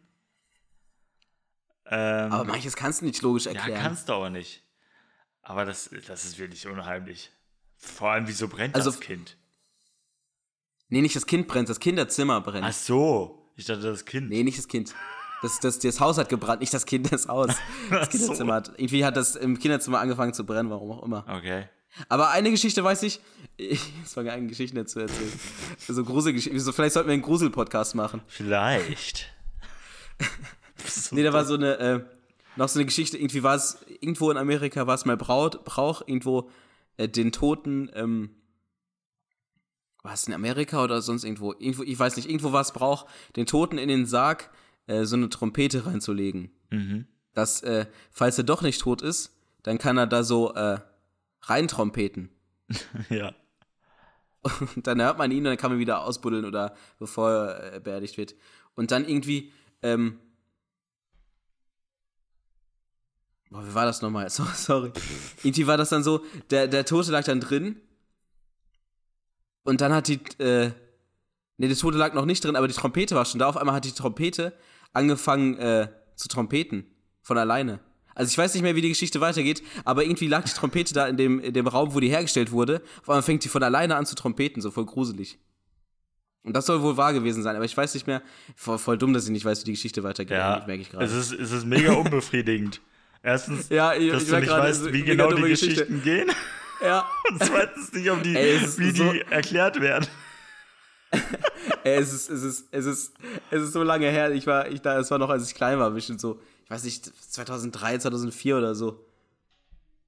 Ähm, 1.86 2.32
Aber 2.32 2.46
manches 2.46 2.76
kannst 2.76 3.02
du 3.02 3.06
nicht 3.06 3.22
logisch 3.22 3.46
ja, 3.46 3.52
erklären. 3.54 3.82
kannst 3.82 4.08
du 4.10 4.14
aber 4.14 4.30
nicht. 4.30 4.64
Aber 5.42 5.66
das, 5.66 5.89
das 6.08 6.24
ist 6.26 6.38
wirklich 6.39 6.68
unheimlich. 6.68 7.32
Vor 7.78 8.12
allem, 8.12 8.28
wieso 8.28 8.48
brennt 8.48 8.76
Also- 8.76 8.92
das 8.92 9.00
Kind? 9.00 9.38
nee, 10.88 11.02
nicht 11.02 11.16
das 11.16 11.26
Kind 11.26 11.48
brennt, 11.48 11.70
das 11.70 11.80
Kinderzimmer 11.80 12.42
brennt. 12.42 12.66
Ach 12.66 12.74
so, 12.74 13.52
ich 13.56 13.66
dachte 13.66 13.82
das 13.84 14.06
Kind. 14.06 14.30
Nee, 14.30 14.44
nicht 14.44 14.58
das 14.58 14.68
Kind. 14.68 14.94
Das, 15.42 15.60
das, 15.60 15.80
das 15.80 16.00
Haus 16.00 16.18
hat 16.18 16.30
gebrannt, 16.30 16.62
nicht 16.62 16.74
das 16.74 16.86
Kind, 16.86 17.12
das 17.12 17.28
Haus. 17.28 17.50
Das. 17.89 18.10
Kinderzimmer 18.10 18.54
hat. 18.54 18.72
Irgendwie 18.78 19.04
hat 19.04 19.18
das 19.18 19.36
im 19.36 19.58
Kinderzimmer 19.58 20.00
angefangen 20.00 20.34
zu 20.34 20.46
brennen, 20.46 20.70
warum 20.70 20.92
auch 20.92 21.04
immer. 21.04 21.26
Okay. 21.28 21.66
Aber 22.08 22.30
eine 22.30 22.52
Geschichte 22.52 22.84
weiß 22.84 23.04
ich. 23.04 23.20
Ich 23.58 23.80
fange 24.06 24.34
an, 24.34 24.48
Geschichten 24.48 24.76
jetzt 24.78 24.94
zu 24.94 25.02
erzählen. 25.02 25.32
So 25.88 26.04
Gruselgeschichten. 26.04 26.60
So, 26.60 26.72
vielleicht 26.72 26.94
sollten 26.94 27.10
wir 27.10 27.14
einen 27.14 27.22
Grusel-Podcast 27.22 27.94
machen. 27.94 28.22
Vielleicht. 28.28 29.32
Nee, 31.12 31.22
da 31.22 31.32
war 31.32 31.46
so 31.46 31.54
eine, 31.54 31.78
äh, 31.78 32.00
noch 32.56 32.68
so 32.68 32.80
eine 32.80 32.86
Geschichte, 32.86 33.16
irgendwie 33.16 33.44
war 33.44 33.54
es, 33.54 33.78
irgendwo 34.00 34.32
in 34.32 34.38
Amerika 34.38 34.88
war 34.88 34.96
es 34.96 35.06
mal 35.06 35.16
Braut, 35.16 35.64
Brauch, 35.64 36.02
irgendwo 36.08 36.50
äh, 36.98 37.08
den 37.08 37.32
Toten, 37.32 37.92
ähm, 37.94 38.32
war 40.02 40.14
es 40.14 40.28
in 40.28 40.34
Amerika 40.34 40.84
oder 40.84 41.02
sonst 41.02 41.24
irgendwo? 41.24 41.54
Irgendwo, 41.54 41.84
ich 41.84 42.00
weiß 42.00 42.16
nicht, 42.16 42.28
irgendwo 42.28 42.52
war 42.52 42.62
es 42.62 42.72
Brauch, 42.72 43.06
den 43.36 43.46
Toten 43.46 43.78
in 43.78 43.89
den 43.89 44.08
Sarg 44.08 44.50
äh, 44.88 45.05
so 45.05 45.15
eine 45.15 45.29
Trompete 45.29 45.86
reinzulegen. 45.86 46.51
Mhm. 46.69 47.05
Dass, 47.34 47.61
äh, 47.63 47.86
falls 48.11 48.38
er 48.38 48.43
doch 48.43 48.61
nicht 48.61 48.82
tot 48.82 49.01
ist, 49.01 49.36
dann 49.63 49.77
kann 49.77 49.97
er 49.97 50.07
da 50.07 50.23
so 50.23 50.53
äh, 50.53 50.79
reintrompeten. 51.41 52.29
Ja. 53.09 53.34
Und 54.43 54.88
dann 54.88 54.99
hört 54.99 55.19
man 55.19 55.29
ihn 55.29 55.39
und 55.39 55.45
dann 55.45 55.57
kann 55.57 55.69
man 55.69 55.79
wieder 55.79 56.03
ausbuddeln 56.03 56.45
oder 56.45 56.75
bevor 56.97 57.29
er 57.29 57.73
äh, 57.75 57.79
beerdigt 57.79 58.17
wird. 58.17 58.34
Und 58.73 58.89
dann 58.89 59.07
irgendwie, 59.07 59.51
ähm, 59.84 60.19
boah, 63.51 63.63
wie 63.67 63.75
war 63.75 63.86
das 63.86 64.01
nochmal? 64.01 64.29
So, 64.32 64.43
sorry. 64.55 64.91
irgendwie 65.43 65.67
war 65.67 65.77
das 65.77 65.89
dann 65.89 66.03
so, 66.03 66.25
der, 66.49 66.67
der 66.67 66.86
Tote 66.86 67.11
lag 67.11 67.23
dann 67.23 67.39
drin 67.39 67.79
und 69.63 69.82
dann 69.82 69.93
hat 69.93 70.07
die, 70.07 70.19
äh, 70.39 70.71
ne, 71.57 71.67
der 71.67 71.77
Tote 71.77 71.97
lag 71.97 72.13
noch 72.13 72.25
nicht 72.25 72.43
drin, 72.43 72.55
aber 72.55 72.67
die 72.67 72.73
Trompete 72.73 73.15
war 73.15 73.25
schon 73.25 73.39
da. 73.39 73.47
Auf 73.47 73.57
einmal 73.57 73.75
hat 73.75 73.86
die 73.86 73.91
Trompete 73.91 74.53
angefangen 74.94 75.58
äh, 75.58 75.88
zu 76.16 76.28
trompeten. 76.28 76.86
Von 77.24 77.38
alleine. 77.38 77.80
Also 78.16 78.30
ich 78.32 78.38
weiß 78.38 78.54
nicht 78.56 78.64
mehr, 78.64 78.76
wie 78.76 78.82
die 78.82 78.89
Geschichte 78.89 79.22
weitergeht, 79.22 79.62
aber 79.86 80.04
irgendwie 80.04 80.28
lag 80.28 80.44
die 80.44 80.52
Trompete 80.52 80.94
da 80.94 81.08
in 81.08 81.18
dem, 81.18 81.39
in 81.39 81.54
dem 81.54 81.68
Raum, 81.68 81.94
wo 81.94 82.00
die 82.00 82.10
hergestellt 82.10 82.52
wurde. 82.52 82.82
Auf 83.02 83.10
einmal 83.10 83.22
fängt 83.24 83.44
die 83.44 83.48
von 83.50 83.64
alleine 83.64 83.96
an 83.96 84.06
zu 84.06 84.16
trompeten, 84.16 84.62
so 84.62 84.70
voll 84.72 84.86
gruselig. 84.86 85.38
Und 86.44 86.54
das 86.56 86.66
soll 86.66 86.82
wohl 86.82 86.98
wahr 86.98 87.14
gewesen 87.14 87.44
sein, 87.44 87.56
aber 87.56 87.64
ich 87.66 87.78
weiß 87.78 87.94
nicht 87.94 88.08
mehr. 88.08 88.22
Voll, 88.56 88.80
voll 88.80 88.98
dumm, 88.98 89.14
dass 89.14 89.26
ich 89.26 89.30
nicht 89.30 89.46
weiß, 89.46 89.62
wie 89.62 89.66
die 89.66 89.72
Geschichte 89.74 90.02
weitergeht. 90.04 90.36
Ja, 90.38 90.64
merke 90.66 90.82
ich 90.82 90.89
gerade. 90.89 91.06
es 91.06 91.14
ist, 91.14 91.32
es 91.32 91.52
ist 91.52 91.66
mega 91.66 91.94
unbefriedigend. 91.94 92.82
Erstens, 93.24 93.70
Ja, 93.70 93.94
ich- 93.94 94.12
dass 94.12 94.24
ich 94.24 94.30
du 94.30 94.39
nicht 94.39 94.50
weißt, 94.50 94.92
wie 94.92 95.04
genau 95.04 95.28
die 95.30 95.36
dumme 95.36 95.48
Geschichte. 95.50 95.86
Geschichten 95.86 96.02
gehen. 96.04 96.32
Ja. 96.84 97.08
Und 97.30 97.44
zweitens 97.44 97.94
nicht, 97.94 98.10
um 98.10 98.24
die, 98.24 98.36
Ey, 98.36 98.60
wie 98.78 98.92
so- 98.92 99.12
die 99.14 99.22
erklärt 99.22 99.80
werden. 99.80 100.08
Es 101.84 102.14
ist, 102.14 102.30
es 102.30 102.43
ist, 102.43 102.68
es 102.72 102.86
ist, 102.86 103.14
es 103.49 103.62
ist 103.64 103.74
so 103.74 103.82
lange 103.84 104.07
her. 104.09 104.32
Ich 104.32 104.45
war, 104.45 104.68
ich 104.68 104.82
da, 104.82 104.99
es 104.99 105.09
war 105.09 105.18
noch, 105.18 105.30
als 105.30 105.47
ich 105.49 105.55
klein 105.55 105.80
war, 105.80 105.89
bestimmt 105.91 106.22
so, 106.22 106.39
ich 106.66 106.70
weiß 106.70 106.84
nicht, 106.84 107.05
2003, 107.05 107.97
2004 107.97 108.57
oder 108.57 108.76
so. 108.76 109.03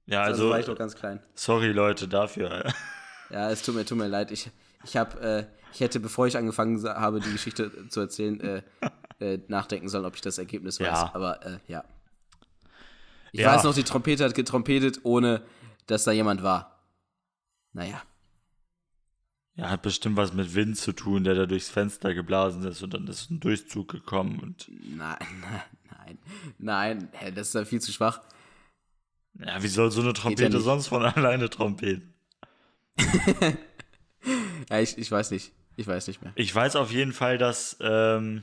Ja, 0.06 0.22
Also, 0.22 0.42
also, 0.44 0.50
war 0.50 0.60
ich 0.60 0.66
noch 0.68 0.76
ganz 0.78 0.94
klein. 0.94 1.20
sorry 1.34 1.72
Leute 1.72 2.06
dafür. 2.06 2.72
Ja, 3.30 3.50
es 3.50 3.62
tut 3.62 3.74
mir, 3.74 3.84
tut 3.84 3.98
mir 3.98 4.06
leid. 4.06 4.30
Ich, 4.30 4.50
ich 4.84 4.96
habe, 4.96 5.20
äh, 5.20 5.44
ich 5.72 5.80
hätte, 5.80 5.98
bevor 5.98 6.26
ich 6.28 6.36
angefangen 6.36 6.80
habe, 6.84 7.18
die 7.20 7.32
Geschichte 7.32 7.88
zu 7.88 8.00
erzählen, 8.00 8.40
äh, 8.40 8.62
äh, 9.18 9.40
nachdenken 9.48 9.88
sollen, 9.88 10.04
ob 10.04 10.14
ich 10.14 10.20
das 10.20 10.38
Ergebnis 10.38 10.78
weiß. 10.78 10.86
Ja. 10.86 11.10
Aber 11.14 11.44
äh, 11.44 11.58
ja. 11.66 11.84
Ich 13.32 13.40
Ja. 13.40 13.52
weiß 13.54 13.64
noch, 13.64 13.74
die 13.74 13.82
Trompete 13.84 14.24
hat 14.24 14.34
getrompetet, 14.34 15.00
ohne 15.02 15.42
dass 15.86 16.04
da 16.04 16.12
jemand 16.12 16.42
war. 16.44 16.78
Naja. 17.72 18.00
Ja, 19.56 19.70
hat 19.70 19.82
bestimmt 19.82 20.16
was 20.16 20.32
mit 20.32 20.54
Wind 20.54 20.76
zu 20.76 20.92
tun, 20.92 21.22
der 21.22 21.34
da 21.34 21.46
durchs 21.46 21.68
Fenster 21.68 22.12
geblasen 22.12 22.64
ist 22.64 22.82
und 22.82 22.92
dann 22.92 23.06
ist 23.06 23.30
ein 23.30 23.38
Durchzug 23.38 23.88
gekommen 23.88 24.40
und 24.40 24.68
Nein, 24.84 25.16
nein, 25.40 26.18
nein. 26.58 27.08
Nein, 27.12 27.34
das 27.34 27.48
ist 27.48 27.54
ja 27.54 27.64
viel 27.64 27.80
zu 27.80 27.92
schwach. 27.92 28.20
ja, 29.38 29.62
wie 29.62 29.68
soll 29.68 29.90
so 29.92 30.00
eine 30.00 30.12
Trompete 30.12 30.60
sonst 30.60 30.88
von 30.88 31.02
alleine 31.04 31.50
trompeten? 31.50 32.14
Ja, 34.70 34.80
ich, 34.80 34.96
ich 34.96 35.10
weiß 35.10 35.30
nicht. 35.32 35.52
Ich 35.76 35.86
weiß 35.86 36.06
nicht 36.06 36.22
mehr. 36.22 36.32
Ich 36.36 36.54
weiß 36.54 36.76
auf 36.76 36.90
jeden 36.90 37.12
Fall, 37.12 37.36
dass, 37.36 37.76
ähm, 37.80 38.42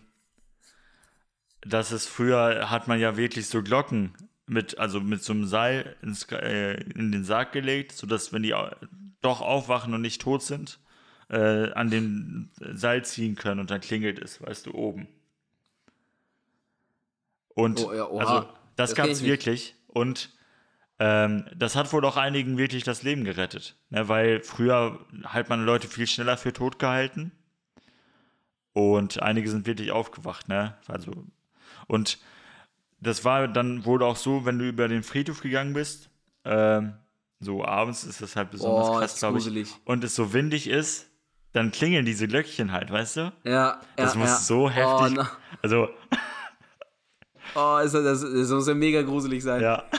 dass 1.62 1.92
es 1.92 2.06
früher 2.08 2.70
hat 2.70 2.88
man 2.88 3.00
ja 3.00 3.18
wirklich 3.18 3.48
so 3.48 3.64
Glocken 3.64 4.14
mit, 4.46 4.78
also 4.78 5.00
mit 5.00 5.24
so 5.24 5.34
einem 5.34 5.48
Seil 5.48 5.96
ins, 6.02 6.24
äh, 6.32 6.74
in 6.94 7.12
den 7.12 7.24
Sarg 7.24 7.52
gelegt, 7.52 7.94
sodass, 7.94 8.32
wenn 8.32 8.44
die 8.44 8.54
doch 9.22 9.42
aufwachen 9.42 9.94
und 9.94 10.02
nicht 10.02 10.22
tot 10.22 10.44
sind, 10.44 10.80
äh, 11.32 11.72
an 11.74 11.92
dem 11.92 12.52
Seil 12.60 13.06
ziehen 13.06 13.36
können 13.36 13.62
und 13.62 13.72
dann 13.72 13.82
klingelt 13.82 14.20
es, 14.20 14.42
weißt 14.42 14.68
du, 14.68 14.74
oben. 14.76 15.10
Und 17.54 17.80
Oh, 17.80 17.94
ja, 17.94 18.06
also 18.06 18.42
das, 18.76 18.90
Das 18.90 18.96
gab 18.96 19.08
es 19.08 19.24
wirklich. 19.24 19.76
Und 19.88 20.30
ähm, 21.00 21.46
das 21.56 21.76
hat 21.76 21.92
wohl 21.94 22.06
auch 22.06 22.18
einigen 22.18 22.58
wirklich 22.58 22.84
das 22.84 23.04
Leben 23.04 23.26
gerettet. 23.26 23.78
Ne, 23.92 24.08
weil 24.10 24.42
früher 24.44 25.00
hat 25.26 25.50
man 25.50 25.66
Leute 25.66 25.88
viel 25.88 26.08
schneller 26.08 26.38
für 26.38 26.54
tot 26.54 26.80
gehalten. 26.80 27.34
Und 28.74 29.22
einige 29.22 29.50
sind 29.50 29.66
wirklich 29.68 29.92
aufgewacht, 29.92 30.48
ne? 30.48 30.78
Also, 30.88 31.12
und 31.88 32.20
das 33.02 33.26
war 33.26 33.48
dann 33.50 33.86
wohl 33.86 34.04
auch 34.04 34.18
so, 34.18 34.46
wenn 34.46 34.60
du 34.60 34.68
über 34.70 34.90
den 34.90 35.04
Friedhof 35.04 35.42
gegangen 35.42 35.74
bist, 35.74 36.12
ähm, 36.46 36.96
so 37.42 37.66
abends 37.66 38.06
ist 38.06 38.22
das 38.22 38.38
halt 38.38 38.52
besonders 38.52 38.90
Oh, 38.90 39.00
krass, 39.00 39.20
glaube 39.20 39.40
ich. 39.40 39.82
Und 39.86 40.06
es 40.06 40.16
so 40.16 40.34
windig 40.34 40.68
ist, 40.70 41.11
dann 41.54 41.72
klingeln 41.72 42.06
diese 42.06 42.28
Glöckchen 42.28 42.72
halt, 42.72 42.92
weißt 42.92 43.18
du? 43.18 43.34
Ja, 43.44 43.82
Das 43.96 44.14
ja, 44.14 44.20
muss 44.20 44.30
ja. 44.30 44.36
so 44.38 44.64
Oh, 44.66 44.70
heftig. 44.70 45.18
na, 45.18 45.32
Also, 45.62 45.90
oh 47.56 47.78
ist 47.84 47.94
das, 47.94 48.04
das, 48.04 48.22
das 48.22 48.50
muss 48.50 48.68
ja 48.68 48.74
mega 48.74 49.02
gruselig 49.02 49.44
sein. 49.44 49.62
ja. 49.62 49.84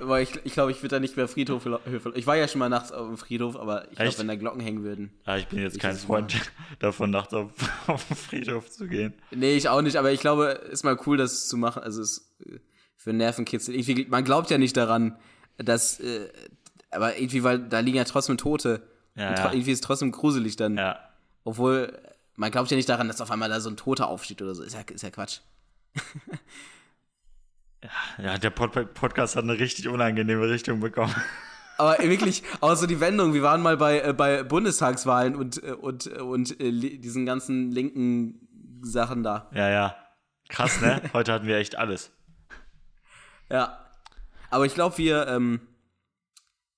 Aber 0.00 0.22
ich 0.22 0.30
glaube, 0.32 0.46
ich, 0.46 0.52
glaub, 0.54 0.70
ich 0.70 0.78
würde 0.78 0.96
da 0.96 1.00
nicht 1.00 1.14
mehr 1.14 1.28
Friedhof. 1.28 1.68
Ich 2.14 2.26
war 2.26 2.36
ja 2.36 2.48
schon 2.48 2.58
mal 2.58 2.70
nachts 2.70 2.90
auf 2.90 3.06
dem 3.06 3.18
Friedhof, 3.18 3.54
aber 3.54 3.84
ich 3.92 3.98
glaube, 3.98 4.16
wenn 4.16 4.28
da 4.28 4.34
Glocken 4.34 4.60
hängen 4.62 4.82
würden. 4.82 5.12
ja. 5.26 5.36
Ich 5.36 5.46
bin 5.48 5.58
jetzt 5.58 5.78
kein 5.78 5.94
Freund 5.94 6.34
davon, 6.78 7.10
nachts 7.10 7.34
auf, 7.34 7.50
auf 7.86 8.02
den 8.08 8.16
Friedhof 8.16 8.70
zu 8.70 8.86
gehen. 8.86 9.12
Nee, 9.30 9.56
ich 9.56 9.68
auch 9.68 9.82
nicht, 9.82 9.96
aber 9.96 10.10
ich 10.10 10.20
glaube, 10.20 10.46
ist 10.70 10.84
mal 10.84 10.98
cool, 11.04 11.18
das 11.18 11.48
zu 11.48 11.58
machen. 11.58 11.82
Also, 11.82 12.00
es 12.00 12.12
ist 12.16 12.46
äh, 12.46 12.60
für 12.96 13.12
Nervenkitzel. 13.12 13.74
Irgendwie, 13.74 14.06
man 14.08 14.24
glaubt 14.24 14.48
ja 14.48 14.56
nicht 14.56 14.74
daran, 14.74 15.18
dass. 15.58 16.00
Äh, 16.00 16.30
aber 16.90 17.18
irgendwie, 17.18 17.44
weil 17.44 17.58
da 17.58 17.80
liegen 17.80 17.98
ja 17.98 18.04
trotzdem 18.04 18.38
Tote. 18.38 18.88
Ja. 19.14 19.52
Irgendwie 19.52 19.70
ist 19.70 19.78
es 19.78 19.86
trotzdem 19.86 20.12
gruselig 20.12 20.56
dann. 20.56 20.76
Ja. 20.76 20.98
Obwohl, 21.44 21.98
man 22.36 22.50
glaubt 22.50 22.70
ja 22.70 22.76
nicht 22.76 22.88
daran, 22.88 23.08
dass 23.08 23.20
auf 23.20 23.30
einmal 23.30 23.48
da 23.48 23.60
so 23.60 23.70
ein 23.70 23.76
Toter 23.76 24.08
aufsteht 24.08 24.42
oder 24.42 24.54
so. 24.54 24.62
Ist 24.62 24.74
ja, 24.74 24.80
ist 24.80 25.02
ja 25.02 25.10
Quatsch. 25.10 25.40
Ja, 28.18 28.38
der 28.38 28.50
Pod 28.50 28.94
Podcast 28.94 29.36
hat 29.36 29.44
eine 29.44 29.58
richtig 29.58 29.88
unangenehme 29.88 30.48
Richtung 30.48 30.80
bekommen. 30.80 31.14
Aber 31.76 31.98
wirklich, 31.98 32.44
auch 32.60 32.76
so 32.76 32.86
die 32.86 33.00
Wendung, 33.00 33.34
wir 33.34 33.42
waren 33.42 33.60
mal 33.60 33.76
bei, 33.76 34.00
äh, 34.00 34.12
bei 34.12 34.44
Bundestagswahlen 34.44 35.34
und, 35.34 35.62
äh, 35.62 35.72
und, 35.72 36.06
äh, 36.06 36.20
und 36.20 36.60
äh, 36.60 36.70
diesen 36.70 37.26
ganzen 37.26 37.72
linken 37.72 38.48
Sachen 38.82 39.24
da. 39.24 39.50
Ja, 39.52 39.68
ja. 39.68 39.96
Krass, 40.48 40.80
ne? 40.80 41.02
Heute 41.12 41.32
hatten 41.32 41.46
wir 41.46 41.56
echt 41.56 41.76
alles. 41.76 42.12
Ja. 43.50 43.84
Aber 44.50 44.66
ich 44.66 44.74
glaube, 44.74 44.98
wir, 44.98 45.26
ähm, 45.26 45.60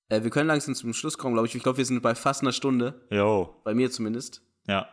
äh, 0.09 0.23
wir 0.23 0.31
können 0.31 0.49
langsam 0.49 0.75
zum 0.75 0.93
Schluss 0.93 1.19
kommen, 1.19 1.35
glaube 1.35 1.49
ich. 1.49 1.55
Ich 1.55 1.63
glaube, 1.63 1.79
wir 1.79 1.85
sind 1.85 2.03
bei 2.03 2.15
fast 2.15 2.43
einer 2.43 2.53
Stunde, 2.53 3.01
Jo. 3.11 3.61
bei 3.65 3.75
mir 3.75 3.91
zumindest. 3.91 4.43
Ja. 4.67 4.89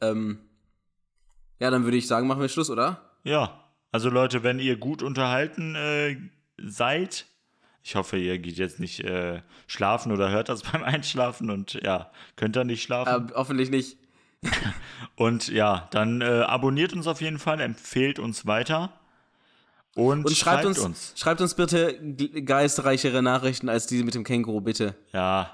Ähm, 0.00 0.38
ja, 1.58 1.70
dann 1.70 1.84
würde 1.84 1.96
ich 1.96 2.06
sagen, 2.06 2.26
machen 2.26 2.40
wir 2.40 2.48
Schluss, 2.48 2.70
oder? 2.70 3.02
Ja. 3.24 3.64
Also 3.90 4.10
Leute, 4.10 4.42
wenn 4.42 4.58
ihr 4.58 4.76
gut 4.76 5.02
unterhalten 5.02 5.74
äh, 5.74 6.16
seid, 6.58 7.26
ich 7.82 7.96
hoffe, 7.96 8.18
ihr 8.18 8.38
geht 8.38 8.56
jetzt 8.58 8.80
nicht 8.80 9.00
äh, 9.00 9.40
schlafen 9.66 10.12
oder 10.12 10.30
hört 10.30 10.48
das 10.50 10.62
beim 10.72 10.82
Einschlafen 10.84 11.50
und 11.50 11.74
ja, 11.82 12.10
könnt 12.36 12.56
ihr 12.56 12.64
nicht 12.64 12.82
schlafen. 12.82 13.28
Äh, 13.28 13.32
hoffentlich 13.34 13.70
nicht. 13.70 13.98
Und 15.16 15.48
ja, 15.48 15.88
dann 15.90 16.20
äh, 16.20 16.42
abonniert 16.46 16.92
uns 16.92 17.08
auf 17.08 17.20
jeden 17.20 17.40
Fall, 17.40 17.60
empfehlt 17.60 18.20
uns 18.20 18.46
weiter 18.46 18.92
und, 19.98 20.24
Und 20.26 20.36
schreibt, 20.36 20.64
uns, 20.64 21.12
schreibt 21.16 21.40
uns 21.40 21.54
bitte 21.54 21.98
ge- 22.00 22.42
geistreichere 22.42 23.22
Nachrichten 23.22 23.68
als 23.68 23.86
diese 23.86 24.04
mit 24.04 24.14
dem 24.14 24.22
Känguru, 24.24 24.60
bitte. 24.60 24.94
Ja. 25.12 25.52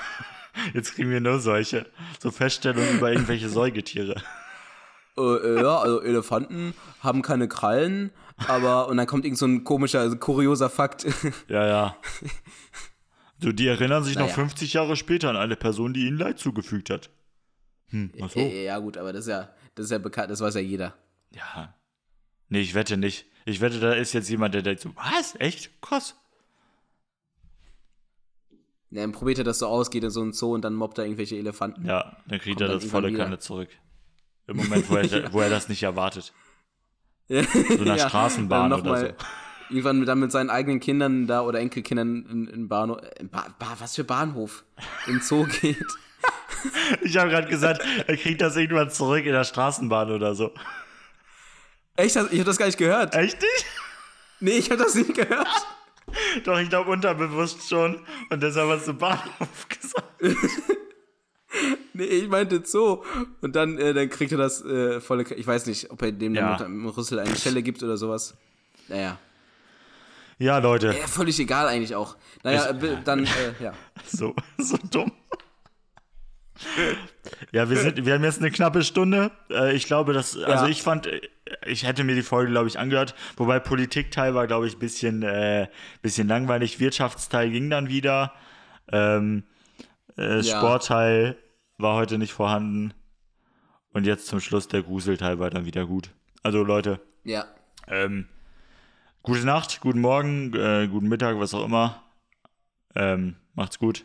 Jetzt 0.74 0.94
kriegen 0.94 1.10
wir 1.10 1.20
nur 1.20 1.38
solche. 1.40 1.86
So 2.20 2.30
Feststellungen 2.30 2.96
über 2.96 3.12
irgendwelche 3.12 3.48
Säugetiere. 3.48 4.20
Äh, 5.16 5.20
äh, 5.22 5.62
ja, 5.62 5.78
also 5.78 6.02
Elefanten 6.02 6.74
haben 7.00 7.22
keine 7.22 7.46
Krallen, 7.48 8.10
aber 8.48 8.88
und 8.88 8.96
dann 8.96 9.06
kommt 9.06 9.24
irgend 9.24 9.38
so 9.38 9.46
ein 9.46 9.62
komischer, 9.64 10.00
also 10.00 10.16
kurioser 10.16 10.70
Fakt. 10.70 11.06
Ja, 11.48 11.66
ja. 11.66 11.96
So, 13.40 13.52
die 13.52 13.68
erinnern 13.68 14.02
sich 14.02 14.16
noch 14.16 14.22
Naja. 14.22 14.34
50 14.34 14.72
Jahre 14.72 14.96
später 14.96 15.30
an 15.30 15.36
eine 15.36 15.54
Person, 15.54 15.94
die 15.94 16.06
ihnen 16.08 16.18
Leid 16.18 16.40
zugefügt 16.40 16.90
hat. 16.90 17.10
Hm, 17.90 18.10
ach 18.20 18.30
so. 18.30 18.40
Ja, 18.40 18.78
gut, 18.80 18.96
aber 18.96 19.12
das 19.12 19.26
ist 19.26 19.30
ja, 19.30 19.50
das 19.76 19.84
ist 19.84 19.90
ja 19.92 19.98
bekannt, 19.98 20.30
das 20.32 20.40
weiß 20.40 20.56
ja 20.56 20.60
jeder. 20.60 20.94
Ja. 21.30 21.72
Nee, 22.48 22.60
ich 22.60 22.74
wette 22.74 22.96
nicht. 22.96 23.26
Ich 23.48 23.62
wette, 23.62 23.80
da 23.80 23.94
ist 23.94 24.12
jetzt 24.12 24.28
jemand, 24.28 24.54
der 24.54 24.60
denkt 24.60 24.82
so, 24.82 24.90
was? 24.94 25.34
Echt? 25.38 25.70
Krass. 25.80 26.14
Ja, 28.90 29.00
dann 29.00 29.12
probiert 29.12 29.38
er 29.38 29.44
das 29.44 29.60
so 29.60 29.66
aus, 29.66 29.90
geht 29.90 30.04
in 30.04 30.10
so 30.10 30.20
einen 30.20 30.32
Zoo 30.34 30.54
und 30.54 30.62
dann 30.62 30.74
mobbt 30.74 30.98
er 30.98 31.04
irgendwelche 31.04 31.36
Elefanten. 31.36 31.86
Ja, 31.86 32.18
dann 32.26 32.40
kriegt 32.40 32.58
Kommt 32.58 32.70
er 32.70 32.74
das 32.74 32.84
volle. 32.84 33.12
Kanne 33.12 33.38
zurück. 33.38 33.70
Im 34.46 34.58
Moment, 34.58 34.90
wo 34.90 34.96
er, 34.96 35.32
wo 35.32 35.40
er 35.40 35.48
das 35.48 35.70
nicht 35.70 35.82
erwartet. 35.82 36.34
Ja. 37.28 37.42
So 37.42 37.82
einer 37.82 37.98
Straßenbahn 37.98 38.70
dann 38.70 38.80
noch 38.80 38.86
oder 38.86 38.90
mal 38.90 39.16
Irgendwann 39.70 40.04
dann 40.04 40.20
mit 40.20 40.32
seinen 40.32 40.48
eigenen 40.48 40.80
Kindern 40.80 41.26
da 41.26 41.42
oder 41.42 41.60
Enkelkindern 41.60 42.26
in, 42.26 42.48
in 42.48 42.68
Bahnhof, 42.68 42.98
in 43.18 43.28
ba 43.28 43.46
ba 43.58 43.76
was 43.78 43.94
für 43.94 44.04
Bahnhof, 44.04 44.64
in 45.06 45.20
Zoo 45.20 45.46
geht. 45.60 45.76
Ich 47.02 47.16
habe 47.16 47.30
gerade 47.30 47.48
gesagt, 47.48 47.82
er 48.08 48.16
kriegt 48.16 48.40
das 48.40 48.56
irgendwann 48.56 48.90
zurück 48.90 49.24
in 49.24 49.32
der 49.32 49.44
Straßenbahn 49.44 50.10
oder 50.10 50.34
so. 50.34 50.50
Echt? 51.98 52.16
Ich 52.16 52.22
habe 52.38 52.44
das 52.44 52.56
gar 52.58 52.66
nicht 52.66 52.78
gehört. 52.78 53.14
Echt 53.14 53.40
nicht? 53.40 53.66
Nee, 54.40 54.52
ich 54.58 54.70
habe 54.70 54.82
das 54.82 54.94
nicht 54.94 55.14
gehört. 55.14 55.48
Doch, 56.44 56.58
ich 56.58 56.68
glaube 56.68 56.90
unterbewusst 56.90 57.68
schon. 57.68 58.00
Und 58.30 58.42
deshalb 58.42 58.70
hast 58.70 58.86
du 58.86 58.94
Bahnhof 58.94 59.68
gesagt. 59.68 60.22
Nee, 61.92 62.04
ich 62.04 62.28
meinte 62.28 62.62
Zoo. 62.64 63.02
Und 63.40 63.56
dann, 63.56 63.76
äh, 63.78 63.92
dann 63.92 64.08
kriegt 64.08 64.30
er 64.32 64.38
das 64.38 64.64
äh, 64.64 65.00
volle. 65.00 65.24
K 65.24 65.34
ich 65.34 65.46
weiß 65.46 65.66
nicht, 65.66 65.90
ob 65.90 66.00
er 66.02 66.12
dem 66.12 66.34
Ja. 66.34 66.56
dann 66.56 66.70
mit 66.72 66.84
dem 66.86 66.88
Rüssel 66.96 67.18
eine 67.18 67.34
Schelle 67.36 67.62
gibt 67.62 67.82
oder 67.82 67.96
sowas. 67.96 68.34
Naja. 68.86 69.18
Ja, 70.38 70.58
Leute. 70.58 70.94
Ja, 70.98 71.06
völlig 71.08 71.38
egal 71.40 71.66
eigentlich 71.66 71.96
auch. 71.96 72.16
Naja, 72.44 72.70
Ich- 72.70 72.82
äh, 72.84 72.98
dann, 73.04 73.24
äh, 73.60 73.62
ja. 73.64 73.72
So, 74.06 74.36
so 74.58 74.78
dumm. 74.90 75.10
Ja, 77.52 77.68
wir, 77.70 77.76
sind, 77.76 78.04
wir 78.06 78.14
haben 78.14 78.24
jetzt 78.24 78.40
eine 78.40 78.50
knappe 78.50 78.82
Stunde. 78.82 79.30
Äh, 79.50 79.74
Ich 79.76 79.84
glaube, 79.86 80.12
dass, 80.12 80.36
also 80.36 80.64
Ja. 80.64 80.70
ich 80.70 80.82
fand, 80.82 81.06
äh, 81.06 81.20
ich 81.66 81.86
hätte 81.86 82.04
mir 82.04 82.14
die 82.14 82.22
Folge, 82.22 82.50
glaube 82.50 82.68
ich, 82.68 82.78
angehört. 82.78 83.14
Wobei 83.36 83.58
Politikteil 83.60 84.34
war, 84.34 84.46
glaube 84.46 84.66
ich, 84.66 84.76
ein 84.76 84.78
bisschen, 84.78 85.22
äh, 85.22 85.68
bisschen 86.02 86.26
langweilig. 86.28 86.80
Wirtschaftsteil 86.80 87.50
ging 87.50 87.70
dann 87.70 87.88
wieder. 87.88 88.32
Ähm, 88.90 89.44
äh, 90.16 90.40
Ja. 90.40 90.42
Sportteil 90.42 91.36
war 91.76 91.94
heute 91.96 92.18
nicht 92.18 92.32
vorhanden. 92.32 92.92
Und 93.92 94.06
jetzt 94.06 94.26
zum 94.26 94.40
Schluss 94.40 94.68
der 94.68 94.82
Gruselteil 94.82 95.38
war 95.38 95.50
dann 95.50 95.64
wieder 95.66 95.86
gut. 95.86 96.10
Also 96.42 96.62
Leute, 96.64 97.00
Ja. 97.24 97.44
ähm, 97.88 98.26
gute 99.22 99.44
Nacht, 99.44 99.80
guten 99.80 100.00
Morgen, 100.00 100.54
äh, 100.54 100.88
guten 100.88 101.08
Mittag, 101.08 101.38
was 101.38 101.54
auch 101.54 101.64
immer. 101.64 102.02
Ähm, 102.94 103.36
macht's 103.54 103.78
gut. 103.78 104.04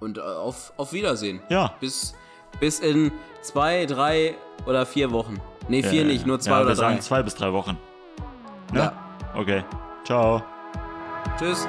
Und 0.00 0.18
äh, 0.18 0.20
auf, 0.20 0.72
auf 0.76 0.92
Wiedersehen. 0.92 1.40
Ja. 1.48 1.72
Bis, 1.80 2.14
bis 2.60 2.80
in 2.80 3.12
zwei, 3.42 3.86
drei 3.86 4.34
oder 4.66 4.84
vier 4.86 5.10
Wochen. 5.12 5.40
Nee, 5.68 5.82
vier 5.82 6.02
Äh, 6.02 6.04
nicht, 6.04 6.26
nur 6.26 6.38
zwei 6.40 6.50
ja, 6.52 6.60
oder 6.60 6.68
wir 6.68 6.74
drei. 6.74 6.80
sagen 6.82 7.00
zwei 7.00 7.22
bis 7.22 7.34
drei 7.34 7.52
Wochen. 7.52 7.78
Ne? 8.72 8.80
Ja. 8.80 8.92
Okay. 9.34 9.64
Ciao. 10.04 10.42
Tschüss. 11.38 11.66